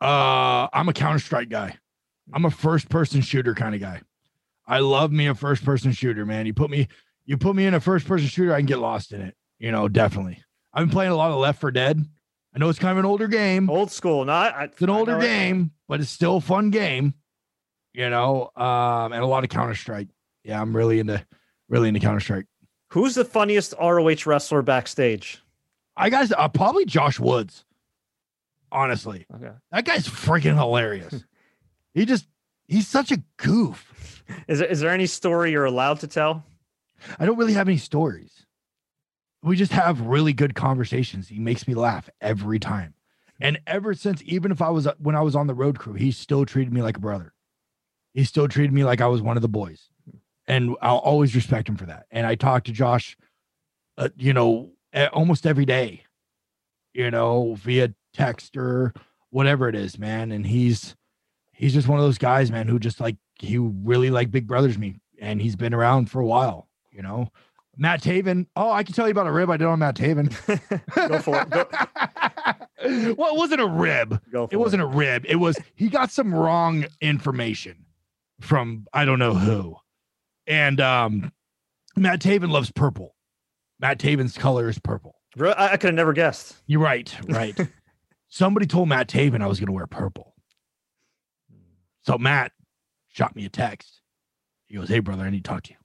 Uh, 0.00 0.68
I'm 0.72 0.88
a 0.88 0.92
Counter 0.92 1.18
Strike 1.18 1.48
guy. 1.48 1.76
I'm 2.32 2.44
a 2.44 2.50
first 2.50 2.88
person 2.88 3.20
shooter 3.22 3.54
kind 3.54 3.74
of 3.74 3.80
guy. 3.80 4.00
I 4.66 4.78
love 4.80 5.10
me 5.12 5.26
a 5.26 5.34
first 5.34 5.64
person 5.64 5.92
shooter, 5.92 6.24
man. 6.24 6.46
You 6.46 6.54
put 6.54 6.70
me, 6.70 6.88
you 7.24 7.36
put 7.36 7.54
me 7.56 7.66
in 7.66 7.74
a 7.74 7.80
first 7.80 8.06
person 8.06 8.28
shooter, 8.28 8.54
I 8.54 8.58
can 8.58 8.66
get 8.66 8.78
lost 8.78 9.12
in 9.12 9.20
it. 9.20 9.36
You 9.58 9.70
know, 9.72 9.88
definitely. 9.88 10.42
I've 10.72 10.82
been 10.86 10.90
playing 10.92 11.12
a 11.12 11.16
lot 11.16 11.30
of 11.30 11.38
Left 11.38 11.60
4 11.60 11.70
Dead. 11.70 12.04
I 12.54 12.58
know 12.58 12.68
it's 12.68 12.78
kind 12.78 12.92
of 12.92 12.98
an 12.98 13.04
older 13.06 13.28
game. 13.28 13.68
Old 13.70 13.90
school. 13.90 14.24
Not 14.24 14.54
I, 14.54 14.64
It's 14.64 14.82
an 14.82 14.90
older 14.90 15.12
know 15.12 15.18
it. 15.18 15.22
game, 15.22 15.70
but 15.88 16.00
it's 16.00 16.10
still 16.10 16.36
a 16.36 16.40
fun 16.40 16.70
game. 16.70 17.14
You 17.94 18.08
know, 18.10 18.50
um, 18.56 19.12
and 19.12 19.22
a 19.22 19.26
lot 19.26 19.44
of 19.44 19.50
Counter 19.50 19.74
Strike. 19.74 20.08
Yeah, 20.44 20.60
I'm 20.60 20.74
really 20.74 20.98
into, 20.98 21.24
really 21.68 21.88
into 21.88 22.00
Counter 22.00 22.20
Strike. 22.20 22.46
Who's 22.90 23.14
the 23.14 23.24
funniest 23.24 23.74
ROH 23.80 24.24
wrestler 24.26 24.62
backstage? 24.62 25.42
I 25.96 26.08
guys, 26.10 26.32
uh, 26.32 26.48
probably 26.48 26.84
Josh 26.86 27.20
Woods. 27.20 27.64
Honestly, 28.70 29.26
Okay. 29.34 29.50
that 29.70 29.84
guy's 29.84 30.08
freaking 30.08 30.56
hilarious. 30.56 31.24
he 31.94 32.06
just, 32.06 32.26
he's 32.66 32.88
such 32.88 33.12
a 33.12 33.22
goof. 33.36 33.91
Is 34.48 34.58
there, 34.58 34.68
is 34.68 34.80
there 34.80 34.90
any 34.90 35.06
story 35.06 35.50
you're 35.52 35.64
allowed 35.64 36.00
to 36.00 36.06
tell? 36.06 36.44
I 37.18 37.26
don't 37.26 37.36
really 37.38 37.54
have 37.54 37.68
any 37.68 37.78
stories. 37.78 38.46
We 39.42 39.56
just 39.56 39.72
have 39.72 40.00
really 40.00 40.32
good 40.32 40.54
conversations. 40.54 41.28
He 41.28 41.38
makes 41.38 41.66
me 41.66 41.74
laugh 41.74 42.08
every 42.20 42.58
time. 42.58 42.94
And 43.40 43.60
ever 43.66 43.92
since, 43.94 44.22
even 44.24 44.52
if 44.52 44.62
I 44.62 44.70
was 44.70 44.86
when 44.98 45.16
I 45.16 45.20
was 45.20 45.34
on 45.34 45.48
the 45.48 45.54
road 45.54 45.78
crew, 45.78 45.94
he 45.94 46.12
still 46.12 46.46
treated 46.46 46.72
me 46.72 46.80
like 46.80 46.96
a 46.96 47.00
brother. 47.00 47.34
He 48.14 48.22
still 48.22 48.46
treated 48.46 48.72
me 48.72 48.84
like 48.84 49.00
I 49.00 49.08
was 49.08 49.20
one 49.20 49.36
of 49.36 49.42
the 49.42 49.48
boys. 49.48 49.88
And 50.46 50.76
I'll 50.80 50.98
always 50.98 51.34
respect 51.34 51.68
him 51.68 51.76
for 51.76 51.86
that. 51.86 52.06
And 52.10 52.26
I 52.26 52.36
talk 52.36 52.64
to 52.64 52.72
Josh, 52.72 53.16
uh, 53.98 54.10
you 54.16 54.32
know, 54.32 54.70
almost 55.12 55.46
every 55.46 55.64
day, 55.64 56.04
you 56.94 57.10
know, 57.10 57.54
via 57.54 57.94
text 58.12 58.56
or 58.56 58.92
whatever 59.30 59.68
it 59.68 59.74
is, 59.74 59.98
man. 59.98 60.30
And 60.30 60.46
he's, 60.46 60.94
he's 61.52 61.72
just 61.72 61.88
one 61.88 61.98
of 61.98 62.04
those 62.04 62.18
guys, 62.18 62.50
man, 62.50 62.68
who 62.68 62.78
just 62.78 63.00
like, 63.00 63.16
he 63.42 63.58
really 63.58 64.10
like 64.10 64.30
big 64.30 64.46
brothers 64.46 64.78
me. 64.78 65.00
And 65.20 65.40
he's 65.40 65.56
been 65.56 65.74
around 65.74 66.10
for 66.10 66.20
a 66.20 66.26
while, 66.26 66.68
you 66.90 67.02
know. 67.02 67.28
Matt 67.76 68.02
Taven. 68.02 68.46
Oh, 68.54 68.70
I 68.70 68.82
can 68.82 68.94
tell 68.94 69.06
you 69.06 69.12
about 69.12 69.26
a 69.26 69.32
rib 69.32 69.50
I 69.50 69.56
did 69.56 69.66
on 69.66 69.78
Matt 69.78 69.96
Taven. 69.96 70.28
Go 71.08 71.18
for 71.20 71.40
it. 71.40 71.50
Go, 71.50 71.66
well, 73.16 73.34
it 73.34 73.36
wasn't 73.36 73.60
a 73.60 73.66
rib. 73.66 74.20
It 74.50 74.56
wasn't 74.56 74.82
a 74.82 74.86
rib. 74.86 75.24
It 75.26 75.36
was 75.36 75.58
he 75.74 75.88
got 75.88 76.10
some 76.10 76.34
wrong 76.34 76.86
information 77.00 77.84
from 78.40 78.86
I 78.92 79.04
don't 79.04 79.18
know 79.18 79.34
who. 79.34 79.76
And 80.46 80.80
um 80.80 81.32
Matt 81.96 82.20
Taven 82.20 82.50
loves 82.50 82.70
purple. 82.70 83.14
Matt 83.80 83.98
Taven's 83.98 84.36
color 84.36 84.68
is 84.68 84.78
purple. 84.78 85.16
I, 85.40 85.70
I 85.72 85.76
could 85.76 85.88
have 85.88 85.94
never 85.94 86.12
guessed. 86.12 86.56
You're 86.66 86.80
right, 86.80 87.14
right. 87.28 87.58
Somebody 88.28 88.66
told 88.66 88.88
Matt 88.88 89.08
Taven 89.08 89.40
I 89.40 89.46
was 89.46 89.58
gonna 89.58 89.72
wear 89.72 89.86
purple. 89.86 90.34
So 92.04 92.18
Matt 92.18 92.52
shot 93.12 93.36
me 93.36 93.44
a 93.44 93.48
text. 93.48 94.00
He 94.66 94.76
goes, 94.76 94.88
Hey 94.88 94.98
brother, 94.98 95.22
I 95.22 95.30
need 95.30 95.44
to 95.44 95.50
talk 95.50 95.62
to 95.64 95.70
you. 95.70 95.76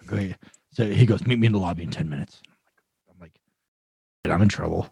I 0.00 0.04
go. 0.28 0.34
So 0.72 0.86
he 0.90 1.06
goes, 1.06 1.26
Meet 1.26 1.38
me 1.38 1.46
in 1.46 1.52
the 1.52 1.58
lobby 1.58 1.82
in 1.84 1.90
10 1.90 2.08
minutes. 2.08 2.42
I'm 3.08 3.18
like, 3.20 3.38
"Shit, 4.24 4.32
I'm 4.32 4.42
in 4.42 4.48
trouble. 4.48 4.90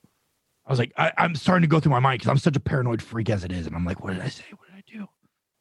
I 0.67 0.71
was 0.71 0.79
like, 0.79 0.93
I, 0.99 1.13
I'm 1.17 1.35
starting 1.35 1.63
to 1.63 1.69
go 1.69 1.81
through 1.81 1.93
my 1.93 1.99
mind 1.99 2.21
because 2.21 2.31
I'm 2.31 2.39
such 2.39 2.57
a 2.57 2.61
paranoid 2.61 3.01
freak 3.01 3.31
as 3.31 3.43
it 3.43 3.51
is. 3.51 3.67
And 3.67 3.75
I'm 3.75 3.87
like, 3.87 4.05
what 4.05 4.13
did 4.13 4.23
I 4.23 4.29
say? 4.29 4.45
What 4.57 4.69
did 4.69 4.77
I 4.77 4.83
do? 4.87 5.09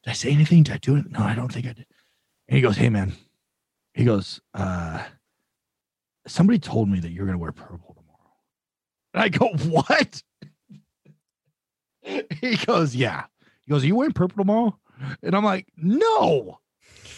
Did 0.04 0.10
I 0.10 0.14
say 0.14 0.32
anything? 0.32 0.64
Did 0.64 0.74
I 0.76 0.78
do 0.78 0.98
it? 0.98 1.10
No, 1.10 1.22
I 1.22 1.34
don't 1.34 1.52
think 1.52 1.66
I 1.66 1.74
did. 1.74 1.86
And 2.48 2.56
he 2.56 2.62
goes, 2.62 2.76
Hey 2.78 2.90
man. 2.90 3.14
He 3.94 4.04
goes, 4.04 4.42
uh, 4.54 5.04
somebody 6.28 6.60
told 6.60 6.88
me 6.90 7.00
that 7.00 7.10
you're 7.10 7.26
gonna 7.26 7.38
wear 7.38 7.52
purple 7.52 7.96
tomorrow. 7.96 8.36
And 9.14 9.24
I 9.24 9.30
go, 9.30 9.48
What? 9.70 10.22
he 12.42 12.58
goes, 12.66 12.96
Yeah. 12.96 13.26
He 13.66 13.72
goes, 13.72 13.84
Are 13.84 13.88
you 13.88 13.96
wearing 13.96 14.14
purple 14.14 14.38
tomorrow? 14.38 14.78
And 15.22 15.36
I'm 15.36 15.44
like, 15.44 15.68
No. 15.78 16.60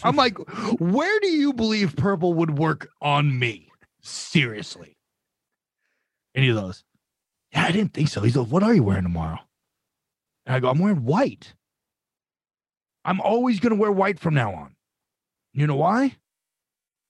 I'm 0.02 0.16
like, 0.16 0.38
where 0.78 1.20
do 1.20 1.28
you 1.28 1.52
believe 1.52 1.94
purple 1.96 2.32
would 2.34 2.58
work 2.58 2.88
on 3.02 3.38
me? 3.38 3.70
Seriously. 4.00 4.96
And 6.34 6.44
he 6.44 6.52
goes, 6.52 6.84
Yeah, 7.52 7.64
I 7.64 7.72
didn't 7.72 7.92
think 7.92 8.08
so. 8.08 8.22
He's 8.22 8.36
like, 8.36 8.48
What 8.48 8.62
are 8.62 8.74
you 8.74 8.82
wearing 8.82 9.02
tomorrow? 9.02 9.38
And 10.46 10.56
I 10.56 10.60
go, 10.60 10.68
I'm 10.68 10.78
wearing 10.78 11.04
white. 11.04 11.54
I'm 13.04 13.20
always 13.20 13.60
going 13.60 13.74
to 13.74 13.80
wear 13.80 13.92
white 13.92 14.18
from 14.18 14.34
now 14.34 14.54
on. 14.54 14.76
You 15.52 15.66
know 15.66 15.76
why? 15.76 16.16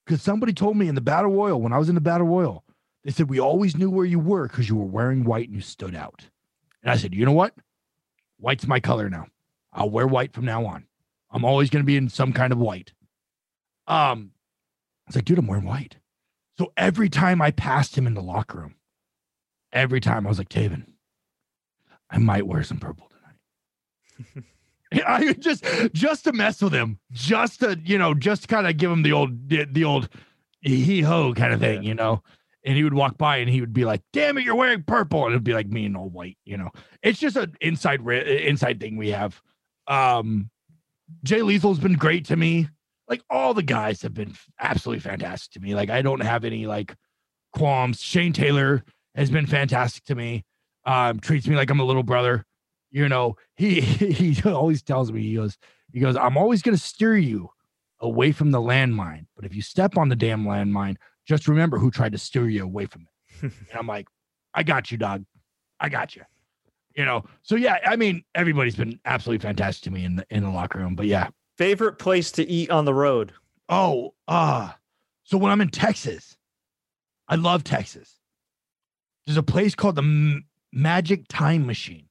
Because 0.04 0.22
somebody 0.22 0.52
told 0.52 0.76
me 0.76 0.88
in 0.88 0.94
the 0.94 1.00
Battle 1.00 1.33
Royal, 1.33 1.61
when 1.61 1.72
I 1.72 1.78
was 1.78 1.88
in 1.88 1.94
the 1.94 2.00
Battle 2.00 2.26
Royal, 2.26 2.64
they 3.04 3.11
said, 3.11 3.28
We 3.28 3.38
always 3.38 3.76
knew 3.76 3.90
where 3.90 4.06
you 4.06 4.18
were 4.18 4.48
because 4.48 4.68
you 4.68 4.76
were 4.76 4.85
wearing 4.85 5.24
white 5.24 5.46
and 5.46 5.54
you 5.54 5.61
stood 5.61 5.94
out. 5.94 6.24
And 6.83 6.90
I 6.90 6.96
said, 6.96 7.14
You 7.14 7.24
know 7.24 7.33
what? 7.33 7.54
White's 8.38 8.66
my 8.66 8.80
color 8.80 9.11
now. 9.11 9.26
I'll 9.72 9.90
wear 9.90 10.06
white 10.06 10.33
from 10.33 10.44
now 10.44 10.66
on. 10.66 10.87
I'm 11.30 11.44
always 11.44 11.70
going 11.70 11.83
to 11.83 11.87
be 11.87 11.96
in 11.96 12.09
some 12.09 12.33
kind 12.33 12.52
of 12.52 12.59
white. 12.59 12.92
Um, 13.87 14.33
I 15.06 15.11
was 15.11 15.16
like, 15.16 15.24
dude, 15.24 15.38
I'm 15.38 15.46
wearing 15.46 15.64
white. 15.64 15.96
So 16.59 16.72
every 16.76 17.09
time 17.09 17.40
I 17.40 17.50
passed 17.52 17.96
him 17.96 18.06
in 18.06 18.14
the 18.14 18.22
locker 18.22 18.59
room, 18.59 18.74
every 19.72 20.00
time 20.00 20.26
I 20.26 20.28
was 20.28 20.38
like, 20.38 20.48
Taven, 20.48 20.87
I 22.11 22.18
might 22.18 22.46
wear 22.46 22.62
some 22.62 22.78
purple 22.78 23.09
tonight. 23.09 24.44
I 25.06 25.33
just 25.35 25.64
just 25.92 26.24
to 26.24 26.33
mess 26.33 26.61
with 26.61 26.72
him, 26.74 26.98
just 27.12 27.61
to 27.61 27.78
you 27.85 27.96
know, 27.96 28.12
just 28.12 28.48
kind 28.48 28.66
of 28.66 28.76
give 28.76 28.90
him 28.90 29.02
the 29.02 29.12
old 29.12 29.48
the, 29.48 29.64
the 29.70 29.85
old 29.85 30.09
hee 30.61 31.00
ho 31.02 31.33
kind 31.33 31.52
of 31.54 31.61
thing, 31.61 31.83
Yeah. 31.85 31.88
you 31.88 31.94
know. 31.94 32.22
And 32.64 32.76
he 32.76 32.85
would 32.85 32.92
walk 32.92 33.16
by 33.16 33.37
and 33.38 33.48
he 33.48 33.61
would 33.61 33.72
be 33.72 33.85
like, 33.87 34.02
"Damn 34.12 34.37
it, 34.37 34.44
you're 34.44 34.56
wearing 34.56 34.83
purple," 34.83 35.24
and 35.24 35.33
it'd 35.33 35.44
be 35.44 35.54
like 35.54 35.68
me 35.68 35.87
in 35.87 35.96
all 35.96 36.09
white, 36.11 36.37
you 36.44 36.56
know. 36.59 36.70
It's 37.02 37.18
just 37.20 37.37
an 37.37 37.54
inside 37.61 38.00
inside 38.06 38.80
thing 38.80 38.96
we 38.98 39.11
have. 39.11 39.40
Um, 39.90 40.50
Jay 41.24 41.42
Lethal's 41.42 41.81
been 41.81 41.94
great 41.94 42.24
to 42.26 42.37
me. 42.37 42.68
Like 43.09 43.22
all 43.29 43.53
the 43.53 43.62
guys 43.62 44.03
have 44.03 44.14
been 44.14 44.35
absolutely 44.61 45.00
fantastic 45.00 45.53
to 45.55 45.61
me. 45.61 45.74
Like 45.74 45.90
I 45.90 46.00
don't 46.00 46.20
have 46.20 46.44
any 46.44 46.66
like 46.66 46.94
qualms. 47.53 48.00
Shane 48.00 48.33
Taylor 48.33 48.85
has 49.16 49.31
been 49.31 49.46
fantastic 49.46 50.05
to 50.05 50.14
me. 50.14 50.44
Um, 50.87 51.18
treats 51.18 51.46
me 51.48 51.57
like 51.57 51.70
I'm 51.70 51.81
a 51.81 51.85
little 51.85 52.05
brother. 52.05 52.46
You 52.90 53.09
know, 53.09 53.37
he 53.57 53.81
he 53.81 54.40
always 54.48 54.83
tells 54.83 55.11
me 55.11 55.22
he 55.22 55.35
goes 55.35 55.59
he 55.92 55.98
goes 55.98 56.16
I'm 56.16 56.37
always 56.37 56.62
going 56.62 56.76
to 56.76 56.83
steer 56.83 57.16
you 57.16 57.50
away 57.98 58.33
from 58.33 58.53
the 58.53 58.61
landmine, 58.61 59.26
but 59.37 59.44
if 59.44 59.55
you 59.55 59.61
step 59.61 59.98
on 59.98 60.09
the 60.09 60.16
damn 60.16 60.44
landmine, 60.44 60.96
just 61.26 61.48
remember 61.48 61.79
who 61.79 61.90
tried 61.90 62.12
to 62.12 62.18
steer 62.18 62.48
you 62.48 62.62
away 62.62 62.87
from 62.87 63.03
it. 63.03 63.09
and 63.42 63.79
I'm 63.79 63.87
like, 63.87 64.07
I 64.55 64.62
got 64.62 64.90
you, 64.90 64.98
dog. 64.98 65.24
I 65.79 65.88
got 65.88 66.16
you. 66.16 66.22
You 66.96 67.05
know, 67.05 67.24
so 67.42 67.55
yeah, 67.55 67.79
I 67.87 67.96
mean, 67.96 68.24
everybody's 68.35 68.76
been 68.76 68.98
absolutely 69.05 69.42
fantastic 69.46 69.85
to 69.85 69.90
me 69.90 70.05
in 70.05 70.16
the 70.16 70.26
in 70.31 70.42
the 70.42 70.50
locker 70.50 70.79
room. 70.79 70.96
But 70.96 71.06
yeah, 71.06 71.29
Favorite 71.60 71.98
place 71.98 72.33
to 72.33 72.48
eat 72.48 72.71
on 72.71 72.87
the 72.87 72.94
road? 72.94 73.35
Oh, 73.69 74.14
ah. 74.27 74.79
so 75.25 75.37
when 75.37 75.52
I'm 75.52 75.60
in 75.60 75.69
Texas, 75.69 76.38
I 77.29 77.35
love 77.35 77.64
Texas. 77.64 78.19
There's 79.27 79.37
a 79.37 79.42
place 79.42 79.75
called 79.75 79.96
the 79.96 80.02
M- 80.02 80.46
Magic 80.73 81.29
Time 81.29 81.67
Machine. 81.67 82.08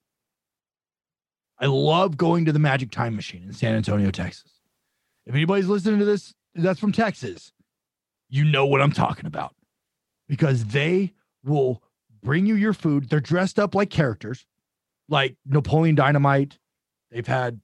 I 1.57 1.65
love 1.65 2.15
going 2.15 2.45
to 2.45 2.51
the 2.51 2.59
Magic 2.59 2.91
Time 2.91 3.15
Machine 3.15 3.41
in 3.41 3.53
San 3.53 3.73
Antonio, 3.73 4.11
Texas. 4.11 4.51
If 5.25 5.33
anybody's 5.33 5.67
listening 5.67 5.97
to 5.97 6.05
this, 6.05 6.35
that's 6.53 6.79
from 6.79 6.91
Texas, 6.91 7.51
you 8.29 8.45
know 8.45 8.67
what 8.67 8.83
I'm 8.83 8.91
talking 8.91 9.25
about 9.25 9.55
because 10.27 10.65
they 10.65 11.11
will 11.43 11.81
bring 12.21 12.45
you 12.45 12.53
your 12.53 12.73
food. 12.73 13.09
They're 13.09 13.19
dressed 13.19 13.57
up 13.57 13.73
like 13.73 13.89
characters, 13.89 14.45
like 15.09 15.35
Napoleon 15.45 15.95
Dynamite. 15.95 16.57
They've 17.11 17.25
had 17.27 17.59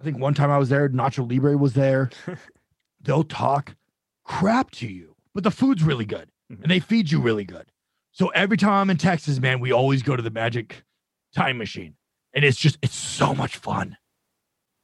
I 0.00 0.04
think 0.04 0.18
one 0.18 0.34
time 0.34 0.50
I 0.50 0.58
was 0.58 0.68
there, 0.68 0.88
Nacho 0.88 1.28
Libre 1.30 1.56
was 1.56 1.72
there. 1.74 2.10
They'll 3.00 3.24
talk 3.24 3.74
crap 4.24 4.70
to 4.72 4.86
you, 4.86 5.16
but 5.34 5.44
the 5.44 5.50
food's 5.50 5.82
really 5.82 6.04
good 6.04 6.30
Mhm. 6.52 6.62
and 6.62 6.70
they 6.70 6.80
feed 6.80 7.10
you 7.10 7.20
really 7.20 7.44
good. 7.44 7.70
So 8.12 8.28
every 8.28 8.56
time 8.56 8.72
I'm 8.72 8.90
in 8.90 8.96
Texas, 8.98 9.40
man, 9.40 9.60
we 9.60 9.72
always 9.72 10.02
go 10.02 10.14
to 10.16 10.22
the 10.22 10.30
Magic 10.30 10.84
Time 11.34 11.58
Machine, 11.58 11.96
and 12.34 12.44
it's 12.44 12.58
just 12.58 12.78
it's 12.82 12.94
so 12.94 13.34
much 13.34 13.56
fun. 13.56 13.96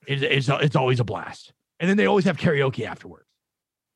It's 0.07 0.23
it's, 0.23 0.49
it's 0.49 0.75
always 0.77 1.01
a 1.01 1.05
blast, 1.05 1.53
and 1.79 1.89
then 1.89 1.97
they 1.97 2.07
always 2.07 2.25
have 2.25 2.37
karaoke 2.39 2.85
afterwards. 2.87 3.27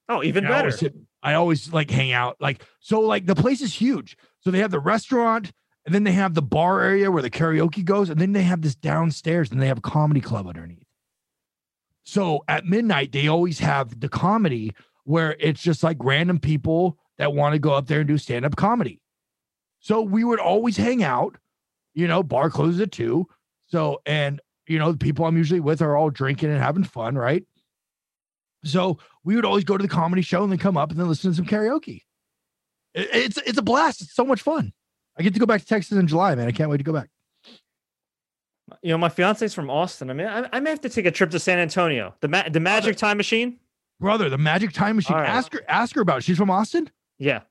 Oh, 0.09 0.23
even 0.23 0.45
And 0.45 0.53
I 0.53 0.59
better. 0.63 0.77
always, 0.77 0.93
I 1.23 1.35
always 1.35 1.73
like 1.73 1.91
hang 1.91 2.13
out. 2.13 2.37
Like 2.39 2.63
so, 2.81 3.01
like 3.01 3.25
the 3.27 3.35
place 3.35 3.63
is 3.63 3.73
huge. 3.75 4.17
So 4.41 4.51
they 4.51 4.59
have 4.59 4.71
the 4.71 4.79
restaurant, 4.81 5.51
and 5.87 5.95
then 5.95 6.05
they 6.05 6.13
have 6.13 6.35
the 6.35 6.43
bar 6.43 6.81
area 6.81 7.11
where 7.11 7.23
the 7.23 7.31
karaoke 7.31 7.85
goes, 7.85 8.09
and 8.11 8.21
then 8.21 8.33
they 8.33 8.43
have 8.43 8.63
this 8.63 8.75
downstairs, 8.75 9.51
and 9.51 9.61
they 9.61 9.67
have 9.67 9.79
a 9.79 9.83
comedy 9.83 10.21
club 10.21 10.47
underneath. 10.47 10.87
So 12.05 12.45
at 12.49 12.67
midnight, 12.67 13.13
they 13.13 13.29
always 13.29 13.59
have 13.59 14.01
the 14.01 14.09
comedy 14.09 14.73
where 15.05 15.37
it's 15.39 15.63
just 15.63 15.83
like 15.83 15.97
random 16.01 16.39
people 16.39 16.99
that 17.19 17.33
want 17.33 17.55
to 17.55 17.59
go 17.59 17.73
up 17.73 17.87
there 17.87 18.01
and 18.01 18.09
do 18.09 18.19
stand 18.19 18.45
up 18.45 18.57
comedy. 18.57 19.01
So 19.81 20.01
we 20.01 20.25
would 20.25 20.41
always 20.41 20.77
hang 20.77 21.03
out. 21.03 21.37
You 21.95 22.09
know, 22.09 22.23
bar 22.23 22.51
closes 22.51 22.81
at 22.81 22.93
two. 22.93 23.27
So 23.67 24.01
and 24.05 24.41
you 24.67 24.79
know 24.79 24.93
the 24.93 24.99
people 24.99 25.25
I'm 25.27 25.37
usually 25.37 25.61
with 25.61 25.83
are 25.83 25.97
all 25.97 26.11
drinking 26.11 26.51
and 26.51 26.61
having 26.61 26.85
fun, 26.85 27.17
right? 27.17 27.45
So 28.65 28.99
we 29.23 29.37
would 29.37 29.45
always 29.45 29.65
go 29.65 29.77
to 29.77 29.83
the 29.83 29.89
comedy 29.89 30.23
show 30.23 30.43
and 30.43 30.51
then 30.51 30.59
come 30.59 30.77
up 30.77 30.91
and 30.91 30.99
then 30.99 31.09
listen 31.09 31.31
to 31.31 31.37
some 31.37 31.47
karaoke. 31.47 32.01
It's 32.95 33.37
it's 33.39 33.59
a 33.59 33.63
blast. 33.63 34.01
It's 34.01 34.15
so 34.15 34.25
much 34.25 34.43
fun. 34.43 34.73
I 35.19 35.23
get 35.23 35.35
to 35.35 35.41
go 35.41 35.47
back 35.47 35.61
to 35.61 35.67
Texas 35.67 35.97
in 35.97 36.07
July, 36.07 36.35
man. 36.35 36.49
I 36.49 36.53
can't 36.53 36.71
wait 36.71 36.79
to 36.79 36.85
go 36.85 36.93
back. 36.93 37.09
You 38.83 38.91
know, 38.93 38.99
my 38.99 39.09
fiance's 39.11 39.55
from 39.55 39.71
Austin. 39.71 40.11
I 40.11 40.15
mean, 40.15 40.27
I, 40.27 40.49
I 40.53 40.61
may 40.61 40.71
have 40.71 40.81
to 40.83 40.89
take 40.89 41.07
a 41.07 41.11
trip 41.11 41.31
to 41.31 41.39
San 41.39 41.59
Antonio. 41.59 42.15
The 42.21 42.29
ma- 42.29 42.49
the 42.49 42.61
Magic 42.61 42.97
Time 42.97 43.17
Machine. 43.17 43.59
Brother, 44.01 44.29
the 44.29 44.39
Magic 44.39 44.73
Time 44.73 44.97
Machine. 44.97 45.17
Right. 45.17 45.29
Ask 45.29 45.53
her, 45.53 45.61
ask 45.69 45.95
her 45.95 46.01
about 46.01 46.19
it. 46.19 46.25
She's 46.25 46.39
from 46.39 46.51
Austin. 46.51 46.91
Yeah. 47.19 47.43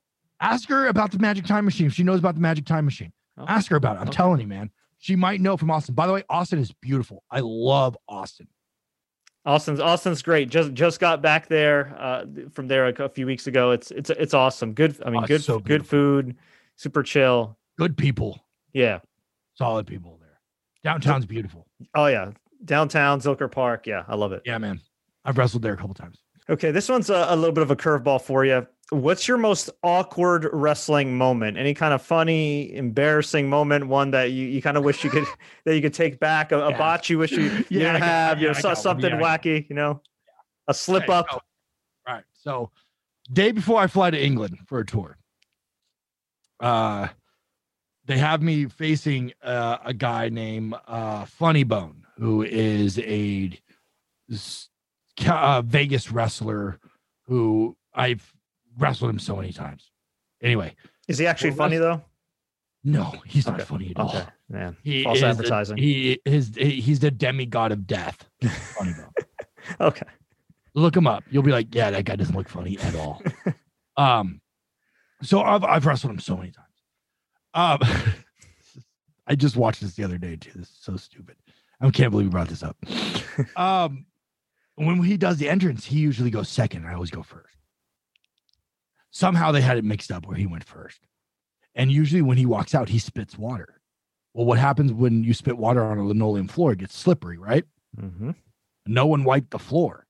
Ask 0.42 0.68
her 0.70 0.88
about 0.88 1.12
the 1.12 1.20
Magic 1.20 1.46
Time 1.46 1.66
Machine. 1.66 1.88
If 1.88 1.94
she 1.94 2.04
knows 2.04 2.20
about 2.20 2.36
the 2.36 2.42
Magic 2.42 2.66
Time 2.66 2.84
Machine. 2.86 3.14
Oh, 3.38 3.46
Ask 3.48 3.70
her 3.72 3.78
about 3.78 3.96
it. 3.98 4.00
I'm 4.02 4.08
Okay. 4.10 4.18
telling 4.18 4.42
you, 4.42 4.48
man. 4.48 4.72
She 4.98 5.16
might 5.16 5.40
know 5.40 5.56
from 5.58 5.70
Austin. 5.72 5.96
By 5.96 6.08
the 6.08 6.14
way, 6.14 6.24
Austin 6.30 6.60
is 6.60 6.72
beautiful. 6.82 7.24
I 7.30 7.40
love 7.42 7.98
Austin. 8.10 8.48
Austin's 9.46 9.80
Austin's 9.82 10.22
great. 10.22 10.50
Just 10.50 10.74
just 10.74 11.00
got 11.00 11.22
back 11.22 11.48
there 11.48 11.94
uh, 12.00 12.26
from 12.52 12.68
there 12.70 12.88
a, 12.88 13.04
a 13.04 13.10
few 13.10 13.26
weeks 13.26 13.46
ago. 13.48 13.72
It's 13.72 13.92
it's 13.92 14.10
it's 14.10 14.34
awesome. 14.34 14.74
Good. 14.74 14.98
I 15.06 15.10
mean, 15.10 15.24
Oh, 15.24 15.28
good 15.28 15.44
so 15.44 15.60
good 15.60 15.86
food, 15.86 16.36
super 16.84 17.02
chill. 17.04 17.58
Good 17.78 17.98
people, 17.98 18.46
Yeah. 18.74 19.00
solid 19.56 19.88
people 19.88 20.18
there. 20.22 20.40
Downtown's 20.84 21.26
beautiful. 21.26 21.66
Oh 21.96 22.08
yeah. 22.08 22.32
Downtown 22.66 23.20
Zilker 23.20 23.50
Park. 23.52 23.88
Yeah, 23.88 24.04
I 24.08 24.16
love 24.16 24.32
it. 24.34 24.42
Yeah, 24.46 24.58
man. 24.58 24.80
I've 25.26 25.38
wrestled 25.38 25.64
there 25.64 25.74
a 25.74 25.78
couple 25.78 25.94
times. 25.96 26.20
Okay, 26.50 26.72
this 26.72 26.90
one's 26.90 27.10
a, 27.10 27.26
a 27.30 27.36
little 27.36 27.54
bit 27.54 27.62
of 27.62 27.72
a 27.72 27.76
curveball 27.76 28.22
for 28.22 28.44
you. 28.46 28.68
What's 28.90 29.28
your 29.30 29.38
most 29.38 29.70
awkward 29.82 30.50
wrestling 30.52 31.18
moment? 31.18 31.58
Any 31.58 31.74
kind 31.74 31.94
of 31.94 32.02
funny, 32.02 32.74
embarrassing 32.76 33.50
moment? 33.50 33.88
One 33.88 34.12
that 34.12 34.32
you, 34.32 34.46
you 34.48 34.62
kind 34.62 34.76
of 34.76 34.84
wish 34.84 35.04
you 35.06 35.10
could 35.10 35.26
that 35.66 35.76
you 35.76 35.82
could 35.82 35.94
take 35.94 36.20
back? 36.20 36.52
A, 36.52 36.60
a 36.60 36.70
Yeah. 36.72 36.78
botch 36.78 37.10
you 37.10 37.18
wish 37.18 37.32
you, 37.32 37.44
you 37.70 37.80
Yeah, 37.80 37.94
didn't 37.94 38.02
have? 38.04 38.40
you 38.42 38.48
yeah, 38.48 38.52
know, 38.54 38.62
got 38.62 38.66
one. 38.66 38.76
something 38.76 39.12
wacky? 39.14 39.68
You 39.70 39.76
know, 39.76 40.02
a 40.68 40.74
slip 40.74 41.10
up. 41.10 41.28
right. 42.06 42.24
So, 42.34 42.72
day 43.32 43.52
before 43.54 43.80
I 43.80 43.88
fly 43.88 44.12
to 44.12 44.22
England 44.22 44.58
for 44.68 44.80
a 44.80 44.86
tour, 44.86 45.18
uh, 46.60 47.08
they 48.06 48.18
have 48.18 48.42
me 48.42 48.66
facing 48.66 49.34
uh, 49.42 49.78
a 49.84 49.94
guy 49.94 50.30
named 50.30 50.76
uh, 50.88 51.26
Funny 51.26 51.64
Bone, 51.64 52.06
who 52.18 52.44
is 52.44 53.00
a 53.00 53.52
uh, 55.28 55.62
Vegas 55.66 56.12
wrestler 56.12 56.80
who 57.28 57.78
I've 57.94 58.34
wrestled 58.78 59.12
him 59.12 59.20
so 59.20 59.36
many 59.36 59.52
times. 59.54 59.92
Anyway, 60.42 60.76
Is 61.08 61.18
he 61.20 61.28
actually 61.28 61.52
Well, 61.52 61.58
funny 61.60 61.78
though? 61.78 62.02
no, 62.84 63.14
he's 63.26 63.48
not 63.48 63.62
funny 63.62 63.92
at 63.92 63.98
all. 64.00 64.10
Okay, 64.10 64.26
man. 64.50 64.76
He 64.84 65.04
False 65.04 65.18
is 65.18 65.24
a- 65.24 65.28
advertising. 65.28 65.78
he 65.78 66.20
is 66.26 66.52
he's 66.56 67.00
the 67.00 67.12
demigod 67.12 67.72
of 67.72 67.88
death. 67.88 68.30
Funny 68.76 68.94
Bone. 68.94 69.10
Okay. 69.80 70.06
look 70.76 70.94
him 70.98 71.08
up. 71.08 71.24
You'll 71.32 71.42
be 71.44 71.52
like, 71.54 71.74
yeah, 71.74 71.90
that 71.92 72.04
guy 72.04 72.18
doesn't 72.18 72.36
look 72.36 72.50
funny 72.50 72.78
at 72.80 72.96
all. 72.96 73.22
um, 73.98 74.42
so 75.24 75.42
I've 75.42 75.64
I've 75.64 75.86
wrestled 75.86 76.12
him 76.12 76.20
so 76.20 76.38
many 76.38 76.52
times. 76.52 76.68
Um, 77.54 77.80
I 79.28 79.36
just 79.36 79.56
watched 79.56 79.82
this 79.82 79.96
the 79.96 80.04
other 80.04 80.18
day 80.18 80.36
too. 80.36 80.52
This 80.56 80.70
is 80.70 80.78
so 80.80 80.98
stupid. 80.98 81.36
I 81.82 81.90
can't 81.90 82.12
believe 82.12 82.28
we 82.28 82.32
brought 82.32 82.48
this 82.48 82.64
up. 82.64 82.78
um, 83.58 84.06
when 84.76 85.02
he 85.04 85.18
does 85.18 85.38
the 85.38 85.50
entrance, 85.50 85.86
he 85.86 86.00
usually 86.00 86.30
goes 86.30 86.50
second. 86.50 86.86
I 86.86 86.94
always 86.94 87.12
go 87.12 87.24
first. 87.24 87.58
Somehow 89.12 89.52
they 89.52 89.62
had 89.62 89.78
it 89.78 89.84
mixed 89.84 90.12
up 90.12 90.26
where 90.26 90.38
he 90.38 90.48
went 90.48 90.64
first, 90.64 91.00
and 91.76 91.92
usually 91.92 92.22
when 92.22 92.38
he 92.38 92.46
walks 92.46 92.74
out, 92.74 92.90
he 92.90 93.00
spits 93.00 93.38
water. 93.38 93.82
Well, 94.34 94.46
what 94.46 94.58
happens 94.58 94.92
when 94.92 95.24
you 95.24 95.34
spit 95.34 95.58
water 95.58 95.84
on 95.84 96.00
a 96.00 96.06
linoleum 96.06 96.48
floor? 96.48 96.72
It 96.72 96.80
gets 96.80 96.98
slippery, 96.98 97.38
right? 97.38 97.66
hmm 98.00 98.32
no 98.86 99.06
one 99.06 99.24
wiped 99.24 99.52
the 99.52 99.60
floor. 99.60 100.03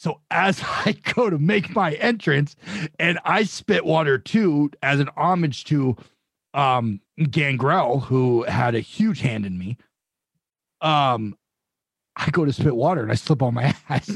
So 0.00 0.22
as 0.30 0.62
I 0.86 0.96
go 1.14 1.28
to 1.28 1.38
make 1.38 1.76
my 1.76 1.92
entrance 1.94 2.56
and 2.98 3.18
I 3.24 3.42
spit 3.44 3.84
water 3.84 4.16
too 4.18 4.70
as 4.82 4.98
an 4.98 5.10
homage 5.16 5.64
to 5.64 5.96
um 6.54 7.00
Gangrel, 7.30 8.00
who 8.00 8.44
had 8.44 8.74
a 8.74 8.80
huge 8.80 9.20
hand 9.20 9.44
in 9.44 9.58
me. 9.58 9.76
Um 10.80 11.36
I 12.16 12.30
go 12.30 12.46
to 12.46 12.52
spit 12.52 12.74
water 12.74 13.02
and 13.02 13.12
I 13.12 13.14
slip 13.14 13.42
on 13.42 13.52
my 13.52 13.74
ass. 13.90 14.08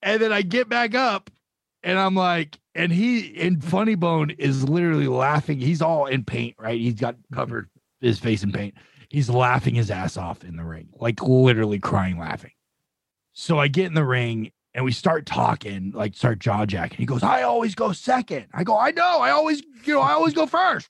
and 0.00 0.22
then 0.22 0.32
I 0.32 0.42
get 0.42 0.68
back 0.68 0.94
up 0.94 1.28
and 1.82 1.98
I'm 1.98 2.14
like, 2.14 2.56
and 2.76 2.92
he 2.92 3.40
and 3.40 3.62
Funny 3.62 3.96
Bone 3.96 4.30
is 4.30 4.68
literally 4.68 5.08
laughing. 5.08 5.58
He's 5.58 5.82
all 5.82 6.06
in 6.06 6.22
paint, 6.24 6.54
right? 6.56 6.80
He's 6.80 6.94
got 6.94 7.16
covered 7.34 7.68
his 8.00 8.20
face 8.20 8.44
in 8.44 8.52
paint. 8.52 8.74
He's 9.12 9.28
laughing 9.28 9.74
his 9.74 9.90
ass 9.90 10.16
off 10.16 10.42
in 10.42 10.56
the 10.56 10.64
ring, 10.64 10.88
like 10.98 11.20
literally 11.20 11.78
crying, 11.78 12.18
laughing. 12.18 12.52
So 13.34 13.58
I 13.58 13.68
get 13.68 13.84
in 13.84 13.92
the 13.92 14.06
ring 14.06 14.52
and 14.72 14.86
we 14.86 14.92
start 14.92 15.26
talking, 15.26 15.92
like 15.94 16.14
start 16.14 16.38
jaw 16.38 16.64
jacking. 16.64 16.96
He 16.96 17.04
goes, 17.04 17.22
I 17.22 17.42
always 17.42 17.74
go 17.74 17.92
second. 17.92 18.46
I 18.54 18.64
go, 18.64 18.78
I 18.78 18.90
know, 18.90 19.18
I 19.20 19.32
always, 19.32 19.62
you 19.84 19.92
know, 19.92 20.00
I 20.00 20.12
always 20.12 20.32
go 20.32 20.46
first. 20.46 20.88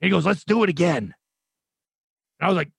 And 0.00 0.06
he 0.06 0.10
goes, 0.10 0.24
let's 0.24 0.44
do 0.44 0.62
it 0.62 0.70
again. 0.70 1.14
And 2.40 2.40
I 2.40 2.48
was 2.48 2.56
like, 2.56 2.70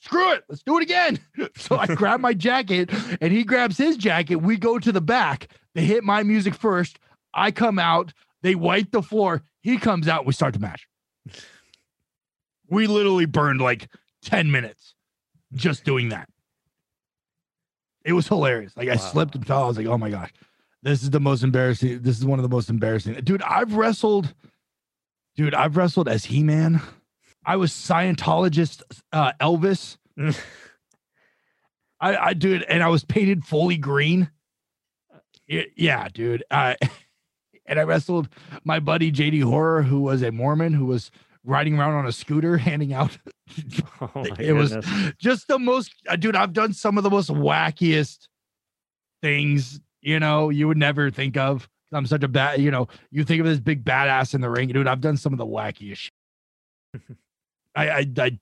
screw 0.00 0.32
it, 0.32 0.42
let's 0.48 0.62
do 0.62 0.78
it 0.78 0.84
again. 0.84 1.18
so 1.56 1.76
I 1.76 1.86
grab 1.94 2.20
my 2.20 2.32
jacket 2.32 2.88
and 3.20 3.30
he 3.30 3.44
grabs 3.44 3.76
his 3.76 3.98
jacket. 3.98 4.36
We 4.36 4.56
go 4.56 4.78
to 4.78 4.90
the 4.90 5.02
back. 5.02 5.48
They 5.74 5.84
hit 5.84 6.02
my 6.02 6.22
music 6.22 6.54
first. 6.54 6.98
I 7.34 7.50
come 7.50 7.78
out. 7.78 8.14
They 8.40 8.54
wipe 8.54 8.90
the 8.90 9.02
floor. 9.02 9.42
He 9.60 9.76
comes 9.76 10.08
out. 10.08 10.24
We 10.24 10.32
start 10.32 10.54
the 10.54 10.60
match. 10.60 10.87
We 12.70 12.86
literally 12.86 13.24
burned 13.26 13.60
like 13.60 13.88
10 14.22 14.50
minutes 14.50 14.94
just 15.54 15.84
doing 15.84 16.10
that. 16.10 16.28
It 18.04 18.12
was 18.12 18.28
hilarious. 18.28 18.76
Like 18.76 18.88
I 18.88 18.92
Wow. 18.96 18.98
slipped 18.98 19.34
and 19.34 19.46
fell. 19.46 19.64
I 19.64 19.68
was 19.68 19.76
like, 19.76 19.86
oh 19.86 19.98
my 19.98 20.10
gosh, 20.10 20.32
this 20.82 21.02
is 21.02 21.10
the 21.10 21.20
most 21.20 21.42
embarrassing. 21.42 22.00
This 22.02 22.18
is 22.18 22.24
one 22.24 22.38
of 22.38 22.42
the 22.42 22.48
most 22.48 22.70
embarrassing. 22.70 23.14
Dude, 23.24 23.42
I've 23.42 23.74
wrestled, 23.74 24.34
dude, 25.36 25.54
I've 25.54 25.76
wrestled 25.76 26.08
as 26.08 26.26
He 26.26 26.42
Man. 26.42 26.80
I 27.44 27.56
was 27.56 27.72
Scientologist 27.72 28.82
uh, 29.12 29.32
Elvis. 29.40 29.96
I, 32.00 32.16
I, 32.16 32.34
dude, 32.34 32.62
and 32.64 32.82
I 32.82 32.88
was 32.88 33.04
painted 33.04 33.44
fully 33.44 33.76
green. 33.76 34.30
Yeah, 35.46 36.08
dude. 36.12 36.44
I 36.50 36.76
and 37.66 37.78
I 37.78 37.82
wrestled 37.82 38.28
my 38.64 38.80
buddy 38.80 39.10
JD 39.10 39.42
Horror, 39.44 39.82
who 39.82 40.00
was 40.00 40.22
a 40.22 40.30
Mormon, 40.30 40.74
who 40.74 40.86
was 40.86 41.10
riding 41.44 41.78
around 41.78 41.94
on 41.94 42.06
a 42.06 42.12
scooter, 42.12 42.56
handing 42.58 42.92
out. 42.92 43.16
Oh 44.00 44.10
my 44.14 44.36
it 44.38 44.52
was 44.52 44.76
just 45.18 45.48
the 45.48 45.58
most, 45.58 45.92
uh, 46.06 46.14
dude. 46.14 46.36
I've 46.36 46.52
done 46.52 46.72
some 46.72 46.98
of 46.98 47.02
the 47.02 47.10
most 47.10 47.30
wackiest 47.30 48.28
things, 49.22 49.80
you 50.00 50.20
know, 50.20 50.50
you 50.50 50.68
would 50.68 50.76
never 50.76 51.10
think 51.10 51.36
of. 51.36 51.68
I'm 51.92 52.06
such 52.06 52.22
a 52.22 52.28
bad, 52.28 52.60
you 52.60 52.70
know, 52.70 52.88
you 53.10 53.24
think 53.24 53.40
of 53.40 53.46
this 53.46 53.58
big 53.58 53.84
badass 53.84 54.34
in 54.34 54.40
the 54.40 54.50
ring, 54.50 54.68
dude. 54.68 54.86
I've 54.86 55.00
done 55.00 55.16
some 55.16 55.32
of 55.32 55.38
the 55.38 55.46
wackiest. 55.46 55.96
Shit. 55.96 56.12
I, 57.74 57.88
I, 57.88 58.06
I, 58.18 58.38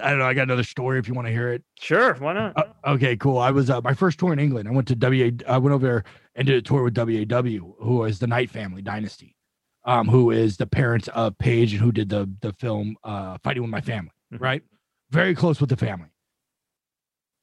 I 0.00 0.10
don't 0.10 0.18
know. 0.18 0.26
I 0.26 0.34
got 0.34 0.42
another 0.42 0.64
story 0.64 0.98
if 0.98 1.06
you 1.06 1.14
want 1.14 1.26
to 1.28 1.32
hear 1.32 1.52
it. 1.52 1.62
Sure, 1.78 2.14
why 2.14 2.32
not? 2.32 2.56
Uh, 2.56 2.92
okay, 2.92 3.16
cool. 3.16 3.38
I 3.38 3.50
was 3.50 3.70
uh, 3.70 3.80
my 3.82 3.94
first 3.94 4.18
tour 4.18 4.32
in 4.32 4.38
England. 4.38 4.68
I 4.68 4.72
went 4.72 4.88
to 4.88 4.94
WA. 4.94 5.30
I 5.52 5.58
went 5.58 5.74
over 5.74 5.86
there 5.86 6.04
and 6.34 6.46
did 6.46 6.56
a 6.56 6.62
tour 6.62 6.82
with 6.82 6.96
WAW, 6.96 7.74
who 7.78 8.04
is 8.04 8.18
the 8.18 8.26
Knight 8.26 8.50
Family 8.50 8.82
Dynasty, 8.82 9.36
um, 9.84 10.08
who 10.08 10.30
is 10.30 10.56
the 10.56 10.66
parents 10.66 11.08
of 11.08 11.36
Paige 11.38 11.72
and 11.72 11.82
who 11.82 11.92
did 11.92 12.08
the 12.08 12.30
the 12.40 12.52
film 12.54 12.96
uh, 13.04 13.38
Fighting 13.42 13.62
with 13.62 13.70
My 13.70 13.80
Family. 13.80 14.12
Mhm. 14.32 14.40
Right, 14.40 14.62
very 15.10 15.34
close 15.34 15.60
with 15.60 15.70
the 15.70 15.76
family. 15.76 16.08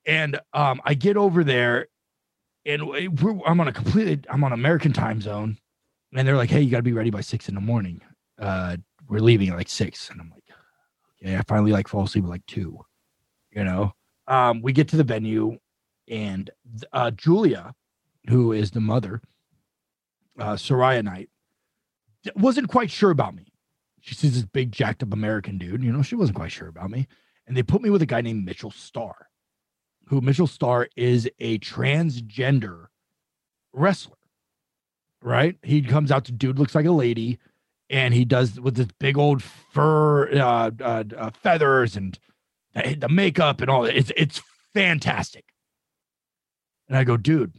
And 0.05 0.39
um, 0.53 0.81
I 0.85 0.93
get 0.93 1.17
over 1.17 1.43
there, 1.43 1.87
and 2.65 2.87
we're, 2.87 3.39
I'm 3.45 3.59
on 3.59 3.67
a 3.67 3.73
completely 3.73 4.21
I'm 4.29 4.43
on 4.43 4.53
American 4.53 4.93
time 4.93 5.21
zone, 5.21 5.57
and 6.13 6.27
they're 6.27 6.37
like, 6.37 6.49
"Hey, 6.49 6.61
you 6.61 6.71
got 6.71 6.77
to 6.77 6.83
be 6.83 6.93
ready 6.93 7.09
by 7.09 7.21
six 7.21 7.49
in 7.49 7.55
the 7.55 7.61
morning. 7.61 8.01
Uh, 8.39 8.77
we're 9.09 9.19
leaving 9.19 9.49
at 9.49 9.57
like 9.57 9.69
six. 9.69 10.09
And 10.09 10.21
I'm 10.21 10.29
like, 10.29 10.43
Okay, 11.21 11.35
I 11.35 11.41
finally 11.47 11.71
like 11.71 11.87
fall 11.87 12.03
asleep 12.03 12.23
at 12.23 12.29
like 12.29 12.45
two. 12.45 12.79
You 13.51 13.63
know, 13.65 13.93
um, 14.27 14.61
we 14.61 14.71
get 14.71 14.87
to 14.89 14.95
the 14.97 15.03
venue, 15.03 15.57
and 16.07 16.49
uh, 16.93 17.11
Julia, 17.11 17.73
who 18.29 18.53
is 18.53 18.71
the 18.71 18.79
mother, 18.79 19.21
uh, 20.39 20.53
Saraya 20.53 21.03
Knight, 21.03 21.29
wasn't 22.35 22.69
quite 22.69 22.91
sure 22.91 23.11
about 23.11 23.35
me. 23.35 23.51
She 24.01 24.15
sees 24.15 24.33
this 24.33 24.45
big 24.45 24.71
jacked 24.71 25.03
up 25.03 25.13
American 25.13 25.57
dude. 25.57 25.83
You 25.83 25.91
know, 25.91 26.01
she 26.01 26.15
wasn't 26.15 26.37
quite 26.37 26.51
sure 26.51 26.67
about 26.67 26.89
me, 26.89 27.07
and 27.47 27.55
they 27.55 27.63
put 27.63 27.81
me 27.81 27.89
with 27.89 28.01
a 28.01 28.05
guy 28.05 28.21
named 28.21 28.45
Mitchell 28.45 28.71
Starr, 28.71 29.27
who 30.07 30.21
Mitchell 30.21 30.47
Starr 30.47 30.87
is 30.95 31.29
a 31.39 31.59
transgender 31.59 32.87
wrestler. 33.73 34.15
Right? 35.21 35.57
He 35.63 35.81
comes 35.81 36.11
out 36.11 36.25
to 36.25 36.31
dude 36.31 36.57
looks 36.57 36.75
like 36.75 36.85
a 36.85 36.91
lady 36.91 37.39
and 37.89 38.13
he 38.13 38.23
does 38.23 38.59
with 38.59 38.75
this 38.75 38.87
big 38.99 39.17
old 39.17 39.41
fur 39.41 40.31
uh, 40.31 40.71
uh, 40.79 41.03
uh, 41.17 41.29
feathers 41.31 41.95
and 41.95 42.17
the 42.73 43.09
makeup 43.09 43.61
and 43.61 43.69
all 43.69 43.83
that. 43.83 43.97
It's 43.97 44.11
it's 44.15 44.41
fantastic. 44.73 45.45
And 46.87 46.97
I 46.97 47.03
go, 47.03 47.17
dude. 47.17 47.53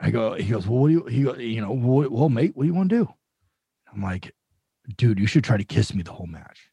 I 0.00 0.10
go. 0.10 0.34
He 0.34 0.50
goes, 0.50 0.66
well, 0.66 0.80
what 0.80 0.88
do 0.88 0.94
you? 0.94 1.04
He 1.04 1.22
go, 1.22 1.34
you 1.34 1.60
know, 1.60 1.72
what, 1.72 2.10
well, 2.10 2.28
mate, 2.28 2.52
what 2.54 2.64
do 2.64 2.68
you 2.68 2.74
want 2.74 2.90
to 2.90 2.96
do? 3.04 3.08
I'm 3.92 4.02
like, 4.02 4.34
dude, 4.96 5.18
you 5.18 5.26
should 5.26 5.44
try 5.44 5.56
to 5.56 5.64
kiss 5.64 5.94
me 5.94 6.02
the 6.02 6.12
whole 6.12 6.26
match. 6.26 6.68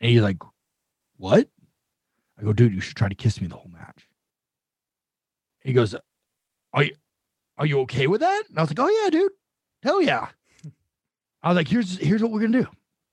And 0.00 0.10
he's 0.10 0.22
like, 0.22 0.38
what? 1.16 1.48
I 2.38 2.42
go, 2.42 2.52
dude, 2.52 2.72
you 2.72 2.80
should 2.80 2.96
try 2.96 3.08
to 3.08 3.14
kiss 3.14 3.40
me 3.40 3.46
the 3.46 3.56
whole 3.56 3.70
match. 3.70 4.08
He 5.62 5.74
goes, 5.74 5.94
are 6.72 6.84
you, 6.84 6.94
are 7.58 7.66
you 7.66 7.80
okay 7.80 8.06
with 8.06 8.22
that? 8.22 8.44
And 8.48 8.58
I 8.58 8.62
was 8.62 8.70
like, 8.70 8.80
oh 8.80 8.88
yeah, 8.88 9.10
dude. 9.10 9.32
Hell 9.82 10.00
yeah. 10.00 10.28
I 11.42 11.48
was 11.48 11.56
like, 11.56 11.68
here's 11.68 11.98
here's 11.98 12.22
what 12.22 12.30
we're 12.30 12.40
gonna 12.40 12.62
do. 12.62 12.68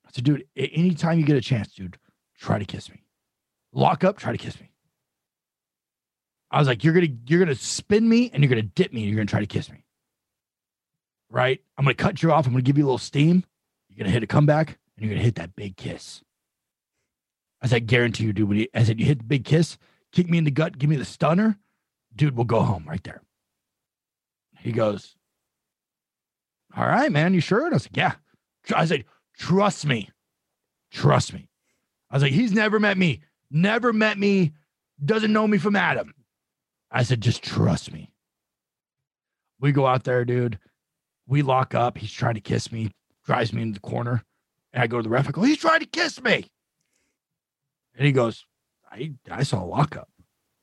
I 0.06 0.10
said, 0.12 0.24
dude, 0.24 0.46
anytime 0.56 1.20
you 1.20 1.26
get 1.26 1.36
a 1.36 1.42
chance, 1.42 1.74
dude, 1.74 1.98
try 2.40 2.60
to 2.60 2.66
kiss 2.66 2.90
me. 2.90 3.04
Lock 3.74 4.04
up, 4.04 4.18
try 4.18 4.32
to 4.32 4.38
kiss 4.38 4.60
me. 4.60 4.72
I 6.50 6.60
was 6.60 6.68
like, 6.68 6.84
you're 6.84 6.94
gonna 6.94 7.08
you're 7.28 7.40
gonna 7.40 7.56
spin 7.56 8.08
me 8.08 8.30
and 8.34 8.44
you're 8.44 8.50
gonna 8.50 8.62
dip 8.62 8.94
me 8.94 9.02
and 9.02 9.10
you're 9.10 9.18
gonna 9.18 9.28
try 9.28 9.40
to 9.40 9.48
kiss 9.48 9.70
me. 9.70 9.84
Right? 11.30 11.62
I'm 11.78 11.84
gonna 11.84 11.96
cut 11.96 12.24
you 12.24 12.32
off. 12.32 12.46
I'm 12.46 12.54
gonna 12.54 12.62
give 12.62 12.78
you 12.78 12.86
a 12.86 12.88
little 12.88 12.98
steam. 12.98 13.44
You're 13.90 13.98
gonna 13.98 14.12
hit 14.12 14.24
a 14.24 14.28
comeback 14.28 14.78
and 14.96 15.06
you're 15.06 15.14
gonna 15.14 15.24
hit 15.24 15.36
that 15.36 15.56
big 15.56 15.76
kiss. 15.76 16.22
I 17.62 17.68
said, 17.68 17.88
guarantee 17.88 18.26
you, 18.26 18.34
dude. 18.34 18.48
When 18.48 18.58
you, 18.60 18.68
I 18.74 18.84
said, 18.84 19.00
you 19.00 19.06
hit 19.06 19.18
the 19.20 19.24
big 19.24 19.44
kiss, 19.44 19.78
kick 20.12 20.30
me 20.30 20.38
in 20.38 20.44
the 20.44 20.52
gut, 20.52 20.78
give 20.78 20.90
me 20.90 20.96
the 20.96 21.06
stunner, 21.06 21.58
dude. 22.16 22.36
We'll 22.36 22.46
go 22.46 22.62
home 22.62 22.86
right 22.88 23.04
there. 23.04 23.22
He 24.60 24.72
goes, 24.72 25.16
all 26.76 26.86
right, 26.86 27.12
man, 27.12 27.34
you 27.34 27.42
sure? 27.42 27.66
And 27.66 27.76
I 27.76 27.78
said, 27.80 27.98
yeah. 27.98 28.14
I 28.76 28.86
said, 28.86 29.06
trust 29.38 29.86
me. 29.86 30.10
Trust 30.92 31.34
me. 31.34 31.50
I 32.10 32.16
was 32.16 32.24
like, 32.24 32.32
he's 32.32 32.54
never 32.54 32.80
met 32.80 32.98
me, 32.98 33.22
never 33.52 33.92
met 33.92 34.18
me, 34.18 34.54
doesn't 35.04 35.34
know 35.34 35.48
me 35.48 35.58
from 35.58 35.76
Adam. 35.76 36.14
I 36.92 37.04
said, 37.04 37.22
just 37.22 37.44
trust 37.44 37.92
me. 37.92 38.12
We 39.60 39.72
go 39.72 39.88
out 39.88 40.04
there, 40.04 40.24
dude. 40.24 40.60
We 41.28 41.42
lock 41.42 41.76
up. 41.76 41.98
He's 41.98 42.12
trying 42.12 42.36
to 42.36 42.42
kiss 42.42 42.72
me, 42.72 42.92
drives 43.26 43.52
me 43.52 43.62
in 43.62 43.74
the 43.74 43.80
corner. 43.80 44.24
And 44.72 44.84
I 44.84 44.88
go 44.88 44.98
to 44.98 45.04
the 45.04 45.10
ref. 45.10 45.28
I 45.28 45.32
go, 45.32 45.42
he's 45.42 45.58
trying 45.58 45.80
to 45.80 45.86
kiss 45.86 46.22
me. 46.22 46.50
And 47.96 48.06
he 48.06 48.12
goes, 48.12 48.46
I, 48.92 49.14
I 49.30 49.44
saw 49.44 49.64
a 49.64 49.66
lockup. 49.66 50.10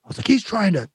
I 0.04 0.08
was 0.08 0.18
like, 0.18 0.28
he's 0.28 0.44
trying 0.44 0.74
to 0.74 0.88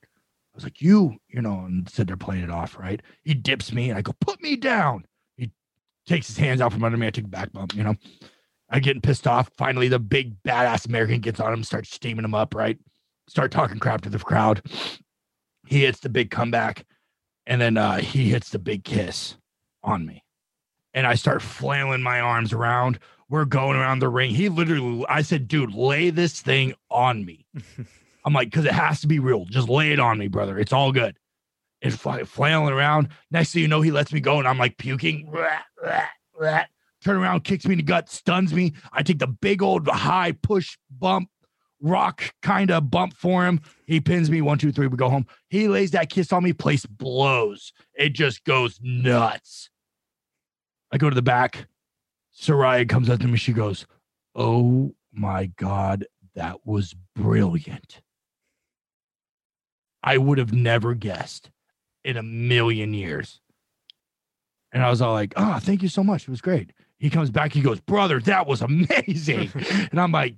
I 0.54 0.58
was 0.58 0.64
like, 0.64 0.82
you, 0.82 1.16
you 1.28 1.42
know, 1.42 1.62
and 1.66 1.88
said 1.90 2.08
they're 2.08 2.18
playing 2.18 2.44
it 2.44 2.50
off, 2.50 2.78
right? 2.78 3.02
He 3.24 3.34
dips 3.34 3.72
me 3.72 3.90
and 3.90 3.98
I 3.98 4.02
go, 4.02 4.14
put 4.20 4.42
me 4.42 4.56
down. 4.56 5.06
He 5.38 5.52
takes 6.08 6.28
his 6.28 6.38
hands 6.38 6.60
out 6.60 6.74
from 6.74 6.84
under 6.84 6.98
me. 6.98 7.08
I 7.08 7.12
take 7.12 7.26
a 7.26 7.30
back 7.30 7.52
bump, 7.54 7.76
you 7.76 7.84
know. 7.84 7.96
I 8.70 8.80
getting 8.80 9.02
pissed 9.02 9.28
off. 9.28 9.50
Finally, 9.58 9.88
the 9.88 10.00
big 10.00 10.42
badass 10.44 10.88
American 10.88 11.22
gets 11.22 11.40
on 11.40 11.54
him, 11.54 11.64
starts 11.64 11.94
steaming 11.94 12.26
him 12.26 12.36
up, 12.36 12.56
right? 12.56 12.78
Start 13.28 13.52
talking 13.52 13.80
crap 13.80 14.02
to 14.02 14.10
the 14.10 14.20
crowd. 14.20 14.62
He 15.70 15.82
hits 15.82 16.00
the 16.00 16.10
big 16.10 16.32
comeback, 16.32 16.84
and 17.46 17.62
then 17.62 17.78
uh, 17.78 17.98
he 17.98 18.32
hits 18.32 18.50
the 18.50 18.58
big 18.58 18.84
kiss 18.84 19.38
on 19.84 20.04
me. 20.04 20.24
And 20.96 21.06
I 21.06 21.14
start 21.14 21.44
flailing 21.44 22.02
my 22.02 22.20
arms 22.20 22.54
around. 22.54 22.98
We're 23.30 23.46
going 23.46 23.78
around 23.78 24.00
the 24.00 24.10
ring. 24.10 24.32
He 24.32 24.50
literally, 24.50 25.06
I 25.08 25.22
said, 25.22 25.48
dude, 25.48 25.76
lay 25.76 26.10
this 26.10 26.42
thing 26.42 26.74
on 26.90 27.24
me. 27.24 27.46
I'm 28.26 28.34
like, 28.34 28.50
because 28.50 28.66
it 28.66 28.72
has 28.72 29.00
to 29.02 29.08
be 29.08 29.20
real. 29.20 29.46
Just 29.46 29.70
lay 29.70 29.92
it 29.92 30.00
on 30.00 30.18
me, 30.18 30.28
brother. 30.28 30.58
It's 30.58 30.74
all 30.74 30.92
good. 30.92 31.16
And 31.84 31.94
fl- 31.94 32.24
flailing 32.26 32.74
around. 32.74 33.10
Next 33.30 33.54
thing 33.54 33.62
you 33.62 33.68
know, 33.68 33.82
he 33.82 33.92
lets 33.92 34.12
me 34.12 34.22
go, 34.22 34.40
and 34.40 34.48
I'm 34.48 34.58
like 34.58 34.76
puking. 34.80 35.32
Turn 37.04 37.16
around, 37.16 37.44
kicks 37.44 37.68
me 37.68 37.74
in 37.74 37.78
the 37.78 37.84
gut, 37.84 38.10
stuns 38.10 38.56
me. 38.56 38.74
I 38.92 39.04
take 39.04 39.20
the 39.20 39.28
big 39.28 39.62
old 39.62 39.88
high 39.88 40.32
push 40.32 40.80
bump, 40.90 41.30
rock 41.82 42.34
kind 42.42 42.72
of 42.72 42.92
bump 42.92 43.14
for 43.14 43.46
him. 43.46 43.62
He 43.86 44.00
pins 44.00 44.30
me 44.30 44.42
one, 44.42 44.58
two, 44.58 44.72
three. 44.72 44.88
We 44.88 44.98
go 44.98 45.10
home. 45.10 45.28
He 45.50 45.68
lays 45.68 45.92
that 45.92 46.10
kiss 46.10 46.32
on 46.34 46.44
me. 46.44 46.54
Place 46.54 46.86
blows. 46.86 47.74
It 47.96 48.14
just 48.14 48.44
goes 48.44 48.80
nuts. 48.82 49.70
I 50.92 50.98
go 50.98 51.10
to 51.10 51.16
the 51.16 51.22
back. 51.22 51.68
Saraya 52.36 52.88
comes 52.88 53.10
up 53.10 53.20
to 53.20 53.28
me. 53.28 53.38
She 53.38 53.54
goes, 53.54 53.86
"Oh 54.34 54.94
my 55.12 55.48
god, 55.58 56.06
that 56.36 56.66
was 56.66 56.96
brilliant." 57.16 58.02
I 60.04 60.18
would 60.18 60.38
have 60.38 60.54
never 60.54 60.94
guessed 60.94 61.52
in 62.04 62.18
a 62.18 62.24
million 62.24 62.94
years. 62.94 63.42
And 64.72 64.84
I 64.84 64.90
was 64.90 65.02
all 65.02 65.14
like, 65.14 65.34
oh, 65.36 65.60
thank 65.60 65.82
you 65.82 65.90
so 65.90 66.04
much. 66.04 66.24
It 66.24 66.30
was 66.30 66.42
great. 66.42 66.72
He 67.00 67.10
comes 67.10 67.32
back, 67.32 67.54
he 67.54 67.62
goes, 67.62 67.80
brother, 67.80 68.20
that 68.22 68.46
was 68.46 68.62
amazing. 68.62 69.52
and 69.92 70.00
I'm 70.00 70.12
like, 70.12 70.36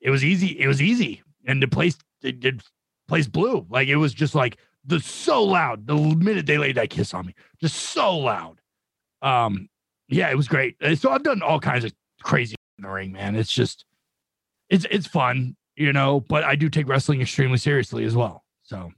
it 0.00 0.10
was 0.10 0.24
easy. 0.24 0.58
It 0.58 0.66
was 0.66 0.80
easy. 0.80 1.22
And 1.46 1.62
the 1.62 1.68
place 1.68 1.96
it 2.22 2.40
did 2.40 2.62
place 3.08 3.26
blew. 3.26 3.66
Like 3.70 3.88
it 3.88 3.96
was 3.96 4.14
just 4.14 4.34
like 4.34 4.58
the 4.84 5.00
so 5.00 5.42
loud 5.42 5.86
the 5.86 5.94
minute 5.94 6.46
they 6.46 6.58
laid 6.58 6.76
that 6.76 6.90
kiss 6.90 7.14
on 7.14 7.26
me. 7.26 7.34
Just 7.60 7.76
so 7.76 8.16
loud. 8.16 8.60
Um, 9.22 9.68
yeah, 10.08 10.30
it 10.30 10.36
was 10.36 10.48
great. 10.48 10.76
So 10.96 11.10
I've 11.10 11.22
done 11.22 11.42
all 11.42 11.60
kinds 11.60 11.84
of 11.84 11.92
crazy 12.22 12.56
in 12.78 12.84
the 12.84 12.90
ring, 12.90 13.12
man. 13.12 13.36
It's 13.36 13.52
just 13.52 13.84
it's 14.68 14.86
it's 14.90 15.06
fun, 15.06 15.56
you 15.76 15.92
know, 15.92 16.20
but 16.20 16.44
I 16.44 16.56
do 16.56 16.68
take 16.68 16.88
wrestling 16.88 17.20
extremely 17.20 17.58
seriously 17.58 18.04
as 18.04 18.16
well. 18.16 18.44
So 18.62 18.92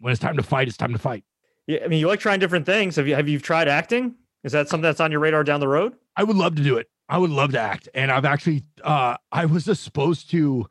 when 0.00 0.12
it's 0.12 0.20
time 0.20 0.36
to 0.36 0.42
fight, 0.42 0.68
it's 0.68 0.76
time 0.76 0.92
to 0.92 0.98
fight. 0.98 1.24
Yeah, 1.66 1.80
I 1.84 1.88
mean, 1.88 1.98
you 1.98 2.06
like 2.06 2.20
trying 2.20 2.38
different 2.38 2.66
things. 2.66 2.96
Have 2.96 3.08
you 3.08 3.14
have 3.14 3.28
you 3.28 3.40
tried 3.40 3.68
acting? 3.68 4.14
Is 4.44 4.52
that 4.52 4.68
something 4.68 4.82
that's 4.82 5.00
on 5.00 5.10
your 5.10 5.20
radar 5.20 5.42
down 5.42 5.60
the 5.60 5.68
road? 5.68 5.94
I 6.16 6.24
would 6.24 6.36
love 6.36 6.54
to 6.56 6.62
do 6.62 6.76
it. 6.76 6.88
I 7.08 7.18
would 7.18 7.30
love 7.30 7.52
to 7.52 7.60
act, 7.60 7.88
and 7.94 8.10
I've 8.10 8.24
actually 8.24 8.64
uh, 8.82 9.16
I 9.30 9.46
was 9.46 9.64
supposed 9.78 10.30
to 10.30 10.66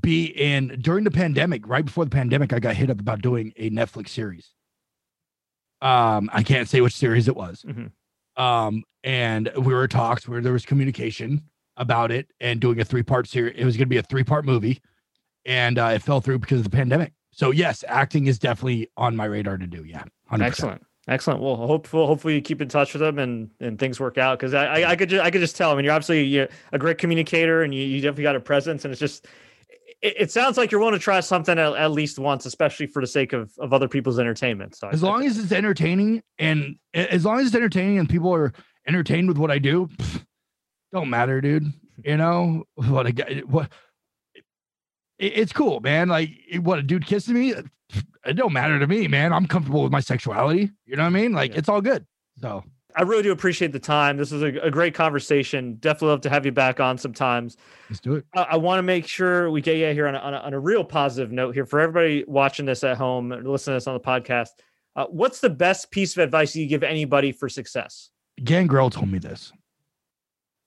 be 0.00 0.24
in 0.24 0.78
during 0.80 1.04
the 1.04 1.10
pandemic. 1.10 1.66
Right 1.66 1.84
before 1.84 2.04
the 2.04 2.10
pandemic, 2.10 2.52
I 2.52 2.58
got 2.58 2.76
hit 2.76 2.90
up 2.90 3.00
about 3.00 3.22
doing 3.22 3.52
a 3.56 3.70
Netflix 3.70 4.08
series. 4.10 4.50
Um, 5.82 6.30
I 6.32 6.42
can't 6.42 6.68
say 6.68 6.80
which 6.80 6.94
series 6.94 7.28
it 7.28 7.36
was. 7.36 7.64
Mm-hmm. 7.68 8.42
Um, 8.42 8.82
and 9.02 9.50
we 9.56 9.74
were 9.74 9.86
talks 9.86 10.26
where 10.26 10.40
there 10.40 10.54
was 10.54 10.64
communication 10.64 11.42
about 11.76 12.10
it 12.10 12.28
and 12.40 12.60
doing 12.60 12.80
a 12.80 12.84
three 12.84 13.02
part 13.02 13.28
series. 13.28 13.54
It 13.56 13.64
was 13.64 13.76
going 13.76 13.86
to 13.86 13.90
be 13.90 13.98
a 13.98 14.02
three 14.02 14.24
part 14.24 14.44
movie, 14.44 14.80
and 15.44 15.78
uh, 15.78 15.92
it 15.94 16.02
fell 16.02 16.20
through 16.20 16.38
because 16.38 16.58
of 16.60 16.64
the 16.64 16.70
pandemic 16.70 17.12
so 17.34 17.50
yes, 17.50 17.84
acting 17.88 18.26
is 18.28 18.38
definitely 18.38 18.88
on 18.96 19.16
my 19.16 19.24
radar 19.24 19.58
to 19.58 19.66
do. 19.66 19.84
Yeah, 19.84 20.04
100%. 20.30 20.42
excellent. 20.42 20.86
Excellent. 21.06 21.40
Well, 21.40 21.56
hopefully, 21.56 22.06
hopefully 22.06 22.34
you 22.34 22.40
keep 22.40 22.62
in 22.62 22.68
touch 22.68 22.94
with 22.94 23.00
them 23.00 23.18
and, 23.18 23.50
and 23.60 23.78
things 23.78 24.00
work 24.00 24.16
out. 24.16 24.38
Cause 24.38 24.54
I, 24.54 24.64
I, 24.64 24.90
I 24.90 24.96
could 24.96 25.10
just, 25.10 25.22
I 25.22 25.30
could 25.30 25.40
just 25.40 25.56
tell, 25.56 25.70
I 25.70 25.74
mean, 25.74 25.84
you're 25.84 25.92
obviously 25.92 26.24
you're 26.24 26.48
a 26.72 26.78
great 26.78 26.98
communicator 26.98 27.62
and 27.62 27.74
you, 27.74 27.82
you 27.82 28.00
definitely 28.00 28.24
got 28.24 28.36
a 28.36 28.40
presence 28.40 28.84
and 28.84 28.92
it's 28.92 29.00
just, 29.00 29.26
it, 30.00 30.14
it 30.18 30.30
sounds 30.30 30.56
like 30.56 30.70
you're 30.70 30.80
willing 30.80 30.94
to 30.94 30.98
try 30.98 31.20
something 31.20 31.58
at, 31.58 31.74
at, 31.74 31.90
least 31.90 32.18
once, 32.18 32.46
especially 32.46 32.86
for 32.86 33.02
the 33.02 33.06
sake 33.06 33.34
of, 33.34 33.52
of 33.58 33.74
other 33.74 33.88
people's 33.88 34.18
entertainment. 34.18 34.76
So 34.76 34.88
as 34.88 35.04
I, 35.04 35.06
long 35.06 35.26
as 35.26 35.38
it's 35.38 35.52
entertaining 35.52 36.22
and 36.38 36.76
as 36.94 37.24
long 37.24 37.40
as 37.40 37.48
it's 37.48 37.56
entertaining 37.56 37.98
and 37.98 38.08
people 38.08 38.32
are 38.34 38.54
entertained 38.88 39.28
with 39.28 39.36
what 39.36 39.50
I 39.50 39.58
do, 39.58 39.88
pff, 39.88 40.24
don't 40.92 41.10
matter, 41.10 41.40
dude. 41.40 41.72
You 42.04 42.16
know 42.16 42.64
what? 42.74 43.06
I, 43.06 43.12
got 43.12 43.28
what 43.48 43.70
it's 45.18 45.52
cool, 45.52 45.80
man. 45.80 46.08
Like, 46.08 46.30
what 46.60 46.78
a 46.78 46.82
dude 46.82 47.06
kissing 47.06 47.34
me, 47.34 47.54
it 48.26 48.34
don't 48.34 48.52
matter 48.52 48.78
to 48.78 48.86
me, 48.86 49.08
man. 49.08 49.32
I'm 49.32 49.46
comfortable 49.46 49.82
with 49.82 49.92
my 49.92 50.00
sexuality. 50.00 50.70
You 50.86 50.96
know 50.96 51.02
what 51.02 51.08
I 51.08 51.20
mean? 51.20 51.32
Like, 51.32 51.52
yeah. 51.52 51.58
it's 51.58 51.68
all 51.68 51.80
good. 51.80 52.06
So, 52.40 52.64
I 52.96 53.02
really 53.02 53.24
do 53.24 53.32
appreciate 53.32 53.72
the 53.72 53.80
time. 53.80 54.16
This 54.16 54.30
was 54.30 54.42
a, 54.42 54.48
a, 54.60 54.70
great 54.70 54.94
conversation. 54.94 55.76
Definitely 55.80 56.08
love 56.08 56.20
to 56.22 56.30
have 56.30 56.46
you 56.46 56.52
back 56.52 56.78
on 56.78 56.96
sometimes. 56.96 57.56
Let's 57.90 58.00
do 58.00 58.14
it. 58.14 58.24
I, 58.34 58.42
I 58.42 58.56
want 58.56 58.78
to 58.78 58.82
make 58.82 59.06
sure 59.06 59.50
we 59.50 59.60
get 59.60 59.76
you 59.76 59.92
here 59.92 60.06
on 60.06 60.14
a, 60.14 60.18
on 60.18 60.34
a, 60.34 60.38
on, 60.38 60.54
a, 60.54 60.60
real 60.60 60.84
positive 60.84 61.32
note 61.32 61.54
here 61.54 61.66
for 61.66 61.80
everybody 61.80 62.24
watching 62.28 62.66
this 62.66 62.84
at 62.84 62.96
home 62.96 63.32
and 63.32 63.46
listening 63.46 63.74
to 63.74 63.76
this 63.76 63.86
on 63.88 63.94
the 63.94 64.00
podcast. 64.00 64.50
Uh, 64.94 65.06
what's 65.06 65.40
the 65.40 65.50
best 65.50 65.90
piece 65.90 66.16
of 66.16 66.22
advice 66.22 66.54
you 66.54 66.66
give 66.66 66.84
anybody 66.84 67.32
for 67.32 67.48
success? 67.48 68.10
Gangrel 68.42 68.90
told 68.90 69.10
me 69.10 69.18
this, 69.18 69.52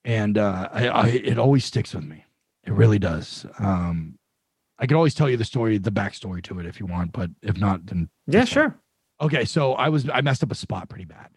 and 0.04 0.36
uh, 0.36 0.68
I, 0.70 0.88
I, 0.88 1.06
it 1.08 1.38
always 1.38 1.64
sticks 1.64 1.94
with 1.94 2.04
me. 2.04 2.24
It 2.64 2.72
really 2.72 2.98
does. 2.98 3.46
Um, 3.58 4.17
I 4.78 4.86
could 4.86 4.96
always 4.96 5.14
tell 5.14 5.28
you 5.28 5.36
the 5.36 5.44
story, 5.44 5.76
the 5.78 5.90
backstory 5.90 6.42
to 6.44 6.60
it 6.60 6.66
if 6.66 6.78
you 6.78 6.86
want, 6.86 7.12
but 7.12 7.30
if 7.42 7.56
not, 7.56 7.86
then 7.86 8.08
yeah, 8.26 8.44
sure. 8.44 8.78
Okay, 9.20 9.44
so 9.44 9.72
I 9.74 9.88
was 9.88 10.08
I 10.08 10.20
messed 10.20 10.42
up 10.42 10.52
a 10.52 10.56
spot 10.56 10.88
pretty 10.88 11.04
bad, 11.04 11.28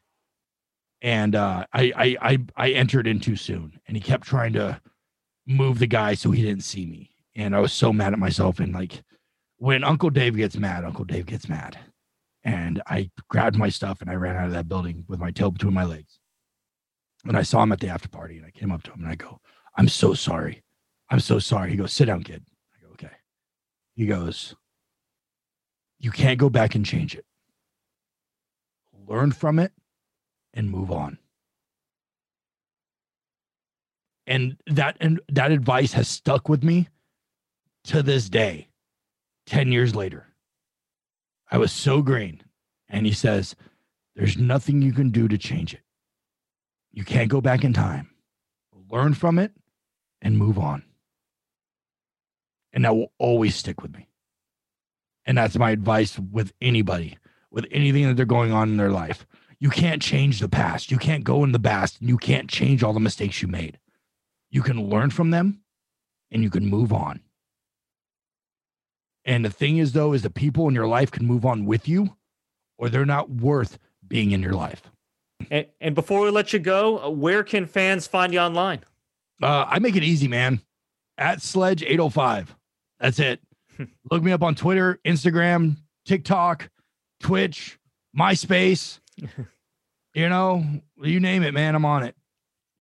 and 1.01 1.35
uh, 1.35 1.65
I, 1.73 1.91
I 1.95 2.17
I 2.21 2.37
I 2.55 2.69
entered 2.71 3.07
in 3.07 3.19
too 3.19 3.35
soon, 3.35 3.79
and 3.87 3.97
he 3.97 4.01
kept 4.01 4.27
trying 4.27 4.53
to 4.53 4.79
move 5.47 5.79
the 5.79 5.87
guy 5.87 6.13
so 6.13 6.29
he 6.31 6.43
didn't 6.43 6.63
see 6.63 6.85
me, 6.85 7.09
and 7.35 7.55
I 7.55 7.59
was 7.59 7.73
so 7.73 7.91
mad 7.91 8.13
at 8.13 8.19
myself. 8.19 8.59
And 8.59 8.73
like 8.73 9.01
when 9.57 9.83
Uncle 9.83 10.11
Dave 10.11 10.35
gets 10.35 10.55
mad, 10.57 10.85
Uncle 10.85 11.05
Dave 11.05 11.25
gets 11.25 11.49
mad, 11.49 11.79
and 12.43 12.81
I 12.85 13.09
grabbed 13.27 13.57
my 13.57 13.69
stuff 13.69 14.01
and 14.01 14.09
I 14.09 14.15
ran 14.15 14.35
out 14.35 14.47
of 14.47 14.53
that 14.53 14.69
building 14.69 15.03
with 15.07 15.19
my 15.19 15.31
tail 15.31 15.49
between 15.49 15.73
my 15.73 15.85
legs. 15.85 16.19
And 17.25 17.37
I 17.37 17.43
saw 17.43 17.63
him 17.63 17.71
at 17.71 17.79
the 17.79 17.87
after 17.87 18.09
party, 18.09 18.37
and 18.37 18.45
I 18.45 18.51
came 18.51 18.71
up 18.71 18.83
to 18.83 18.91
him 18.91 19.01
and 19.01 19.09
I 19.09 19.15
go, 19.15 19.39
"I'm 19.77 19.87
so 19.87 20.13
sorry, 20.13 20.61
I'm 21.09 21.19
so 21.19 21.39
sorry." 21.39 21.71
He 21.71 21.77
goes, 21.77 21.93
"Sit 21.93 22.05
down, 22.05 22.23
kid." 22.23 22.45
He 23.95 24.05
goes, 24.05 24.55
"You 25.99 26.11
can't 26.11 26.39
go 26.39 26.49
back 26.49 26.75
and 26.75 26.85
change 26.85 27.15
it. 27.15 27.25
Learn 29.07 29.31
from 29.31 29.59
it." 29.59 29.73
and 30.53 30.69
move 30.69 30.91
on. 30.91 31.17
And 34.27 34.57
that 34.67 34.97
and 34.99 35.19
that 35.29 35.51
advice 35.51 35.93
has 35.93 36.07
stuck 36.07 36.47
with 36.47 36.63
me 36.63 36.87
to 37.85 38.03
this 38.03 38.29
day, 38.29 38.69
10 39.47 39.71
years 39.71 39.95
later. 39.95 40.27
I 41.49 41.57
was 41.57 41.71
so 41.71 42.01
green. 42.01 42.41
And 42.87 43.05
he 43.05 43.13
says, 43.13 43.55
There's 44.15 44.37
nothing 44.37 44.81
you 44.81 44.93
can 44.93 45.09
do 45.09 45.27
to 45.27 45.37
change 45.37 45.73
it. 45.73 45.81
You 46.91 47.03
can't 47.03 47.29
go 47.29 47.41
back 47.41 47.63
in 47.63 47.73
time. 47.73 48.11
Learn 48.89 49.13
from 49.13 49.39
it 49.39 49.53
and 50.21 50.37
move 50.37 50.59
on. 50.59 50.83
And 52.73 52.85
that 52.85 52.95
will 52.95 53.11
always 53.17 53.55
stick 53.55 53.81
with 53.81 53.93
me. 53.93 54.07
And 55.25 55.37
that's 55.37 55.57
my 55.57 55.71
advice 55.71 56.17
with 56.17 56.53
anybody, 56.61 57.17
with 57.51 57.65
anything 57.71 58.07
that 58.07 58.15
they're 58.15 58.25
going 58.25 58.51
on 58.51 58.69
in 58.69 58.77
their 58.77 58.91
life 58.91 59.25
you 59.61 59.69
can't 59.69 60.01
change 60.01 60.39
the 60.39 60.49
past. 60.49 60.89
You 60.89 60.97
can't 60.97 61.23
go 61.23 61.43
in 61.43 61.51
the 61.51 61.59
past 61.59 61.99
and 61.99 62.09
you 62.09 62.17
can't 62.17 62.49
change 62.49 62.81
all 62.81 62.93
the 62.93 62.99
mistakes 62.99 63.43
you 63.43 63.47
made. 63.47 63.77
You 64.49 64.63
can 64.63 64.89
learn 64.89 65.11
from 65.11 65.29
them 65.29 65.61
and 66.31 66.41
you 66.41 66.49
can 66.49 66.65
move 66.65 66.91
on. 66.91 67.21
And 69.23 69.45
the 69.45 69.51
thing 69.51 69.77
is, 69.77 69.93
though, 69.93 70.13
is 70.13 70.23
the 70.23 70.31
people 70.31 70.67
in 70.67 70.73
your 70.73 70.87
life 70.87 71.11
can 71.11 71.27
move 71.27 71.45
on 71.45 71.65
with 71.65 71.87
you 71.87 72.17
or 72.79 72.89
they're 72.89 73.05
not 73.05 73.29
worth 73.29 73.77
being 74.05 74.31
in 74.31 74.41
your 74.41 74.55
life. 74.55 74.81
And, 75.51 75.67
and 75.79 75.93
before 75.93 76.21
we 76.21 76.31
let 76.31 76.53
you 76.53 76.59
go, 76.59 77.07
where 77.11 77.43
can 77.43 77.67
fans 77.67 78.07
find 78.07 78.33
you 78.33 78.39
online? 78.39 78.79
Uh, 79.43 79.65
I 79.67 79.77
make 79.77 79.95
it 79.95 80.03
easy, 80.03 80.27
man. 80.27 80.61
At 81.19 81.43
Sledge 81.43 81.83
805. 81.83 82.55
That's 83.01 83.19
it. 83.19 83.41
Hmm. 83.75 83.85
Look 84.09 84.23
me 84.23 84.31
up 84.31 84.43
on 84.43 84.55
Twitter, 84.55 84.99
Instagram, 85.05 85.77
TikTok, 86.05 86.69
Twitch, 87.19 87.79
MySpace. 88.17 88.99
you 90.13 90.29
know, 90.29 90.63
you 91.01 91.19
name 91.19 91.43
it, 91.43 91.53
man. 91.53 91.75
I'm 91.75 91.83
on 91.83 92.03
it. 92.03 92.15